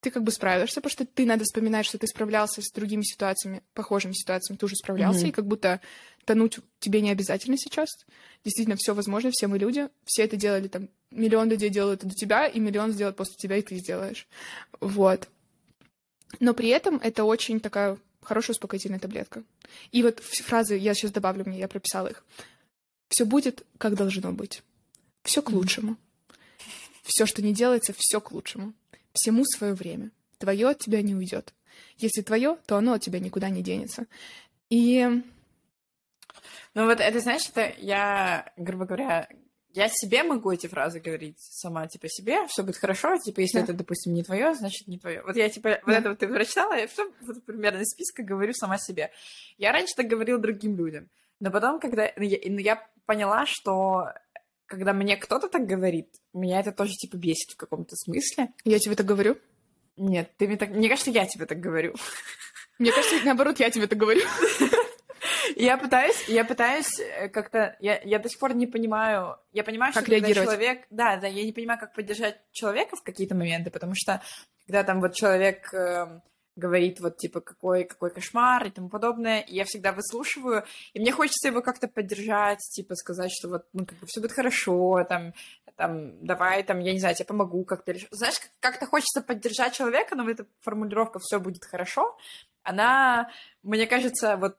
ты 0.00 0.12
как 0.12 0.22
бы 0.22 0.30
справишься, 0.30 0.76
потому 0.80 0.92
что 0.92 1.04
ты 1.04 1.26
надо 1.26 1.42
вспоминать, 1.42 1.84
что 1.84 1.98
ты 1.98 2.06
справлялся 2.06 2.62
с 2.62 2.70
другими 2.70 3.02
ситуациями, 3.02 3.62
похожими 3.74 4.12
ситуациями, 4.12 4.58
ты 4.58 4.66
уже 4.66 4.76
справлялся, 4.76 5.26
mm-hmm. 5.26 5.30
и 5.30 5.32
как 5.32 5.46
будто 5.46 5.80
тонуть 6.24 6.58
тебе 6.78 7.00
не 7.00 7.10
обязательно 7.10 7.56
сейчас. 7.56 7.88
Действительно, 8.44 8.76
все 8.76 8.94
возможно, 8.94 9.30
все 9.32 9.48
мы 9.48 9.58
люди, 9.58 9.88
все 10.04 10.22
это 10.22 10.36
делали, 10.36 10.68
там, 10.68 10.88
миллион 11.10 11.48
людей 11.48 11.70
делают 11.70 12.00
это 12.00 12.08
до 12.08 12.14
тебя, 12.14 12.46
и 12.46 12.60
миллион 12.60 12.92
сделают 12.92 13.16
после 13.16 13.36
тебя, 13.36 13.56
и 13.56 13.62
ты 13.62 13.76
сделаешь. 13.76 14.26
Вот. 14.80 15.28
Но 16.40 16.54
при 16.54 16.68
этом 16.68 16.96
это 16.96 17.24
очень 17.24 17.60
такая 17.60 17.98
хорошая 18.22 18.54
успокоительная 18.54 18.98
таблетка. 18.98 19.42
И 19.90 20.02
вот 20.02 20.20
фразы, 20.20 20.76
я 20.76 20.94
сейчас 20.94 21.12
добавлю 21.12 21.44
мне, 21.46 21.58
я 21.58 21.68
прописала 21.68 22.08
их. 22.08 22.24
Все 23.08 23.24
будет, 23.24 23.64
как 23.78 23.94
должно 23.94 24.32
быть. 24.32 24.62
Все 25.22 25.42
к 25.42 25.50
лучшему. 25.50 25.96
Все, 27.02 27.24
что 27.24 27.42
не 27.42 27.54
делается, 27.54 27.94
все 27.96 28.20
к 28.20 28.32
лучшему. 28.32 28.74
Всему 29.14 29.44
свое 29.46 29.72
время. 29.72 30.10
Твое 30.36 30.68
от 30.68 30.78
тебя 30.78 31.00
не 31.00 31.14
уйдет. 31.14 31.54
Если 31.96 32.22
твое, 32.22 32.58
то 32.66 32.76
оно 32.76 32.92
от 32.94 33.02
тебя 33.02 33.18
никуда 33.18 33.48
не 33.48 33.62
денется. 33.62 34.06
И... 34.68 35.06
Ну 36.74 36.84
вот 36.84 37.00
это, 37.00 37.20
знаешь, 37.20 37.48
это 37.48 37.74
я, 37.78 38.52
грубо 38.56 38.84
говоря, 38.84 39.28
я 39.72 39.88
себе 39.88 40.22
могу 40.22 40.50
эти 40.50 40.66
фразы 40.66 41.00
говорить 41.00 41.36
сама, 41.38 41.86
типа, 41.86 42.08
себе, 42.08 42.46
все 42.46 42.62
будет 42.62 42.76
хорошо, 42.76 43.16
типа, 43.18 43.40
если 43.40 43.58
да. 43.58 43.64
это, 43.64 43.72
допустим, 43.74 44.14
не 44.14 44.22
твое, 44.22 44.54
значит, 44.54 44.88
не 44.88 44.98
твое. 44.98 45.22
Вот 45.22 45.36
я, 45.36 45.48
типа, 45.48 45.70
да. 45.70 45.80
вот 45.84 45.94
это 45.94 46.08
вот 46.10 46.18
ты 46.18 46.28
прочитала, 46.28 46.74
я 46.74 46.86
все 46.86 47.10
вот, 47.20 47.44
примерно 47.44 47.80
из 47.80 47.88
списка 47.88 48.22
говорю 48.22 48.52
сама 48.54 48.78
себе. 48.78 49.10
Я 49.56 49.72
раньше 49.72 49.94
так 49.94 50.06
говорила 50.06 50.38
другим 50.38 50.76
людям, 50.76 51.08
но 51.40 51.50
потом, 51.50 51.80
когда 51.80 52.10
ну, 52.16 52.22
я, 52.22 52.38
ну, 52.44 52.58
я 52.58 52.86
поняла, 53.06 53.44
что 53.46 54.08
когда 54.66 54.92
мне 54.92 55.16
кто-то 55.16 55.48
так 55.48 55.66
говорит, 55.66 56.08
меня 56.32 56.60
это 56.60 56.72
тоже, 56.72 56.92
типа, 56.92 57.16
бесит 57.16 57.52
в 57.52 57.56
каком-то 57.56 57.96
смысле. 57.96 58.52
Я 58.64 58.78
тебе 58.78 58.94
так 58.94 59.06
говорю? 59.06 59.38
Нет, 59.96 60.30
ты 60.36 60.46
мне 60.46 60.56
так... 60.56 60.70
Мне 60.70 60.88
кажется, 60.88 61.10
я 61.10 61.26
тебе 61.26 61.46
так 61.46 61.58
говорю. 61.58 61.94
Мне 62.78 62.92
кажется, 62.92 63.16
наоборот, 63.24 63.58
я 63.58 63.70
тебе 63.70 63.86
так 63.86 63.98
говорю. 63.98 64.22
Я 65.56 65.76
пытаюсь, 65.76 66.28
я 66.28 66.44
пытаюсь 66.44 66.98
э, 67.00 67.28
как-то, 67.28 67.76
я, 67.80 68.00
я 68.02 68.18
до 68.18 68.28
сих 68.28 68.38
пор 68.38 68.54
не 68.54 68.66
понимаю, 68.66 69.38
я 69.52 69.64
понимаю, 69.64 69.92
как 69.92 70.04
что 70.04 70.12
реагировать. 70.12 70.36
когда 70.36 70.52
человек, 70.52 70.86
да, 70.90 71.16
да, 71.16 71.26
я 71.26 71.44
не 71.44 71.52
понимаю, 71.52 71.78
как 71.78 71.94
поддержать 71.94 72.40
человека 72.52 72.96
в 72.96 73.02
какие-то 73.02 73.34
моменты, 73.34 73.70
потому 73.70 73.92
что 73.94 74.22
когда 74.66 74.84
там 74.84 75.00
вот 75.00 75.14
человек 75.14 75.72
э, 75.72 76.20
говорит 76.56 77.00
вот 77.00 77.16
типа 77.16 77.40
какой 77.40 77.84
какой 77.84 78.10
кошмар 78.10 78.66
и 78.66 78.70
тому 78.70 78.88
подобное, 78.88 79.40
и 79.40 79.54
я 79.54 79.64
всегда 79.64 79.92
выслушиваю, 79.92 80.64
и 80.92 81.00
мне 81.00 81.12
хочется 81.12 81.48
его 81.48 81.62
как-то 81.62 81.88
поддержать, 81.88 82.60
типа 82.74 82.94
сказать, 82.94 83.30
что 83.32 83.48
вот 83.48 83.66
ну 83.72 83.86
как 83.86 83.98
бы 83.98 84.06
все 84.06 84.20
будет 84.20 84.32
хорошо, 84.32 85.04
там 85.08 85.32
там 85.76 86.24
давай 86.24 86.64
там 86.64 86.80
я 86.80 86.92
не 86.92 86.98
знаю, 86.98 87.14
тебе 87.14 87.26
помогу 87.26 87.64
как-то, 87.64 87.94
знаешь, 88.10 88.40
как-то 88.60 88.86
хочется 88.86 89.22
поддержать 89.22 89.74
человека, 89.74 90.16
но 90.16 90.28
эта 90.28 90.46
формулировка 90.60 91.20
все 91.20 91.38
будет 91.38 91.64
хорошо, 91.64 92.18
она, 92.62 93.30
мне 93.62 93.86
кажется, 93.86 94.36
вот 94.36 94.58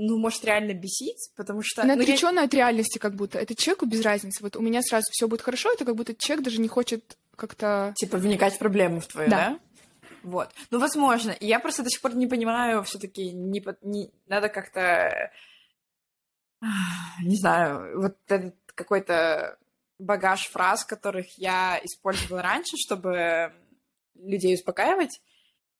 ну, 0.00 0.16
может 0.16 0.44
реально 0.44 0.74
бесить, 0.74 1.30
потому 1.34 1.60
что... 1.64 1.82
Она 1.82 1.96
ну, 1.96 2.02
отречённая 2.02 2.44
я... 2.44 2.46
от 2.46 2.54
реальности 2.54 2.98
как 2.98 3.14
будто. 3.14 3.38
Это 3.38 3.56
человеку 3.56 3.86
без 3.86 4.00
разницы. 4.02 4.42
Вот 4.42 4.54
у 4.56 4.60
меня 4.60 4.80
сразу 4.80 5.06
все 5.10 5.26
будет 5.26 5.42
хорошо, 5.42 5.72
это 5.72 5.84
как 5.84 5.96
будто 5.96 6.14
человек 6.14 6.44
даже 6.44 6.60
не 6.60 6.68
хочет 6.68 7.16
как-то... 7.34 7.92
Типа 7.96 8.16
вникать 8.16 8.54
в 8.54 8.58
проблему 8.58 9.00
в 9.00 9.08
твою, 9.08 9.28
да? 9.28 9.36
да? 9.36 9.58
Вот. 10.22 10.50
Ну, 10.70 10.78
возможно. 10.78 11.32
И 11.32 11.46
я 11.46 11.58
просто 11.58 11.82
до 11.82 11.90
сих 11.90 12.00
пор 12.00 12.14
не 12.14 12.28
понимаю, 12.28 12.84
все 12.84 12.98
таки 12.98 13.32
не, 13.32 13.64
не... 13.82 14.12
надо 14.28 14.48
как-то... 14.48 15.32
Не 17.22 17.36
знаю, 17.36 18.00
вот 18.00 18.16
этот 18.28 18.54
какой-то 18.74 19.58
багаж 19.98 20.46
фраз, 20.48 20.84
которых 20.84 21.26
я 21.38 21.80
использовала 21.82 22.40
раньше, 22.40 22.76
чтобы 22.76 23.52
людей 24.14 24.54
успокаивать, 24.54 25.20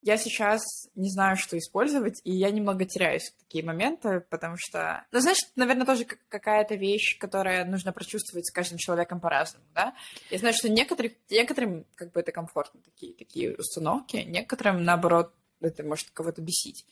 я 0.02 0.16
сейчас 0.16 0.62
не 0.94 1.10
знаю, 1.10 1.36
что 1.36 1.58
использовать, 1.58 2.20
и 2.24 2.32
я 2.32 2.50
немного 2.50 2.84
теряюсь 2.84 3.30
в 3.30 3.38
такие 3.38 3.64
моменты, 3.64 4.20
потому 4.30 4.56
что... 4.56 5.04
Ну, 5.12 5.20
знаешь, 5.20 5.38
наверное, 5.56 5.86
тоже 5.86 6.04
какая-то 6.04 6.76
вещь, 6.76 7.18
которая 7.18 7.64
нужно 7.64 7.92
прочувствовать 7.92 8.46
с 8.46 8.52
каждым 8.52 8.78
человеком 8.78 9.20
по-разному, 9.20 9.64
да? 9.74 9.94
Я 10.30 10.38
знаю, 10.38 10.54
что 10.54 10.68
некоторых, 10.68 11.12
некоторым 11.30 11.84
как 11.94 12.12
бы 12.12 12.20
это 12.20 12.32
комфортно, 12.32 12.80
такие, 12.80 13.14
такие 13.14 13.56
установки, 13.56 14.18
некоторым, 14.18 14.84
наоборот, 14.84 15.34
это 15.60 15.82
может 15.82 16.10
кого-то 16.10 16.40
бесить. 16.42 16.86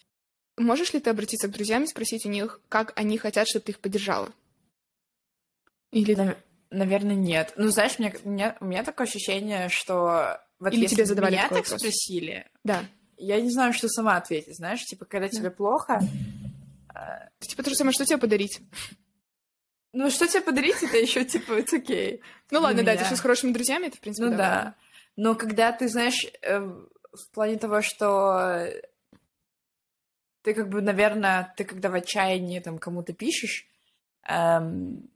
Можешь 0.57 0.92
ли 0.92 1.01
ты 1.01 1.11
обратиться 1.11 1.49
к 1.49 1.53
друзьям 1.53 1.85
и 1.85 1.87
спросить 1.87 2.27
у 2.27 2.31
них, 2.31 2.61
как 2.69 2.92
они 2.99 3.19
хотят, 3.19 3.47
чтобы 3.47 3.64
ты 3.64 3.73
их 3.73 3.81
поддержала? 3.81 4.33
Или... 5.92 6.14
Нав- 6.14 6.38
наверное, 6.71 7.14
нет. 7.14 7.53
Ну, 7.57 7.69
знаешь, 7.69 7.99
мне, 7.99 8.14
меня, 8.25 8.57
у 8.61 8.64
меня 8.64 8.83
такое 8.83 9.07
ощущение, 9.07 9.69
что 9.69 10.40
вот 10.59 10.73
Или 10.73 10.87
тебе 10.87 11.05
задавали 11.05 11.33
меня 11.33 11.42
такой 11.45 11.59
так 11.59 11.64
вопрос? 11.66 11.81
спросили, 11.81 12.49
Да. 12.64 12.85
я 13.16 13.40
не 13.40 13.51
знаю, 13.51 13.73
что 13.73 13.88
сама 13.88 14.16
ответить, 14.16 14.57
знаешь, 14.57 14.83
типа, 14.85 15.05
когда 15.05 15.29
тебе 15.29 15.51
плохо... 15.51 16.01
э, 16.95 17.29
Типа 17.40 17.62
то 17.62 17.71
же 17.71 17.77
самое, 17.77 17.92
что 17.92 18.05
тебе 18.07 18.19
подарить? 18.19 18.61
Ну, 19.92 20.11
что 20.11 20.27
тебе 20.29 20.42
подарить, 20.42 20.83
это 20.83 20.97
еще 20.99 21.25
типа, 21.25 21.53
it's 21.53 21.73
okay. 21.73 22.21
Ну 22.51 22.61
ладно, 22.61 22.83
да, 22.83 22.92
ты 22.97 23.05
меня. 23.05 23.16
с 23.16 23.21
хорошими 23.21 23.53
друзьями, 23.53 23.87
это, 23.87 23.97
в 23.97 24.01
принципе, 24.01 24.27
Ну 24.27 24.31
да. 24.33 24.37
да. 24.37 24.75
Но 25.16 25.35
когда 25.35 25.73
ты, 25.73 25.88
знаешь, 25.88 26.27
э, 26.42 26.59
в 26.61 27.31
плане 27.33 27.57
того, 27.57 27.81
что 27.81 28.69
ты 30.42 30.55
как 30.55 30.69
бы, 30.69 30.81
наверное, 30.83 31.53
ты 31.57 31.64
когда 31.64 31.88
в 31.90 31.95
отчаянии 31.95 32.61
там 32.61 32.79
кому-то 32.79 33.12
пишешь, 33.14 33.66
эм, 34.29 35.09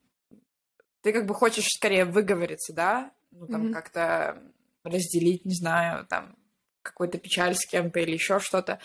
ты 1.03 1.12
как 1.12 1.26
бы 1.26 1.35
хочешь 1.35 1.66
скорее 1.68 2.05
выговориться, 2.05 2.72
да? 2.72 3.11
Ну, 3.31 3.46
там 3.46 3.64
Мгм. 3.66 3.72
как-то 3.74 4.42
разделить, 4.85 5.45
не 5.45 5.55
знаю, 5.55 6.07
там 6.07 6.37
какую-то 6.83 7.19
печаль 7.19 7.55
с 7.55 7.66
кем-то 7.66 8.01
или 8.01 8.12
еще 8.12 8.40
что-то. 8.40 8.81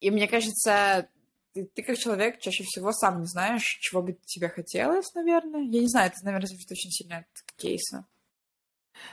И 0.00 0.10
мне 0.10 0.28
кажется, 0.28 1.08
ты, 1.52 1.64
ты 1.66 1.82
как 1.82 1.98
человек 1.98 2.40
чаще 2.40 2.64
всего 2.64 2.92
сам 2.92 3.20
не 3.20 3.26
знаешь, 3.26 3.78
чего 3.80 4.02
бы 4.02 4.16
тебе 4.24 4.48
хотелось, 4.48 5.12
наверное. 5.14 5.62
Я 5.62 5.80
не 5.80 5.88
знаю, 5.88 6.10
это, 6.10 6.24
наверное, 6.24 6.46
зависит 6.46 6.70
очень 6.70 6.90
сильно 6.90 7.18
от 7.18 7.52
кейса. 7.56 8.06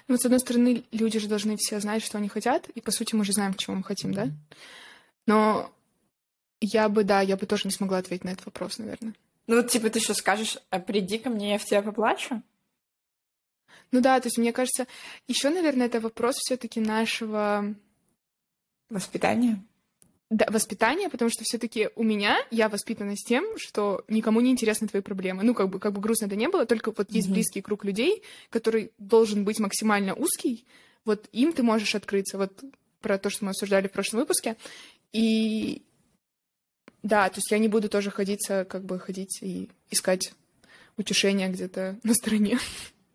Ну, 0.08 0.16
вот, 0.16 0.22
с 0.22 0.26
одной 0.26 0.40
стороны, 0.40 0.84
люди 0.92 1.20
же 1.20 1.28
должны 1.28 1.58
все 1.58 1.80
знать, 1.80 2.04
что 2.04 2.18
они 2.18 2.28
хотят, 2.28 2.70
и, 2.70 2.82
по 2.82 2.92
сути, 2.92 3.16
мы 3.16 3.24
же 3.24 3.34
знаем, 3.34 3.54
чего 3.54 3.76
мы 3.76 3.84
хотим, 3.84 4.14
да? 4.14 4.30
Но 5.28 5.72
я 6.60 6.90
бы, 6.90 7.04
да, 7.04 7.22
я 7.22 7.38
бы 7.38 7.46
тоже 7.46 7.64
не 7.66 7.72
смогла 7.72 8.00
ответить 8.00 8.24
на 8.24 8.30
этот 8.30 8.46
вопрос, 8.46 8.78
наверное. 8.80 9.14
Ну, 9.48 9.58
вот, 9.58 9.70
типа, 9.70 9.90
ты 9.90 10.00
что 10.00 10.14
скажешь, 10.14 10.58
а 10.70 10.80
приди 10.80 11.20
ко 11.20 11.30
мне, 11.30 11.52
я 11.52 11.58
в 11.60 11.66
тебя 11.66 11.82
поплачу? 11.82 12.42
Ну 13.92 14.02
да, 14.02 14.20
то 14.20 14.28
есть, 14.28 14.38
мне 14.38 14.52
кажется, 14.52 14.88
еще, 15.28 15.50
наверное, 15.50 15.88
это 15.88 16.00
вопрос 16.00 16.36
все-таки 16.38 16.80
нашего 16.80 17.74
Воспитание? 18.90 19.62
да, 20.30 20.48
воспитания, 20.50 21.10
потому 21.10 21.30
что 21.30 21.44
все-таки 21.44 21.90
у 21.96 22.04
меня 22.04 22.38
я 22.52 22.68
воспитана 22.68 23.16
с 23.16 23.24
тем, 23.24 23.46
что 23.58 24.04
никому 24.08 24.42
не 24.42 24.52
интересны 24.52 24.88
твои 24.88 25.02
проблемы. 25.02 25.44
Ну, 25.44 25.54
как 25.54 25.70
бы, 25.70 25.80
как 25.80 25.94
бы 25.94 26.02
грустно 26.02 26.26
это 26.26 26.36
не 26.36 26.50
было, 26.50 26.66
только 26.66 26.92
вот 26.92 27.12
есть 27.12 27.28
Мгм. 27.28 27.36
близкий 27.36 27.62
круг 27.62 27.86
людей, 27.86 28.24
который 28.50 28.92
должен 28.98 29.44
быть 29.46 29.60
максимально 29.60 30.14
узкий, 30.14 30.66
вот 31.06 31.30
им 31.32 31.54
ты 31.54 31.64
можешь 31.64 31.96
открыться. 31.96 32.38
Вот 32.38 32.64
про 33.02 33.20
то, 33.20 33.30
что 33.30 33.46
мы 33.46 33.52
обсуждали 33.52 33.88
в 33.88 33.92
прошлом 33.92 34.22
выпуске. 34.22 34.56
И 35.14 35.84
да, 37.04 37.30
то 37.30 37.38
есть 37.38 37.52
я 37.52 37.60
не 37.60 37.68
буду 37.68 37.88
тоже 37.88 38.10
ходиться, 38.10 38.66
как 38.66 38.84
бы 38.84 39.00
ходить 39.00 39.38
и 39.44 39.70
искать 39.92 40.34
утешения 40.98 41.50
где-то 41.50 42.00
на 42.02 42.16
стороне. 42.16 42.58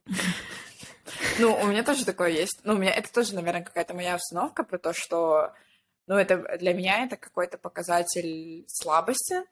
Ну, 1.40 1.59
у 1.61 1.66
меня 1.66 1.83
тоже 1.83 2.05
такое 2.05 2.31
есть. 2.31 2.61
Ну, 2.64 2.74
у 2.74 2.79
меня 2.79 2.92
это 2.92 3.12
тоже, 3.12 3.35
наверное, 3.35 3.62
какая-то 3.62 3.94
моя 3.94 4.16
установка 4.16 4.62
про 4.64 4.79
то, 4.79 4.92
что, 4.92 5.53
ну, 6.07 6.16
это 6.16 6.59
для 6.59 6.74
меня 6.74 7.05
это 7.05 7.16
какой-то 7.16 7.59
показатель 7.59 8.64
слабости. 8.68 9.42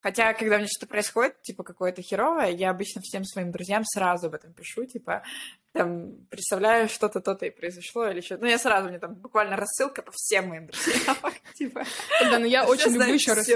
Хотя, 0.00 0.34
когда 0.34 0.54
у 0.54 0.58
меня 0.58 0.68
что-то 0.68 0.86
происходит, 0.86 1.42
типа, 1.42 1.64
какое-то 1.64 2.00
херовое, 2.00 2.50
я 2.50 2.70
обычно 2.70 3.00
всем 3.02 3.24
своим 3.24 3.50
друзьям 3.50 3.84
сразу 3.84 4.28
об 4.28 4.34
этом 4.34 4.52
пишу, 4.52 4.84
типа, 4.84 5.24
там, 5.72 6.26
представляю, 6.30 6.88
что-то 6.88 7.20
то-то 7.20 7.46
и 7.46 7.50
произошло, 7.50 8.08
или 8.08 8.20
что 8.20 8.38
Ну, 8.38 8.46
я 8.46 8.58
сразу, 8.58 8.88
мне 8.88 9.00
там 9.00 9.14
буквально 9.14 9.56
рассылка 9.56 10.02
по 10.02 10.12
всем 10.14 10.50
моим 10.50 10.68
друзьям, 10.68 11.16
типа. 11.54 11.84
Да, 12.20 12.38
но 12.38 12.46
я 12.46 12.62
все 12.62 12.72
очень 12.72 12.92
люблю 12.92 13.14
еще 13.14 13.32
раз. 13.32 13.48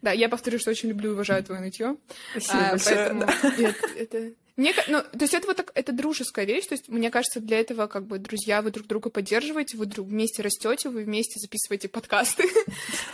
Да, 0.00 0.12
я 0.12 0.28
повторю, 0.28 0.60
что 0.60 0.70
очень 0.70 0.90
люблю 0.90 1.10
и 1.10 1.14
уважаю 1.14 1.42
твое 1.42 1.60
нытье. 1.60 1.96
Спасибо 2.32 2.68
А, 2.68 2.70
большое, 2.70 3.74
это... 3.96 4.32
Мне, 4.60 4.74
ну, 4.88 5.00
то 5.00 5.22
есть 5.22 5.32
это 5.32 5.46
вот 5.46 5.56
так, 5.56 5.72
это 5.74 5.90
дружеская 5.90 6.44
вещь, 6.44 6.66
то 6.66 6.74
есть 6.74 6.90
мне 6.90 7.10
кажется, 7.10 7.40
для 7.40 7.60
этого 7.60 7.86
как 7.86 8.04
бы 8.04 8.18
друзья, 8.18 8.60
вы 8.60 8.70
друг 8.70 8.86
друга 8.86 9.08
поддерживаете, 9.08 9.78
вы 9.78 9.86
друг 9.86 10.06
вместе 10.06 10.42
растете, 10.42 10.90
вы 10.90 11.04
вместе 11.04 11.40
записываете 11.40 11.88
подкасты. 11.88 12.44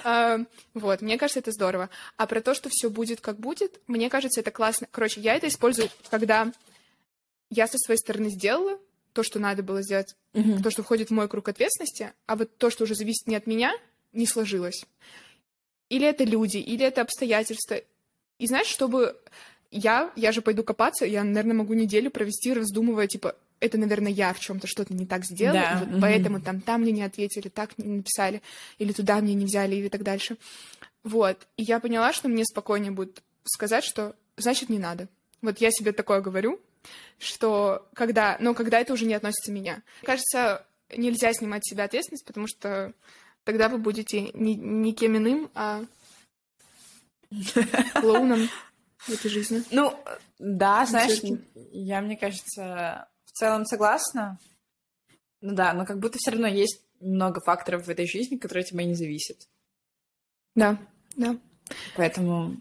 Вот, 0.75 1.03
мне 1.03 1.17
кажется, 1.19 1.39
это 1.39 1.53
здорово. 1.53 1.89
А 2.17 2.27
про 2.27 2.41
то, 2.41 2.53
что 2.53 2.69
все 2.69 2.91
будет 2.91 3.21
как 3.21 3.39
будет, 3.39 3.81
мне 3.87 4.11
кажется, 4.11 4.41
это 4.41 4.51
классно. 4.51 4.89
Короче, 4.91 5.21
я 5.21 5.37
это 5.37 5.47
использую, 5.47 5.89
когда 6.11 6.53
я 7.51 7.69
со 7.69 7.79
своей 7.79 7.99
стороны 7.99 8.31
сделала 8.31 8.81
то, 9.13 9.23
что 9.23 9.39
надо 9.39 9.63
было 9.63 9.83
сделать, 9.83 10.17
то, 10.33 10.71
что 10.71 10.83
входит 10.83 11.11
в 11.11 11.13
мой 11.13 11.29
круг 11.29 11.49
ответственности, 11.49 12.13
а 12.27 12.35
вот 12.35 12.59
то, 12.59 12.71
что 12.71 12.83
уже 12.83 12.97
зависит 12.97 13.29
не 13.29 13.37
от 13.37 13.47
меня, 13.47 13.73
не 14.13 14.27
сложилось. 14.27 14.85
Или 15.91 16.09
это 16.09 16.25
люди, 16.25 16.57
или 16.57 16.85
это 16.85 17.03
обстоятельства. 17.03 17.81
И 18.39 18.47
знаешь, 18.49 18.67
чтобы 18.67 19.17
я, 19.71 20.11
я 20.17 20.33
же 20.33 20.43
пойду 20.43 20.63
копаться, 20.63 21.05
я, 21.05 21.25
наверное, 21.25 21.55
могу 21.55 21.75
неделю 21.75 22.11
провести, 22.11 22.53
раздумывая, 22.53 23.07
типа, 23.07 23.37
это, 23.61 23.79
наверное, 23.79 24.13
я 24.13 24.33
в 24.33 24.41
чем-то 24.41 24.67
что-то 24.67 24.95
не 24.95 25.07
так 25.07 25.25
сделала, 25.25 25.61
да. 25.61 25.79
вот 25.81 25.89
mm-hmm. 25.89 26.01
поэтому 26.01 26.41
там, 26.41 26.61
там 26.61 26.83
мне 26.83 26.93
не 26.93 27.03
ответили, 27.03 27.49
так 27.49 27.77
не 27.79 27.97
написали, 27.99 28.43
или 28.79 28.93
туда 28.93 29.17
мне 29.21 29.35
не 29.35 29.47
взяли, 29.47 29.77
или 29.77 29.89
так 29.89 30.03
дальше. 30.03 30.37
Вот. 31.03 31.47
И 31.57 31.63
я 31.63 31.81
поняла, 31.81 32.13
что 32.13 32.29
мне 32.29 32.45
спокойнее 32.45 32.91
будет 32.91 33.23
сказать, 33.45 33.85
что 33.85 34.15
значит 34.37 34.69
не 34.69 34.79
надо. 34.79 35.09
Вот 35.41 35.59
я 35.59 35.71
себе 35.71 35.93
такое 35.93 36.21
говорю, 36.21 36.61
что 37.19 37.89
когда, 37.95 38.37
ну, 38.41 38.55
когда 38.55 38.81
это 38.81 38.93
уже 38.93 39.07
не 39.07 39.15
относится 39.15 39.53
меня. 39.53 39.83
Кажется, 40.03 40.67
нельзя 40.95 41.33
снимать 41.33 41.65
с 41.65 41.71
себя 41.71 41.85
ответственность, 41.85 42.27
потому 42.27 42.47
что 42.47 42.93
тогда 43.45 43.69
вы 43.69 43.79
будете 43.79 44.31
не, 44.35 44.55
не 44.55 44.93
кем 44.93 45.17
иным, 45.17 45.51
а 45.55 45.85
клоуном 48.01 48.49
в 49.07 49.11
этой 49.11 49.31
жизни. 49.31 49.63
Ну, 49.71 49.95
да, 50.39 50.85
знаешь, 50.87 51.21
я, 51.73 52.01
мне 52.01 52.17
кажется, 52.17 53.09
в 53.25 53.33
целом 53.33 53.65
согласна. 53.67 54.39
Ну 55.41 55.55
да, 55.55 55.73
но 55.73 55.85
как 55.85 55.99
будто 55.99 56.19
все 56.19 56.31
равно 56.31 56.47
есть 56.47 56.83
много 57.01 57.41
факторов 57.41 57.87
в 57.87 57.91
этой 57.91 58.07
жизни, 58.07 58.37
которые 58.37 58.63
от 58.63 58.69
тебя 58.69 58.85
не 58.85 58.95
зависят. 58.95 59.49
Да, 60.55 60.79
да. 61.17 61.37
Поэтому... 61.97 62.57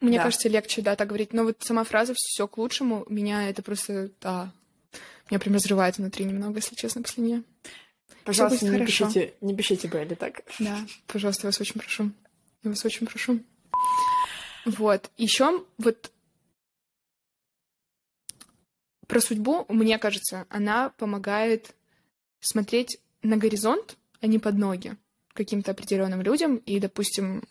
Мне 0.00 0.18
да. 0.18 0.24
кажется, 0.24 0.50
легче, 0.50 0.82
да, 0.82 0.96
так 0.96 1.08
говорить. 1.08 1.32
Но 1.32 1.44
вот 1.44 1.62
сама 1.62 1.82
фраза 1.84 2.12
все 2.14 2.46
к 2.46 2.58
лучшему, 2.58 3.06
меня 3.08 3.48
это 3.48 3.62
просто, 3.62 4.10
да, 4.20 4.52
меня 5.30 5.40
прям 5.40 5.54
разрывает 5.54 5.96
внутри 5.96 6.26
немного, 6.26 6.56
если 6.56 6.74
честно, 6.74 7.02
после 7.02 7.24
нее. 7.24 7.42
Пожалуйста, 8.24 8.66
не 8.66 8.72
хорошо. 8.72 8.86
пишите, 8.86 9.34
не 9.40 9.54
пишите 9.54 9.88
Белли 9.88 10.14
так. 10.14 10.42
Да, 10.58 10.78
пожалуйста, 11.06 11.46
я 11.46 11.48
вас 11.48 11.60
очень 11.60 11.80
прошу. 11.80 12.10
Я 12.62 12.70
вас 12.70 12.84
очень 12.84 13.06
прошу. 13.06 13.40
Вот. 14.64 15.10
Еще 15.16 15.64
вот 15.78 16.10
про 19.06 19.20
судьбу, 19.20 19.66
мне 19.68 19.98
кажется, 19.98 20.46
она 20.48 20.90
помогает 20.90 21.74
смотреть 22.40 22.98
на 23.22 23.36
горизонт, 23.36 23.96
а 24.20 24.26
не 24.26 24.38
под 24.38 24.56
ноги 24.56 24.96
каким-то 25.32 25.72
определенным 25.72 26.22
людям. 26.22 26.56
И, 26.56 26.80
допустим, 26.80 27.42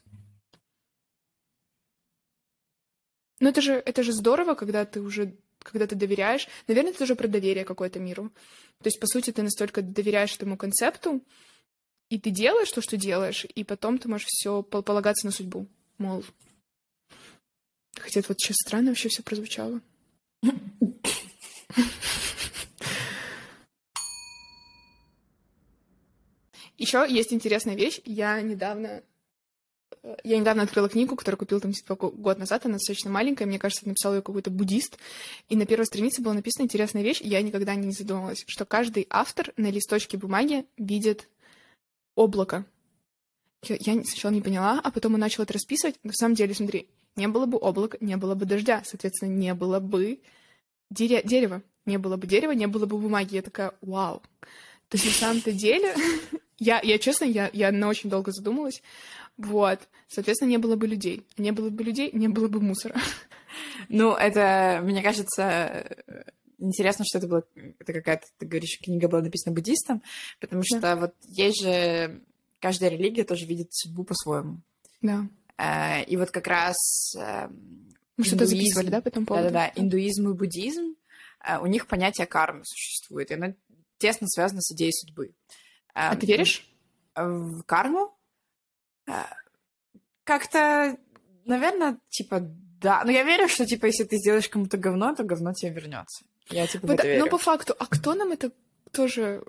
ну 3.40 3.50
это 3.50 3.62
же, 3.62 3.74
это 3.74 4.04
же 4.04 4.12
здорово, 4.14 4.56
когда 4.56 4.86
ты 4.86 5.02
уже 5.02 5.36
когда 5.60 5.88
ты 5.88 5.96
доверяешь. 5.96 6.48
Наверное, 6.68 6.92
это 6.92 7.00
тоже 7.00 7.16
про 7.16 7.28
доверие 7.28 7.64
какое-то 7.64 8.00
миру. 8.00 8.32
То 8.82 8.88
есть, 8.88 9.00
по 9.00 9.08
сути, 9.08 9.32
ты 9.32 9.44
настолько 9.44 9.82
доверяешь 9.82 10.36
этому 10.36 10.58
концепту, 10.58 11.22
и 12.10 12.20
ты 12.20 12.32
делаешь 12.32 12.72
то, 12.72 12.82
что 12.82 12.98
делаешь, 12.98 13.46
и 13.56 13.64
потом 13.64 13.98
ты 13.98 14.10
можешь 14.10 14.28
все 14.28 14.62
полагаться 14.62 15.26
на 15.26 15.32
судьбу. 15.32 15.68
Мол, 15.98 16.24
Хотя 18.04 18.20
это 18.20 18.30
вот 18.30 18.40
сейчас 18.42 18.58
странно 18.58 18.90
вообще 18.90 19.08
все 19.08 19.24
прозвучало. 19.24 19.80
Еще 26.78 27.06
есть 27.08 27.32
интересная 27.32 27.76
вещь. 27.76 28.02
Я 28.04 28.42
недавно 28.42 29.04
э, 30.02 30.16
я 30.26 30.38
недавно 30.38 30.64
открыла 30.64 30.90
книгу, 30.90 31.16
которую 31.16 31.40
купила 31.40 31.62
там 31.62 31.72
типа, 31.72 31.96
год 31.96 32.38
назад, 32.40 32.66
она 32.66 32.74
достаточно 32.74 33.10
маленькая, 33.10 33.46
мне 33.46 33.58
кажется, 33.58 33.88
написал 33.88 34.16
ее 34.16 34.22
какой-то 34.22 34.52
буддист, 34.52 34.98
и 35.48 35.56
на 35.56 35.66
первой 35.66 35.86
странице 35.86 36.22
была 36.22 36.34
написана 36.34 36.66
интересная 36.66 37.04
вещь, 37.04 37.22
я 37.22 37.42
никогда 37.42 37.74
не 37.76 37.94
задумывалась, 37.94 38.44
что 38.48 38.66
каждый 38.66 39.08
автор 39.10 39.54
на 39.56 39.72
листочке 39.72 40.18
бумаги 40.18 40.66
видит 40.76 41.30
облако. 42.16 42.66
Я, 43.62 43.94
сначала 44.04 44.34
не 44.34 44.42
поняла, 44.42 44.82
а 44.84 44.92
потом 44.92 45.14
он 45.14 45.22
начал 45.22 45.44
это 45.44 45.54
расписывать. 45.54 45.96
На 46.04 46.12
самом 46.12 46.36
деле, 46.36 46.54
смотри, 46.54 46.90
не 47.16 47.28
было 47.28 47.46
бы 47.46 47.58
облака, 47.58 47.98
не 48.00 48.18
было 48.18 48.36
бы 48.36 48.46
дождя, 48.46 48.82
соответственно, 48.86 49.30
не 49.30 49.54
было 49.54 49.80
бы 49.80 50.22
дере- 50.90 51.22
дерева. 51.24 51.62
Не 51.86 51.98
было 51.98 52.18
бы 52.18 52.28
дерева, 52.28 52.52
не 52.52 52.68
было 52.68 52.86
бы 52.86 52.98
бумаги. 52.98 53.36
Я 53.36 53.42
такая, 53.42 53.74
вау. 53.82 54.22
То 54.90 54.98
есть 54.98 55.06
на 55.06 55.12
самом-то 55.12 55.52
деле, 55.52 55.94
я, 56.58 56.80
я 56.82 56.98
честно, 56.98 57.26
я, 57.26 57.50
я 57.54 57.72
на 57.72 57.90
очень 57.90 58.10
долго 58.10 58.32
задумалась. 58.32 58.82
Вот. 59.38 59.80
Соответственно, 60.08 60.50
не 60.50 60.58
было 60.58 60.76
бы 60.76 60.88
людей. 60.88 61.26
Не 61.38 61.52
было 61.52 61.70
бы 61.70 61.84
людей, 61.84 62.10
не 62.14 62.28
было 62.28 62.48
бы 62.48 62.62
мусора. 62.62 62.96
Ну, 63.90 64.14
это, 64.14 64.80
мне 64.84 65.04
кажется, 65.04 65.86
интересно, 66.58 67.06
что 67.06 67.20
это 67.20 67.28
была 67.28 67.44
это 67.80 67.94
какая-то, 67.94 68.26
ты 68.40 68.48
говоришь, 68.48 68.80
книга 68.84 69.08
была 69.08 69.22
написана 69.22 69.54
буддистом, 69.54 70.02
потому 70.40 70.64
что 70.64 70.80
да. 70.80 70.96
вот 70.96 71.14
есть 71.28 71.62
же 71.62 72.22
каждая 72.60 72.90
религия 72.90 73.26
тоже 73.26 73.46
видит 73.46 73.68
судьбу 73.72 74.04
по-своему. 74.04 74.62
Да. 75.02 75.28
Э, 75.58 76.04
и 76.04 76.18
вот 76.18 76.32
как 76.32 76.48
раз 76.48 77.16
мы 78.18 78.26
что-то 78.26 78.46
записывали, 78.46 78.90
да, 78.90 79.02
по 79.02 79.08
этому 79.08 79.26
поводу? 79.26 79.50
Да-да-да, 79.50 79.82
индуизм 79.82 80.30
и 80.30 80.34
буддизм, 80.34 80.96
э, 81.46 81.58
у 81.58 81.66
них 81.66 81.88
понятие 81.88 82.28
кармы 82.28 82.64
существует, 82.66 83.32
и 83.32 83.34
оно 83.34 83.54
тесно 83.98 84.28
связано 84.28 84.62
с 84.62 84.72
идеей 84.72 84.94
судьбы. 84.94 85.34
А 85.94 86.16
ты 86.16 86.26
веришь? 86.26 86.68
В 87.16 87.64
карму? 87.64 88.16
Э, 89.08 89.24
как-то, 90.24 90.98
наверное, 91.46 92.00
типа, 92.10 92.40
да. 92.42 93.04
Но 93.04 93.12
я 93.12 93.24
верю, 93.24 93.48
что, 93.48 93.66
типа, 93.66 93.88
если 93.88 94.04
ты 94.04 94.18
сделаешь 94.18 94.50
кому-то 94.50 94.78
говно, 94.78 95.16
то 95.16 95.24
говно 95.24 95.54
тебе 95.54 95.72
вернется. 95.72 96.26
Я, 96.50 96.68
типа, 96.68 96.88
вот, 96.88 96.98
в 96.98 97.00
это 97.00 97.08
верю. 97.08 97.26
Но 97.26 97.30
по 97.32 97.38
факту, 97.38 97.76
а 97.80 97.86
кто 97.88 98.14
нам 98.14 98.32
это 98.32 98.52
тоже 98.92 99.44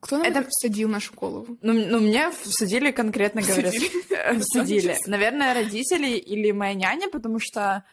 кто 0.00 0.18
нам 0.18 0.26
это, 0.26 0.46
всадил 0.48 0.88
нашу 0.88 1.14
голову? 1.14 1.56
Ну, 1.62 1.72
ну 1.72 2.00
мне 2.00 2.30
всадили 2.30 2.90
конкретно, 2.90 3.42
говорят. 3.42 3.74
Всадили. 4.40 4.96
Наверное, 5.06 5.54
родители 5.54 6.16
или 6.16 6.52
моя 6.52 6.74
няня, 6.74 7.08
потому 7.08 7.38
что 7.40 7.84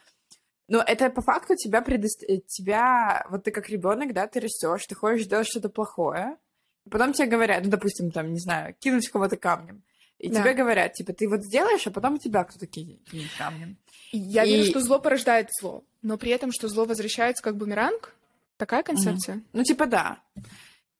ну, 0.67 0.79
это 0.79 1.09
по 1.09 1.21
факту 1.21 1.55
тебя 1.55 1.81
предост... 1.81 2.23
Э, 2.23 2.39
тебя, 2.47 3.25
вот 3.29 3.43
ты 3.43 3.51
как 3.51 3.69
ребенок, 3.69 4.13
да, 4.13 4.27
ты 4.27 4.39
растешь, 4.39 4.85
ты 4.87 4.95
хочешь 4.95 5.27
делать 5.27 5.47
что-то 5.47 5.69
плохое, 5.69 6.37
и 6.85 6.89
потом 6.89 7.13
тебе 7.13 7.27
говорят, 7.27 7.63
ну, 7.63 7.69
допустим, 7.69 8.11
там, 8.11 8.31
не 8.33 8.39
знаю, 8.39 8.75
кинуть 8.79 9.09
кого-то 9.09 9.37
камнем. 9.37 9.83
И 10.19 10.29
да. 10.29 10.41
тебе 10.41 10.53
говорят, 10.53 10.93
типа, 10.93 11.13
ты 11.13 11.27
вот 11.27 11.43
сделаешь, 11.43 11.85
а 11.85 11.91
потом 11.91 12.17
тебя 12.17 12.43
кто-то 12.43 12.65
кинет 12.65 12.99
камнем. 13.37 13.77
Я 14.11 14.43
и... 14.43 14.49
верю, 14.49 14.65
что 14.65 14.79
зло 14.79 14.99
порождает 14.99 15.49
зло, 15.59 15.83
но 16.01 16.17
при 16.17 16.31
этом, 16.31 16.51
что 16.51 16.67
зло 16.69 16.85
возвращается 16.85 17.43
как 17.43 17.57
бумеранг, 17.57 18.15
такая 18.57 18.83
концепция. 18.83 19.35
Угу. 19.35 19.43
Ну, 19.53 19.63
типа, 19.63 19.85
да. 19.85 20.19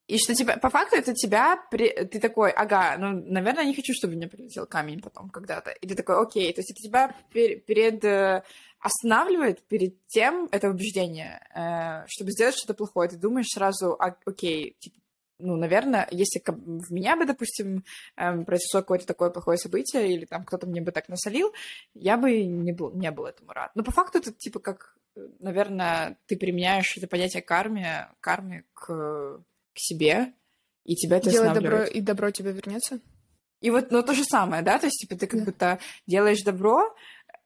И 0.08 0.18
что 0.18 0.36
тебя, 0.36 0.58
по 0.58 0.70
факту, 0.70 0.98
это 0.98 1.14
тебя, 1.14 1.58
при... 1.72 1.90
ты 2.06 2.20
такой, 2.20 2.52
ага, 2.52 2.98
ну, 2.98 3.24
наверное, 3.26 3.64
не 3.64 3.74
хочу, 3.74 3.94
чтобы 3.94 4.16
меня 4.16 4.28
прилетел 4.28 4.66
камень 4.66 5.02
потом 5.02 5.30
когда-то. 5.30 5.72
И 5.72 5.88
ты 5.88 5.96
такой, 5.96 6.22
окей, 6.22 6.52
то 6.54 6.60
есть 6.60 6.72
это 6.72 6.82
тебя 6.82 7.16
пер... 7.32 7.60
перед 7.62 8.04
э, 8.04 8.44
останавливает 8.80 9.66
перед 9.68 10.06
тем, 10.08 10.50
это 10.52 10.70
убеждение, 10.70 11.42
э, 11.56 12.06
чтобы 12.08 12.32
сделать 12.32 12.56
что-то 12.56 12.74
плохое. 12.74 13.10
Ты 13.10 13.16
думаешь 13.16 13.48
сразу, 13.48 13.94
а, 13.94 14.16
окей, 14.26 14.76
типа, 14.80 14.98
ну, 15.40 15.56
наверное, 15.56 16.08
если 16.12 16.42
в 16.46 16.92
меня 16.92 17.16
бы, 17.16 17.26
допустим, 17.26 17.84
эм, 18.16 18.46
произошло 18.46 18.82
какое-то 18.82 19.06
такое 19.06 19.30
плохое 19.30 19.58
событие, 19.58 20.14
или 20.14 20.26
там 20.26 20.46
кто-то 20.46 20.68
мне 20.68 20.82
бы 20.82 20.92
так 20.92 21.10
насолил, 21.10 21.54
я 21.94 22.18
бы 22.18 22.44
не 22.44 22.72
был, 22.72 22.92
не 22.92 23.12
был 23.12 23.26
этому 23.26 23.52
рад. 23.52 23.72
Но 23.76 23.84
по 23.84 23.92
факту 23.92 24.20
это 24.20 24.32
типа 24.32 24.60
как, 24.60 24.96
э, 25.16 25.28
наверное, 25.40 26.18
ты 26.28 26.38
применяешь 26.38 26.98
это 26.98 27.08
понятие 27.08 27.42
карме, 27.42 28.10
карме 28.20 28.66
к 28.74 29.42
к 29.74 29.80
себе, 29.80 30.34
и 30.86 30.96
тебя 30.96 31.18
это 31.18 31.32
Делай 31.32 31.54
добро, 31.54 31.84
и 31.84 32.02
добро 32.02 32.32
тебе 32.32 32.52
вернется. 32.52 33.00
И 33.62 33.70
вот, 33.70 33.92
ну, 33.92 34.04
то 34.04 34.14
же 34.14 34.26
самое, 34.26 34.62
да, 34.62 34.78
то 34.78 34.88
есть, 34.88 35.00
типа, 35.00 35.16
ты 35.16 35.26
как 35.26 35.40
да. 35.40 35.46
будто 35.46 35.80
делаешь 36.06 36.42
добро, 36.44 36.94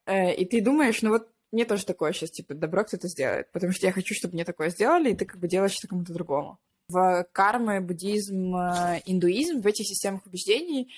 э, 0.06 0.34
и 0.34 0.46
ты 0.46 0.62
думаешь, 0.62 1.02
ну, 1.04 1.12
вот 1.12 1.30
мне 1.52 1.64
тоже 1.66 1.86
такое 1.86 2.12
сейчас, 2.12 2.32
типа, 2.32 2.56
добро 2.56 2.84
кто-то 2.84 3.08
сделает, 3.08 3.52
потому 3.52 3.72
что 3.72 3.86
я 3.86 3.92
хочу, 3.92 4.16
чтобы 4.16 4.34
мне 4.34 4.44
такое 4.44 4.70
сделали, 4.70 5.12
и 5.12 5.16
ты 5.16 5.26
как 5.26 5.40
бы 5.40 5.48
делаешь 5.48 5.78
это 5.78 5.88
кому-то 5.88 6.14
другому. 6.14 6.60
В 6.90 7.28
карме, 7.32 7.82
буддизм, 7.82 8.56
э, 8.56 9.02
индуизм, 9.06 9.62
в 9.62 9.68
этих 9.68 9.86
системах 9.86 10.26
убеждений 10.26 10.92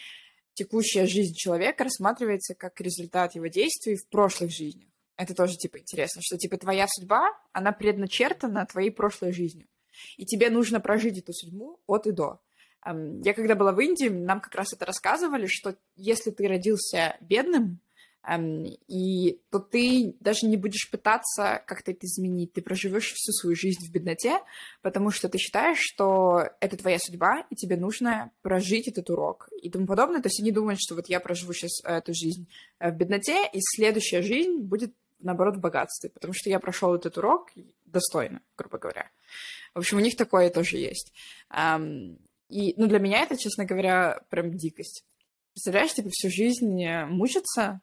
текущая 0.54 1.06
жизнь 1.06 1.36
человека 1.36 1.84
рассматривается 1.84 2.56
как 2.56 2.80
результат 2.82 3.36
его 3.36 3.48
действий 3.48 3.96
в 3.96 4.08
прошлых 4.10 4.52
жизнях. 4.52 4.88
Это 5.18 5.34
тоже, 5.34 5.58
типа, 5.58 5.80
интересно, 5.80 6.22
что, 6.24 6.38
типа, 6.38 6.58
твоя 6.58 6.86
судьба, 6.88 7.30
она 7.52 7.74
предначертана 7.74 8.66
твоей 8.66 8.90
прошлой 8.90 9.34
жизнью 9.34 9.68
и 10.18 10.26
тебе 10.26 10.50
нужно 10.50 10.80
прожить 10.80 11.18
эту 11.18 11.34
судьбу 11.34 11.80
от 11.88 12.08
и 12.08 12.12
до. 12.12 12.40
Я 12.86 13.34
когда 13.34 13.56
была 13.56 13.74
в 13.74 13.80
Индии, 13.80 14.08
нам 14.08 14.40
как 14.40 14.56
раз 14.56 14.74
это 14.74 14.86
рассказывали, 14.86 15.48
что 15.48 15.76
если 15.96 16.32
ты 16.32 16.48
родился 16.48 17.18
бедным, 17.20 17.82
и 18.88 19.42
то 19.50 19.60
ты 19.60 20.16
даже 20.20 20.46
не 20.46 20.58
будешь 20.58 20.90
пытаться 20.92 21.64
как-то 21.66 21.92
это 21.92 22.06
изменить. 22.06 22.54
Ты 22.54 22.62
проживешь 22.62 23.14
всю 23.14 23.32
свою 23.32 23.56
жизнь 23.56 23.80
в 23.86 23.92
бедноте, 23.92 24.40
потому 24.82 25.10
что 25.10 25.30
ты 25.30 25.38
считаешь, 25.38 25.80
что 25.80 26.44
это 26.60 26.78
твоя 26.78 27.00
судьба, 27.00 27.46
и 27.50 27.56
тебе 27.56 27.78
нужно 27.78 28.32
прожить 28.42 28.88
этот 28.88 29.10
урок 29.10 29.50
и 29.62 29.70
тому 29.70 29.88
подобное. 29.88 30.22
То 30.22 30.28
есть 30.28 30.42
они 30.42 30.52
думают, 30.52 30.80
что 30.82 30.96
вот 30.96 31.08
я 31.08 31.20
проживу 31.20 31.54
сейчас 31.54 31.82
эту 31.84 32.14
жизнь 32.14 32.48
э, 32.80 32.92
в 32.92 32.96
бедноте, 32.96 33.48
и 33.52 33.60
следующая 33.62 34.22
жизнь 34.22 34.58
будет, 34.60 34.94
наоборот, 35.20 35.58
в 35.58 35.60
богатстве, 35.60 36.10
потому 36.10 36.34
что 36.34 36.50
я 36.50 36.60
прошел 36.60 36.96
этот 36.96 37.18
урок 37.18 37.52
достойно, 37.86 38.42
грубо 38.58 38.78
говоря. 38.78 39.10
В 39.74 39.80
общем, 39.80 39.98
у 39.98 40.02
них 40.02 40.16
такое 40.16 40.50
тоже 40.50 40.78
есть. 40.78 41.14
И, 42.50 42.74
ну, 42.78 42.88
для 42.88 43.00
меня 43.00 43.22
это, 43.22 43.38
честно 43.38 43.66
говоря, 43.66 44.22
прям 44.30 44.56
дикость. 44.58 45.06
Представляешь, 45.54 45.94
типа 45.94 46.10
всю 46.10 46.30
жизнь 46.30 46.86
мучиться, 47.08 47.82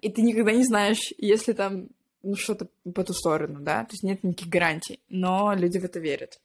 и 0.00 0.10
ты 0.10 0.22
никогда 0.22 0.52
не 0.52 0.64
знаешь, 0.64 1.12
если 1.18 1.52
там 1.52 1.88
ну, 2.22 2.36
что-то 2.36 2.68
по 2.94 3.04
ту 3.04 3.12
сторону, 3.12 3.60
да, 3.60 3.84
то 3.84 3.92
есть 3.92 4.02
нет 4.02 4.24
никаких 4.24 4.48
гарантий, 4.48 5.00
но 5.08 5.54
люди 5.54 5.78
в 5.78 5.84
это 5.84 5.98
верят. 5.98 6.40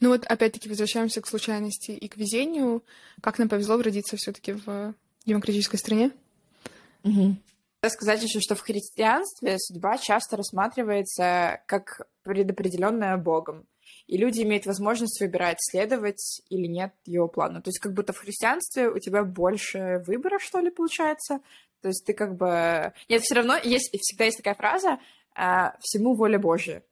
Ну 0.00 0.10
вот, 0.10 0.26
опять-таки, 0.26 0.68
возвращаемся 0.68 1.20
к 1.20 1.26
случайности 1.26 1.92
и 1.92 2.08
к 2.08 2.16
везению. 2.16 2.84
Как 3.20 3.38
нам 3.38 3.48
повезло 3.48 3.80
родиться 3.80 4.16
все 4.16 4.32
таки 4.32 4.52
в 4.52 4.94
демократической 5.24 5.78
стране? 5.78 6.10
Угу. 7.04 7.36
Сказать 7.88 8.22
еще, 8.22 8.38
что 8.38 8.54
в 8.54 8.60
христианстве 8.60 9.58
судьба 9.58 9.98
часто 9.98 10.36
рассматривается 10.36 11.62
как 11.66 12.06
предопределенная 12.22 13.16
Богом. 13.16 13.66
И 14.06 14.16
люди 14.16 14.42
имеют 14.42 14.66
возможность 14.66 15.20
выбирать, 15.20 15.56
следовать 15.58 16.42
или 16.48 16.66
нет 16.66 16.92
его 17.06 17.26
плану. 17.26 17.60
То 17.60 17.70
есть 17.70 17.80
как 17.80 17.92
будто 17.92 18.12
в 18.12 18.18
христианстве 18.18 18.88
у 18.88 18.98
тебя 19.00 19.24
больше 19.24 20.02
выбора, 20.06 20.38
что 20.38 20.60
ли, 20.60 20.70
получается. 20.70 21.40
То 21.80 21.88
есть 21.88 22.04
ты 22.06 22.12
как 22.12 22.36
бы... 22.36 22.92
Нет, 23.08 23.22
все 23.22 23.34
равно 23.34 23.56
есть, 23.56 23.90
всегда 24.00 24.26
есть 24.26 24.36
такая 24.36 24.54
фраза 24.54 25.00
а, 25.34 25.76
«всему 25.80 26.14
воля 26.14 26.38
Божья». 26.38 26.84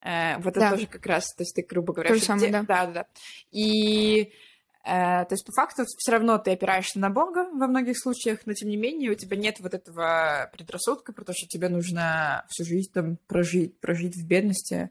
А, 0.00 0.38
вот 0.38 0.54
да. 0.54 0.66
это 0.66 0.70
тоже 0.74 0.86
как 0.88 1.06
раз, 1.06 1.32
то 1.36 1.42
есть 1.42 1.54
ты, 1.54 1.62
грубо 1.62 1.92
говоря... 1.92 2.10
То 2.10 2.16
же 2.16 2.22
самое, 2.22 2.50
да. 2.50 2.62
Да, 2.62 2.86
да, 2.86 2.92
да. 2.92 3.06
И 3.52 4.32
то 4.84 5.28
есть, 5.30 5.44
по 5.44 5.52
факту, 5.52 5.84
все 5.86 6.12
равно 6.12 6.38
ты 6.38 6.52
опираешься 6.52 6.98
на 6.98 7.08
Бога 7.08 7.48
во 7.52 7.68
многих 7.68 7.98
случаях, 7.98 8.40
но 8.46 8.52
тем 8.52 8.68
не 8.68 8.76
менее 8.76 9.12
у 9.12 9.14
тебя 9.14 9.36
нет 9.36 9.60
вот 9.60 9.74
этого 9.74 10.50
предрассудка 10.52 11.12
про 11.12 11.24
то, 11.24 11.32
что 11.32 11.46
тебе 11.46 11.68
нужно 11.68 12.44
всю 12.48 12.64
жизнь 12.64 12.90
там 12.92 13.16
прожить, 13.28 13.78
прожить 13.78 14.16
в 14.16 14.26
бедности, 14.26 14.90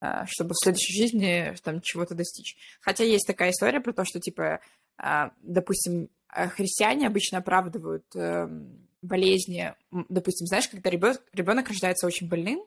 uh, 0.00 0.24
чтобы 0.28 0.54
в 0.54 0.62
следующей 0.62 0.96
жизни 0.96 1.54
там 1.64 1.80
чего-то 1.80 2.14
достичь. 2.14 2.56
Хотя 2.80 3.02
есть 3.02 3.26
такая 3.26 3.50
история 3.50 3.80
про 3.80 3.92
то, 3.92 4.04
что, 4.04 4.20
типа, 4.20 4.60
uh, 5.00 5.32
допустим, 5.42 6.08
христиане 6.32 7.06
обычно 7.06 7.38
оправдывают 7.38 8.04
эм, 8.14 8.88
болезни, 9.02 9.74
допустим, 9.90 10.46
знаешь, 10.46 10.68
когда 10.68 10.90
ребенок 10.90 11.68
рождается 11.68 12.06
очень 12.06 12.28
больным, 12.28 12.64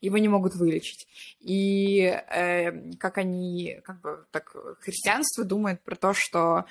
его 0.00 0.18
не 0.18 0.28
могут 0.28 0.54
вылечить. 0.54 1.06
И 1.40 2.00
э, 2.00 2.92
как 2.96 3.18
они, 3.18 3.80
как 3.84 4.00
бы 4.00 4.26
так, 4.30 4.54
христианство 4.80 5.44
думает 5.44 5.82
про 5.82 5.96
то, 5.96 6.12
что 6.14 6.64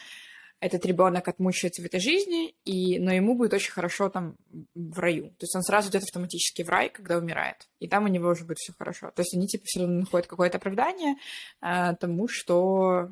этот 0.60 0.86
ребенок 0.86 1.28
отмучается 1.28 1.82
в 1.82 1.86
этой 1.86 2.00
жизни, 2.00 2.56
и, 2.66 3.00
но 3.00 3.14
ему 3.14 3.36
будет 3.36 3.54
очень 3.54 3.72
хорошо 3.72 4.10
там 4.10 4.36
в 4.74 4.98
раю. 5.00 5.30
То 5.30 5.44
есть 5.44 5.56
он 5.56 5.62
сразу 5.62 5.90
идет 5.90 6.04
автоматически 6.04 6.64
в 6.64 6.70
рай, 6.70 6.90
когда 6.90 7.18
умирает. 7.18 7.68
И 7.80 7.88
там 7.88 8.06
у 8.06 8.08
него 8.08 8.30
уже 8.30 8.44
будет 8.44 8.58
все 8.58 8.74
хорошо. 8.74 9.12
То 9.12 9.22
есть 9.22 9.36
они 9.36 9.48
типа 9.48 9.64
все 9.66 9.82
равно 9.82 10.00
находят 10.00 10.28
какое-то 10.28 10.58
оправдание 10.58 11.16
э, 11.62 11.96
тому, 12.00 12.28
что 12.28 13.12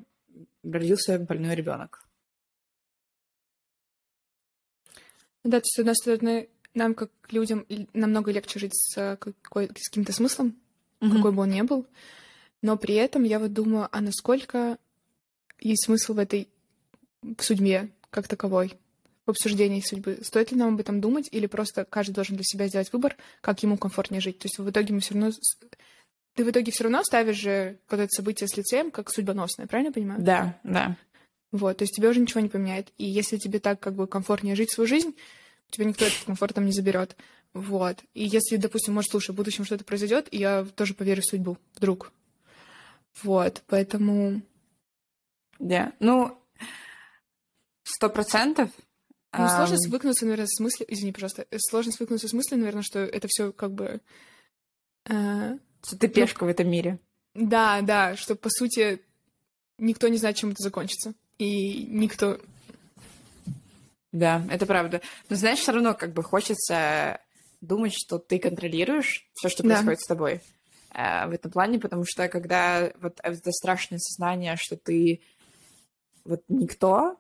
родился 0.64 1.20
больной 1.20 1.56
ребенок. 1.56 2.06
Да, 5.44 5.60
то 5.60 5.64
есть, 5.64 5.76
с 5.76 5.80
одной 5.80 5.96
стороны, 5.96 6.50
нам, 6.76 6.94
как 6.94 7.10
людям, 7.32 7.66
намного 7.94 8.32
легче 8.32 8.60
жить 8.60 8.76
с, 8.76 9.18
какой, 9.18 9.70
с 9.78 9.90
каким-то 9.90 10.14
смыслом, 10.14 10.56
mm-hmm. 11.00 11.16
какой 11.16 11.32
бы 11.32 11.42
он 11.44 11.50
ни 11.50 11.62
был. 11.62 11.86
Но 12.62 12.78
при 12.78 12.96
этом 12.96 13.24
я 13.24 13.40
вот 13.40 13.54
думаю, 13.54 13.90
а 13.92 14.02
насколько 14.02 14.78
есть 15.60 15.86
смысл 15.86 16.14
в 16.14 16.20
этой 16.20 16.48
в 17.22 17.42
судьбе 17.44 17.90
как 18.10 18.28
таковой, 18.28 18.74
в 19.26 19.32
обсуждении 19.32 19.82
судьбы? 19.82 20.20
Стоит 20.22 20.52
ли 20.52 20.58
нам 20.58 20.76
об 20.76 20.80
этом 20.80 21.02
думать, 21.02 21.28
или 21.32 21.48
просто 21.48 21.86
каждый 21.86 22.14
должен 22.14 22.36
для 22.36 22.44
себя 22.44 22.68
сделать 22.68 22.92
выбор, 22.94 23.18
как 23.42 23.64
ему 23.64 23.78
комфортнее 23.78 24.22
жить? 24.22 24.40
То 24.40 24.46
есть 24.46 24.58
в 24.58 24.70
итоге 24.70 24.94
мы 24.94 25.00
все 25.00 25.14
равно... 25.14 25.32
Ты 26.36 26.44
в 26.44 26.50
итоге 26.50 26.72
все 26.72 26.84
равно 26.84 27.02
ставишь 27.04 27.38
же 27.38 27.80
вот 27.90 28.00
это 28.00 28.10
событие 28.10 28.48
с 28.48 28.58
лицеем 28.58 28.92
как 28.92 29.10
судьбоносное, 29.10 29.68
правильно 29.68 29.90
я 29.90 29.94
понимаю? 29.94 30.22
Да, 30.22 30.60
да. 30.64 30.98
Вот, 31.52 31.78
то 31.78 31.84
есть 31.84 31.96
тебе 31.96 32.10
уже 32.10 32.20
ничего 32.20 32.42
не 32.42 32.50
поменяет. 32.50 32.92
И 32.98 33.06
если 33.06 33.38
тебе 33.38 33.60
так 33.60 33.80
как 33.80 33.94
бы 33.94 34.08
комфортнее 34.08 34.56
жить 34.56 34.72
свою 34.72 34.88
жизнь, 34.88 35.16
тебя 35.72 35.86
никто 35.86 36.06
этот 36.06 36.24
комфорт 36.26 36.56
там 36.56 36.66
не 36.66 36.72
заберет. 36.72 37.16
Вот. 37.54 38.04
И 38.14 38.26
если, 38.26 38.58
допустим, 38.58 38.94
может, 38.94 39.12
слушай, 39.12 39.32
в 39.32 39.36
будущем 39.36 39.66
что-то 39.66 39.84
произойдет, 39.84 40.28
я 40.32 40.66
тоже 40.76 40.94
поверю 40.94 41.22
в 41.22 41.26
судьбу, 41.26 41.58
вдруг. 41.76 42.12
Вот, 43.24 43.64
поэтому... 43.68 44.42
Да, 45.58 45.94
ну, 46.00 46.38
сто 47.84 48.10
процентов. 48.10 48.70
Ну, 49.38 49.48
сложно 49.48 49.78
свыкнуться, 49.78 50.26
наверное, 50.26 50.48
с 50.48 50.60
мыслью... 50.60 50.86
Извини, 50.92 51.12
пожалуйста. 51.12 51.46
Сложно 51.58 51.92
свыкнуться 51.92 52.28
с 52.28 52.34
мыслью, 52.34 52.60
наверное, 52.60 52.84
что 52.84 53.00
это 53.00 53.28
все 53.30 53.52
как 53.52 53.74
бы... 53.74 54.02
Э... 55.06 55.58
Что 55.86 55.98
ты 55.98 56.08
пешка 56.08 56.46
ну, 56.46 56.48
в 56.48 56.54
этом 56.54 56.70
мире. 56.70 57.00
Да, 57.34 57.82
да, 57.82 58.16
что, 58.16 58.36
по 58.36 58.50
сути, 58.50 59.02
никто 59.78 60.08
не 60.08 60.18
знает, 60.18 60.38
чем 60.38 60.52
это 60.52 60.64
закончится 60.64 61.14
и 61.38 61.86
никто... 61.86 62.40
Да, 64.16 64.42
это 64.50 64.66
правда. 64.66 65.02
Но 65.30 65.36
знаешь, 65.36 65.60
все 65.60 65.74
равно 65.74 65.94
как 65.94 66.14
бы 66.14 66.24
хочется 66.24 67.20
думать, 67.60 67.94
что 67.94 68.18
ты 68.18 68.40
контролируешь 68.40 69.28
все, 69.34 69.50
что 69.50 69.64
происходит 69.64 70.00
да. 70.00 70.04
с 70.04 70.08
тобой 70.08 70.42
э, 70.94 71.28
в 71.28 71.32
этом 71.32 71.52
плане, 71.52 71.80
потому 71.80 72.06
что 72.06 72.30
когда 72.30 72.94
вот 73.02 73.20
это 73.22 73.52
страшное 73.52 74.00
сознание, 74.00 74.56
что 74.58 74.78
ты 74.78 75.22
вот 76.24 76.44
никто, 76.48 77.18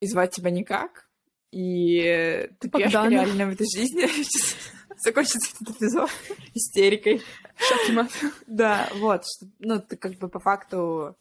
и 0.00 0.08
звать 0.08 0.34
тебя 0.34 0.50
никак, 0.50 1.08
и 1.52 2.50
ты 2.58 2.70
пешка 2.70 3.08
реально 3.08 3.46
в 3.46 3.52
этой 3.52 3.68
жизни, 3.72 4.08
закончится 4.98 5.52
этот 5.60 5.76
эпизод 5.76 6.10
истерикой. 6.54 7.22
Шахмат. 7.56 8.10
Да, 8.48 8.88
вот. 8.94 9.22
Ну, 9.60 9.80
ты 9.80 9.96
как 9.96 10.14
бы 10.14 10.28
по 10.28 10.40
факту 10.40 11.16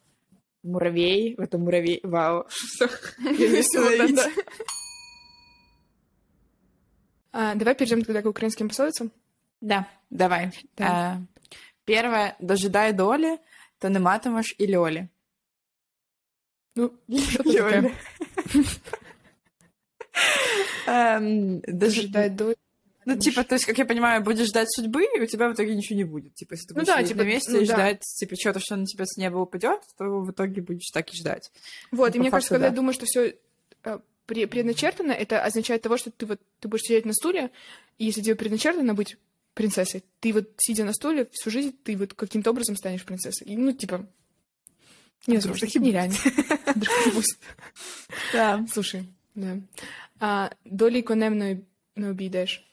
муравей, 0.64 1.36
это 1.38 1.60
муравей, 1.60 2.00
вау. 2.02 2.48
А, 7.38 7.54
давай 7.54 7.76
перейдем 7.76 8.06
тогда 8.06 8.22
к 8.22 8.30
украинским 8.30 8.70
пословицам. 8.70 9.12
Да, 9.60 9.90
давай. 10.10 10.52
Да. 10.78 10.88
А, 10.88 11.22
первое, 11.84 12.38
дожидай 12.40 12.94
доли, 12.94 13.40
то 13.78 13.90
не 13.90 14.00
матимеш 14.00 14.56
і 14.58 14.76
льолі. 14.76 15.08
Ну, 16.76 16.92
що 17.10 17.44
це 17.44 17.92
таке? 20.86 21.62
Дожидай 21.68 22.30
доли. 22.30 22.56
Ну, 23.06 23.18
типа, 23.18 23.44
то 23.44 23.56
есть, 23.56 23.66
как 23.66 23.78
я 23.78 23.86
понимаю, 23.86 24.24
будешь 24.24 24.48
ждать 24.48 24.68
судьбы, 24.72 25.04
и 25.04 25.22
у 25.22 25.26
тебя 25.28 25.50
в 25.50 25.54
итоге 25.54 25.76
ничего 25.76 25.98
не 25.98 26.06
будет. 26.06 26.34
Типа, 26.34 26.54
если 26.54 26.68
ты 26.68 26.74
ну 26.74 26.80
будешь 26.80 26.96
ну, 26.96 27.02
да, 27.02 27.08
типа, 27.08 27.24
на 27.24 27.28
месте 27.28 27.52
ну, 27.52 27.60
и 27.60 27.66
да. 27.68 27.74
ждать, 27.74 28.02
типа, 28.02 28.36
что-то, 28.36 28.60
что 28.60 28.76
на 28.78 28.86
тебя 28.86 29.06
с 29.06 29.18
неба 29.18 29.38
упадет, 29.38 29.82
то 29.98 30.06
в 30.06 30.32
итоге 30.32 30.62
будешь 30.62 30.90
так 30.92 31.14
и 31.14 31.18
ждать. 31.18 31.52
Вот, 31.92 32.14
ну, 32.14 32.16
и 32.16 32.20
мне 32.20 32.32
факту, 32.32 32.32
кажется, 32.32 32.50
когда 32.56 32.68
да. 32.68 32.72
я 32.72 32.76
думаю, 32.76 32.94
что 32.94 33.06
все 33.06 33.36
э, 33.84 34.00
предначертано, 34.26 35.12
это 35.12 35.44
означает 35.44 35.82
того, 35.82 35.98
что 35.98 36.12
ты 36.12 36.26
вот 36.26 36.42
ты 36.60 36.68
будешь 36.68 36.84
сидеть 36.84 37.06
на 37.06 37.14
стуле, 37.14 37.52
и 37.98 38.06
если 38.06 38.22
тебе 38.22 38.36
предначертано 38.36 38.94
быть 38.94 39.18
принцессой, 39.54 40.04
ты 40.20 40.34
вот, 40.34 40.50
сидя 40.58 40.84
на 40.84 40.94
стуле, 40.94 41.28
всю 41.32 41.50
жизнь 41.50 41.76
ты 41.84 41.96
вот 41.96 42.14
каким-то 42.14 42.50
образом 42.52 42.76
станешь 42.76 43.06
принцессой. 43.06 43.48
И, 43.48 43.58
ну, 43.58 43.72
типа, 43.72 44.06
невозможно. 45.28 45.66
Нереально. 45.66 46.16
Да. 48.34 48.66
Слушай, 48.72 49.08
да. 49.34 49.58
А, 50.20 50.52
долей 50.66 51.02
конем 51.02 51.38
не 51.38 52.10
обійдеш. 52.10 52.64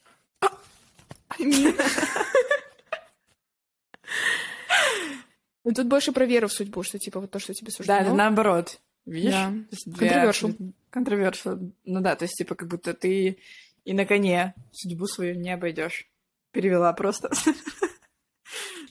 Ну, 5.65 5.73
тут 5.73 5.87
больше 5.87 6.13
про 6.13 6.27
веру 6.27 6.49
в 6.49 6.53
судьбу, 6.53 6.83
что 6.83 6.99
типа 6.99 7.21
вот 7.21 7.31
то, 7.31 7.39
что 7.39 7.55
тебе 7.55 7.71
суждено. 7.71 8.05
Да, 8.05 8.15
наоборот. 8.15 8.81
Видишь? 9.07 9.33
Да. 9.33 9.53
Контровершил. 9.97 10.57
Контровершил. 10.93 11.75
Ну 11.85 12.01
да, 12.01 12.15
то 12.17 12.25
есть, 12.25 12.37
типа, 12.37 12.55
как 12.55 12.69
будто 12.69 12.93
ты 12.93 13.39
и 13.85 13.95
на 13.95 14.05
коне 14.05 14.55
судьбу 14.73 15.07
свою 15.07 15.35
не 15.35 15.51
обойдешь. 15.51 16.07
Перевела 16.53 16.93
просто. 16.93 17.31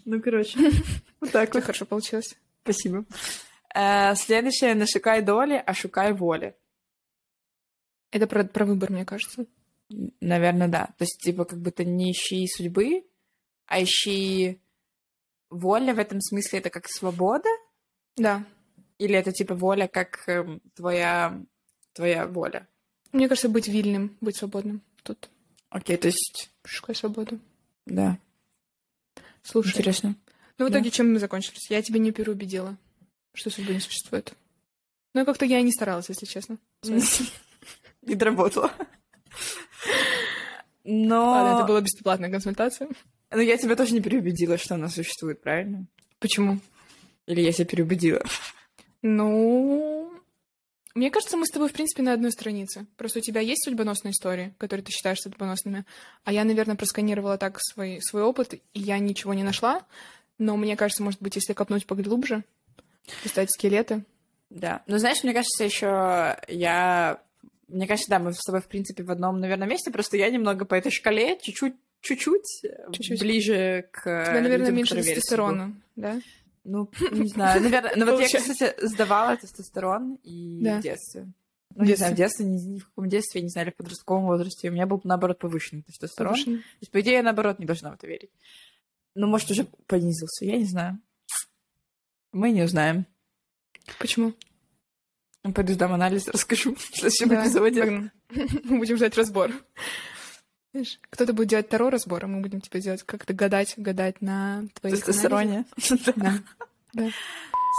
Ну, 0.04 0.20
короче, 0.20 0.58
вот 1.20 1.32
так 1.32 1.54
вот. 1.54 1.62
хорошо 1.62 1.86
получилось. 1.86 2.36
Спасибо. 2.64 3.06
Э, 3.76 4.16
следующее, 4.16 4.74
не 4.74 4.88
шукай 4.88 5.22
доли, 5.22 5.62
а 5.64 5.76
шукай 5.76 6.12
воли. 6.12 6.56
Это 8.10 8.26
про, 8.26 8.44
про 8.44 8.66
выбор, 8.66 8.92
мне 8.92 9.06
кажется. 9.06 9.46
Наверное, 10.20 10.70
да. 10.70 10.88
То 10.98 11.04
есть, 11.04 11.22
типа, 11.22 11.46
как 11.46 11.62
будто 11.62 11.84
не 11.86 12.14
ищи 12.14 12.48
судьбы, 12.48 13.04
а 13.68 13.84
ищи 13.84 14.60
воля 15.52 15.94
в 15.94 16.00
этом 16.00 16.20
смысле 16.20 16.58
это 16.58 16.72
как 16.72 16.88
свобода? 16.88 17.50
Да. 18.16 18.44
Или 18.98 19.16
это 19.16 19.32
типа 19.32 19.56
воля 19.56 19.88
как 19.88 20.28
э, 20.28 20.60
твоя, 20.76 21.42
твоя 21.94 22.28
воля? 22.28 22.68
Мне 23.12 23.28
кажется, 23.28 23.50
быть 23.50 23.68
вильным, 23.68 24.16
быть 24.22 24.38
свободным 24.38 24.82
тут. 25.04 25.30
Окей, 25.70 25.98
то 25.98 26.08
есть... 26.08 26.50
Мужская 26.64 26.96
свобода. 26.96 27.38
Да. 27.86 28.18
Слушай. 29.44 29.70
Интересно. 29.78 30.16
Ну, 30.58 30.68
в 30.68 30.70
итоге, 30.70 30.86
Да. 30.86 30.92
чем 30.92 31.14
мы 31.14 31.20
закончились? 31.20 31.70
Я 31.70 31.82
тебя 31.82 32.00
не 32.00 32.12
переубедила, 32.12 32.78
что 33.34 33.50
судьбы 33.50 33.74
не 33.74 33.80
существует. 33.80 34.34
Ну, 35.14 35.26
как-то 35.26 35.46
я 35.46 35.60
и 35.60 35.64
не 35.64 35.72
старалась, 35.72 36.10
если 36.10 36.26
честно. 36.26 36.58
Не 36.84 37.02
доработала. 38.16 38.72
Но... 40.84 41.32
Ладно, 41.32 41.58
это 41.58 41.68
была 41.68 41.82
бесплатная 41.82 42.32
консультация. 42.32 42.90
Ну, 43.32 43.40
я 43.40 43.58
тебя 43.58 43.76
тоже 43.76 43.94
не 43.94 44.02
переубедила, 44.02 44.58
что 44.58 44.76
она 44.76 44.90
существует, 44.90 45.42
правильно? 45.42 45.86
Почему? 46.20 46.60
Или 47.28 47.42
я 47.42 47.52
тебя 47.52 47.66
переубедила? 47.66 48.24
Ну, 49.02 49.91
мне 50.94 51.10
кажется, 51.10 51.38
мы 51.38 51.46
с 51.46 51.52
тобой, 51.52 51.70
в 51.70 51.74
принципе, 51.74 52.04
на 52.04 52.14
одной 52.14 52.32
странице. 52.32 52.86
Просто 52.98 53.20
у 53.20 53.22
тебя 53.22 53.42
есть 53.42 53.64
судьбоносные 53.64 54.12
истории, 54.12 54.54
которые 54.58 54.84
ты 54.84 54.92
считаешь 54.92 55.20
судьбоносными, 55.20 55.86
а 56.24 56.34
я, 56.34 56.44
наверное, 56.44 56.76
просканировала 56.76 57.38
так 57.38 57.58
свой, 57.62 58.00
свой 58.02 58.24
опыт, 58.24 58.54
и 58.54 58.62
я 58.74 59.00
ничего 59.00 59.34
не 59.34 59.44
нашла. 59.44 59.86
Но 60.38 60.58
мне 60.58 60.76
кажется, 60.76 61.04
может 61.04 61.22
быть, 61.22 61.36
если 61.36 61.54
копнуть 61.54 61.86
поглубже, 61.86 62.44
поставить 63.24 63.52
скелеты. 63.52 64.04
Да. 64.50 64.82
Ну, 64.88 64.98
знаешь, 64.98 65.24
мне 65.24 65.34
кажется, 65.34 65.64
еще 65.64 66.38
я... 66.48 67.22
Мне 67.68 67.88
кажется, 67.88 68.10
да, 68.10 68.20
мы 68.20 68.34
с 68.34 68.40
тобой, 68.40 68.62
в 68.62 68.68
принципе, 68.68 69.04
в 69.04 69.12
одном, 69.12 69.40
наверное, 69.40 69.68
месте, 69.68 69.92
просто 69.92 70.18
я 70.18 70.30
немного 70.30 70.66
по 70.66 70.76
этой 70.76 70.92
шкале 70.92 71.38
чуть-чуть 71.42 71.76
чуть-чуть 72.02 73.20
ближе 73.20 73.88
к 73.92 74.00
У 74.00 74.26
тебя, 74.26 74.42
наверное, 74.42 74.58
людям, 74.58 74.76
меньше 74.76 74.96
тестостерона, 74.96 75.74
да? 75.96 76.20
Ну, 76.64 76.90
не 77.12 77.28
знаю, 77.28 77.62
наверное. 77.62 77.94
Ну, 77.96 78.06
вот 78.06 78.20
я, 78.20 78.28
кстати, 78.28 78.74
сдавала 78.86 79.38
тестостерон 79.38 80.16
и 80.24 80.60
в 80.64 80.82
детстве. 80.82 81.32
Ну, 81.76 81.86
не 81.86 81.96
знаю, 81.96 82.14
в 82.14 82.18
детстве, 82.18 82.46
ни, 82.46 82.58
ни 82.60 82.80
в 82.80 82.86
каком 82.86 83.08
детстве, 83.08 83.40
я 83.40 83.44
не 83.44 83.50
знаю, 83.50 83.68
или 83.68 83.74
в 83.74 83.78
подростковом 83.78 84.26
возрасте. 84.26 84.70
У 84.70 84.74
меня 84.74 84.86
был, 84.86 85.00
наоборот, 85.04 85.40
повышенный 85.40 85.84
тестостерон. 85.84 86.34
Повышенный. 86.34 86.58
То 86.58 86.78
есть, 86.82 86.92
по 86.92 87.02
идее, 87.02 87.14
я, 87.14 87.24
наоборот, 87.24 87.60
не 87.60 87.66
должна 87.66 87.92
в 87.92 87.94
это 87.94 88.08
верить. 88.08 88.32
Ну, 89.16 89.28
может, 89.28 89.50
уже 89.52 89.66
понизился, 89.88 90.46
я 90.46 90.58
не 90.58 90.66
знаю. 90.66 91.00
Мы 92.34 92.52
не 92.52 92.64
узнаем. 92.64 93.06
Почему? 94.00 94.34
Пойду 95.56 95.74
сдам 95.74 95.94
анализ, 95.94 96.28
расскажу 96.28 96.76
в 96.76 96.82
следующем 96.82 97.30
Да, 97.30 97.44
эпизоде. 97.44 98.12
Мы 98.64 98.78
будем 98.80 98.98
ждать 98.98 99.18
разбор. 99.18 99.52
Кто-то 101.10 101.34
будет 101.34 101.50
делать 101.50 101.68
второй 101.68 101.90
разбор, 101.90 102.24
а 102.24 102.28
мы 102.28 102.42
будем 102.42 102.62
тебе 102.62 102.80
делать 102.82 103.04
как-то 103.04 103.34
гадать, 103.34 103.74
гадать 103.78 104.22
на 104.22 104.64
твоих 104.80 104.98
Тестостероне. 104.98 105.66
Да. 106.94 107.10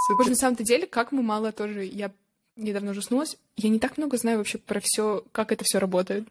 Супер. 0.06 0.30
на 0.30 0.34
самом-то 0.34 0.64
деле, 0.64 0.86
как 0.86 1.12
мы 1.12 1.22
мало 1.22 1.52
тоже... 1.52 1.84
Я 1.84 2.12
недавно 2.56 2.92
ужаснулась. 2.92 3.36
Я 3.56 3.68
не 3.68 3.78
так 3.78 3.98
много 3.98 4.16
знаю 4.16 4.38
вообще 4.38 4.56
про 4.56 4.80
все, 4.82 5.22
как 5.32 5.52
это 5.52 5.64
все 5.64 5.78
работает. 5.78 6.26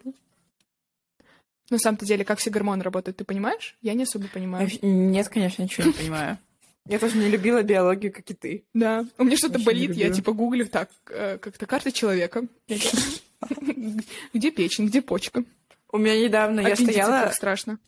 На 1.70 1.78
самом-то 1.78 2.06
деле, 2.06 2.26
как 2.26 2.40
все 2.40 2.50
гормоны 2.50 2.84
работают, 2.84 3.18
ты 3.18 3.24
понимаешь? 3.24 3.78
Я 3.82 3.94
не 3.94 4.04
особо 4.04 4.28
понимаю. 4.28 4.68
Нет, 4.82 5.30
конечно, 5.30 5.62
ничего 5.62 5.88
не 5.88 5.94
понимаю. 5.94 6.40
Я 6.88 6.98
тоже 6.98 7.18
не 7.18 7.30
любила 7.30 7.62
биологию, 7.62 8.12
как 8.12 8.30
и 8.32 8.34
ты. 8.34 8.64
Да. 8.74 9.06
У 9.18 9.24
меня 9.24 9.38
что-то 9.38 9.60
болит, 9.60 9.96
я 9.96 10.10
типа 10.10 10.34
гуглю 10.34 10.68
так, 10.68 10.90
э, 11.10 11.38
как-то 11.38 11.66
карта 11.68 11.92
человека. 11.92 12.48
Где 14.34 14.52
печень, 14.52 14.88
где 14.88 15.02
почка? 15.02 15.44
У 15.92 15.98
меня 15.98 16.20
недавно 16.22 16.62
я 16.62 16.76
стояла... 16.76 17.24
как 17.26 17.34
страшно. 17.34 17.80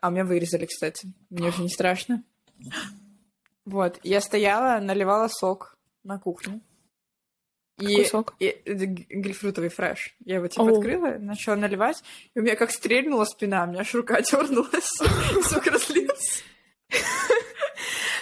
А 0.00 0.10
меня 0.10 0.24
вырезали, 0.24 0.66
кстати. 0.66 1.12
Мне 1.30 1.48
уже 1.48 1.62
не 1.62 1.68
страшно. 1.68 2.22
Вот, 3.64 3.98
я 4.02 4.20
стояла, 4.20 4.80
наливала 4.80 5.28
сок 5.28 5.76
на 6.04 6.18
кухне. 6.18 6.60
И, 7.78 7.86
Какой 7.88 8.04
сок? 8.06 8.34
и- 8.38 8.56
г- 8.64 9.06
грейпфрутовый 9.10 9.68
фреш. 9.70 10.14
Я 10.24 10.36
его 10.36 10.48
типа 10.48 10.62
Оу. 10.62 10.76
открыла, 10.78 11.18
начала 11.18 11.56
наливать, 11.56 12.02
и 12.34 12.38
у 12.38 12.42
меня 12.42 12.56
как 12.56 12.70
стрельнула 12.70 13.24
спина, 13.24 13.64
у 13.64 13.66
меня 13.66 13.80
аж 13.80 13.92
рука 13.94 14.20
дернулась, 14.22 14.88
сок 15.44 15.66
разлился. 15.66 16.42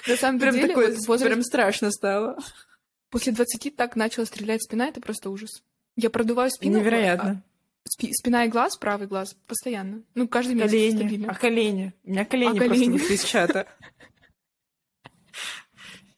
На 0.08 0.16
самом 0.16 0.40
Прям 0.40 0.54
деле, 0.54 0.74
вот 0.74 0.90
возрасте- 1.06 1.26
прям 1.26 1.42
страшно 1.42 1.90
стало. 1.92 2.36
после 3.10 3.32
20 3.32 3.76
так 3.76 3.96
начала 3.96 4.26
стрелять 4.26 4.62
спина, 4.62 4.88
это 4.88 5.00
просто 5.00 5.30
ужас. 5.30 5.62
Я 5.96 6.10
продуваю 6.10 6.50
спину. 6.50 6.78
Невероятно. 6.78 7.42
Спи- 7.88 8.12
спина 8.12 8.44
и 8.44 8.48
глаз, 8.48 8.76
правый 8.76 9.06
глаз, 9.06 9.36
постоянно. 9.46 10.02
Ну, 10.14 10.26
каждый 10.28 10.54
месяц 10.54 10.70
Колени. 10.70 10.96
стабильно. 10.96 11.30
А 11.30 11.34
колени? 11.34 11.92
У 12.04 12.10
меня 12.10 12.24
колени 12.24 12.50
А 12.50 12.54
просто 12.56 12.68
колени? 12.74 12.92
вышли 12.98 13.14
из 13.14 13.24
чата. 13.24 13.66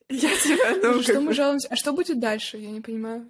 Я 0.09 0.37
тебя, 0.37 0.77
ну, 0.93 1.03
что 1.03 1.21
мы 1.21 1.35
жалуемся? 1.35 1.69
А 1.71 1.77
что 1.77 1.93
будет 1.93 2.21
дальше? 2.21 2.59
Я 2.59 2.71
не 2.71 2.81
понимаю. 2.81 3.29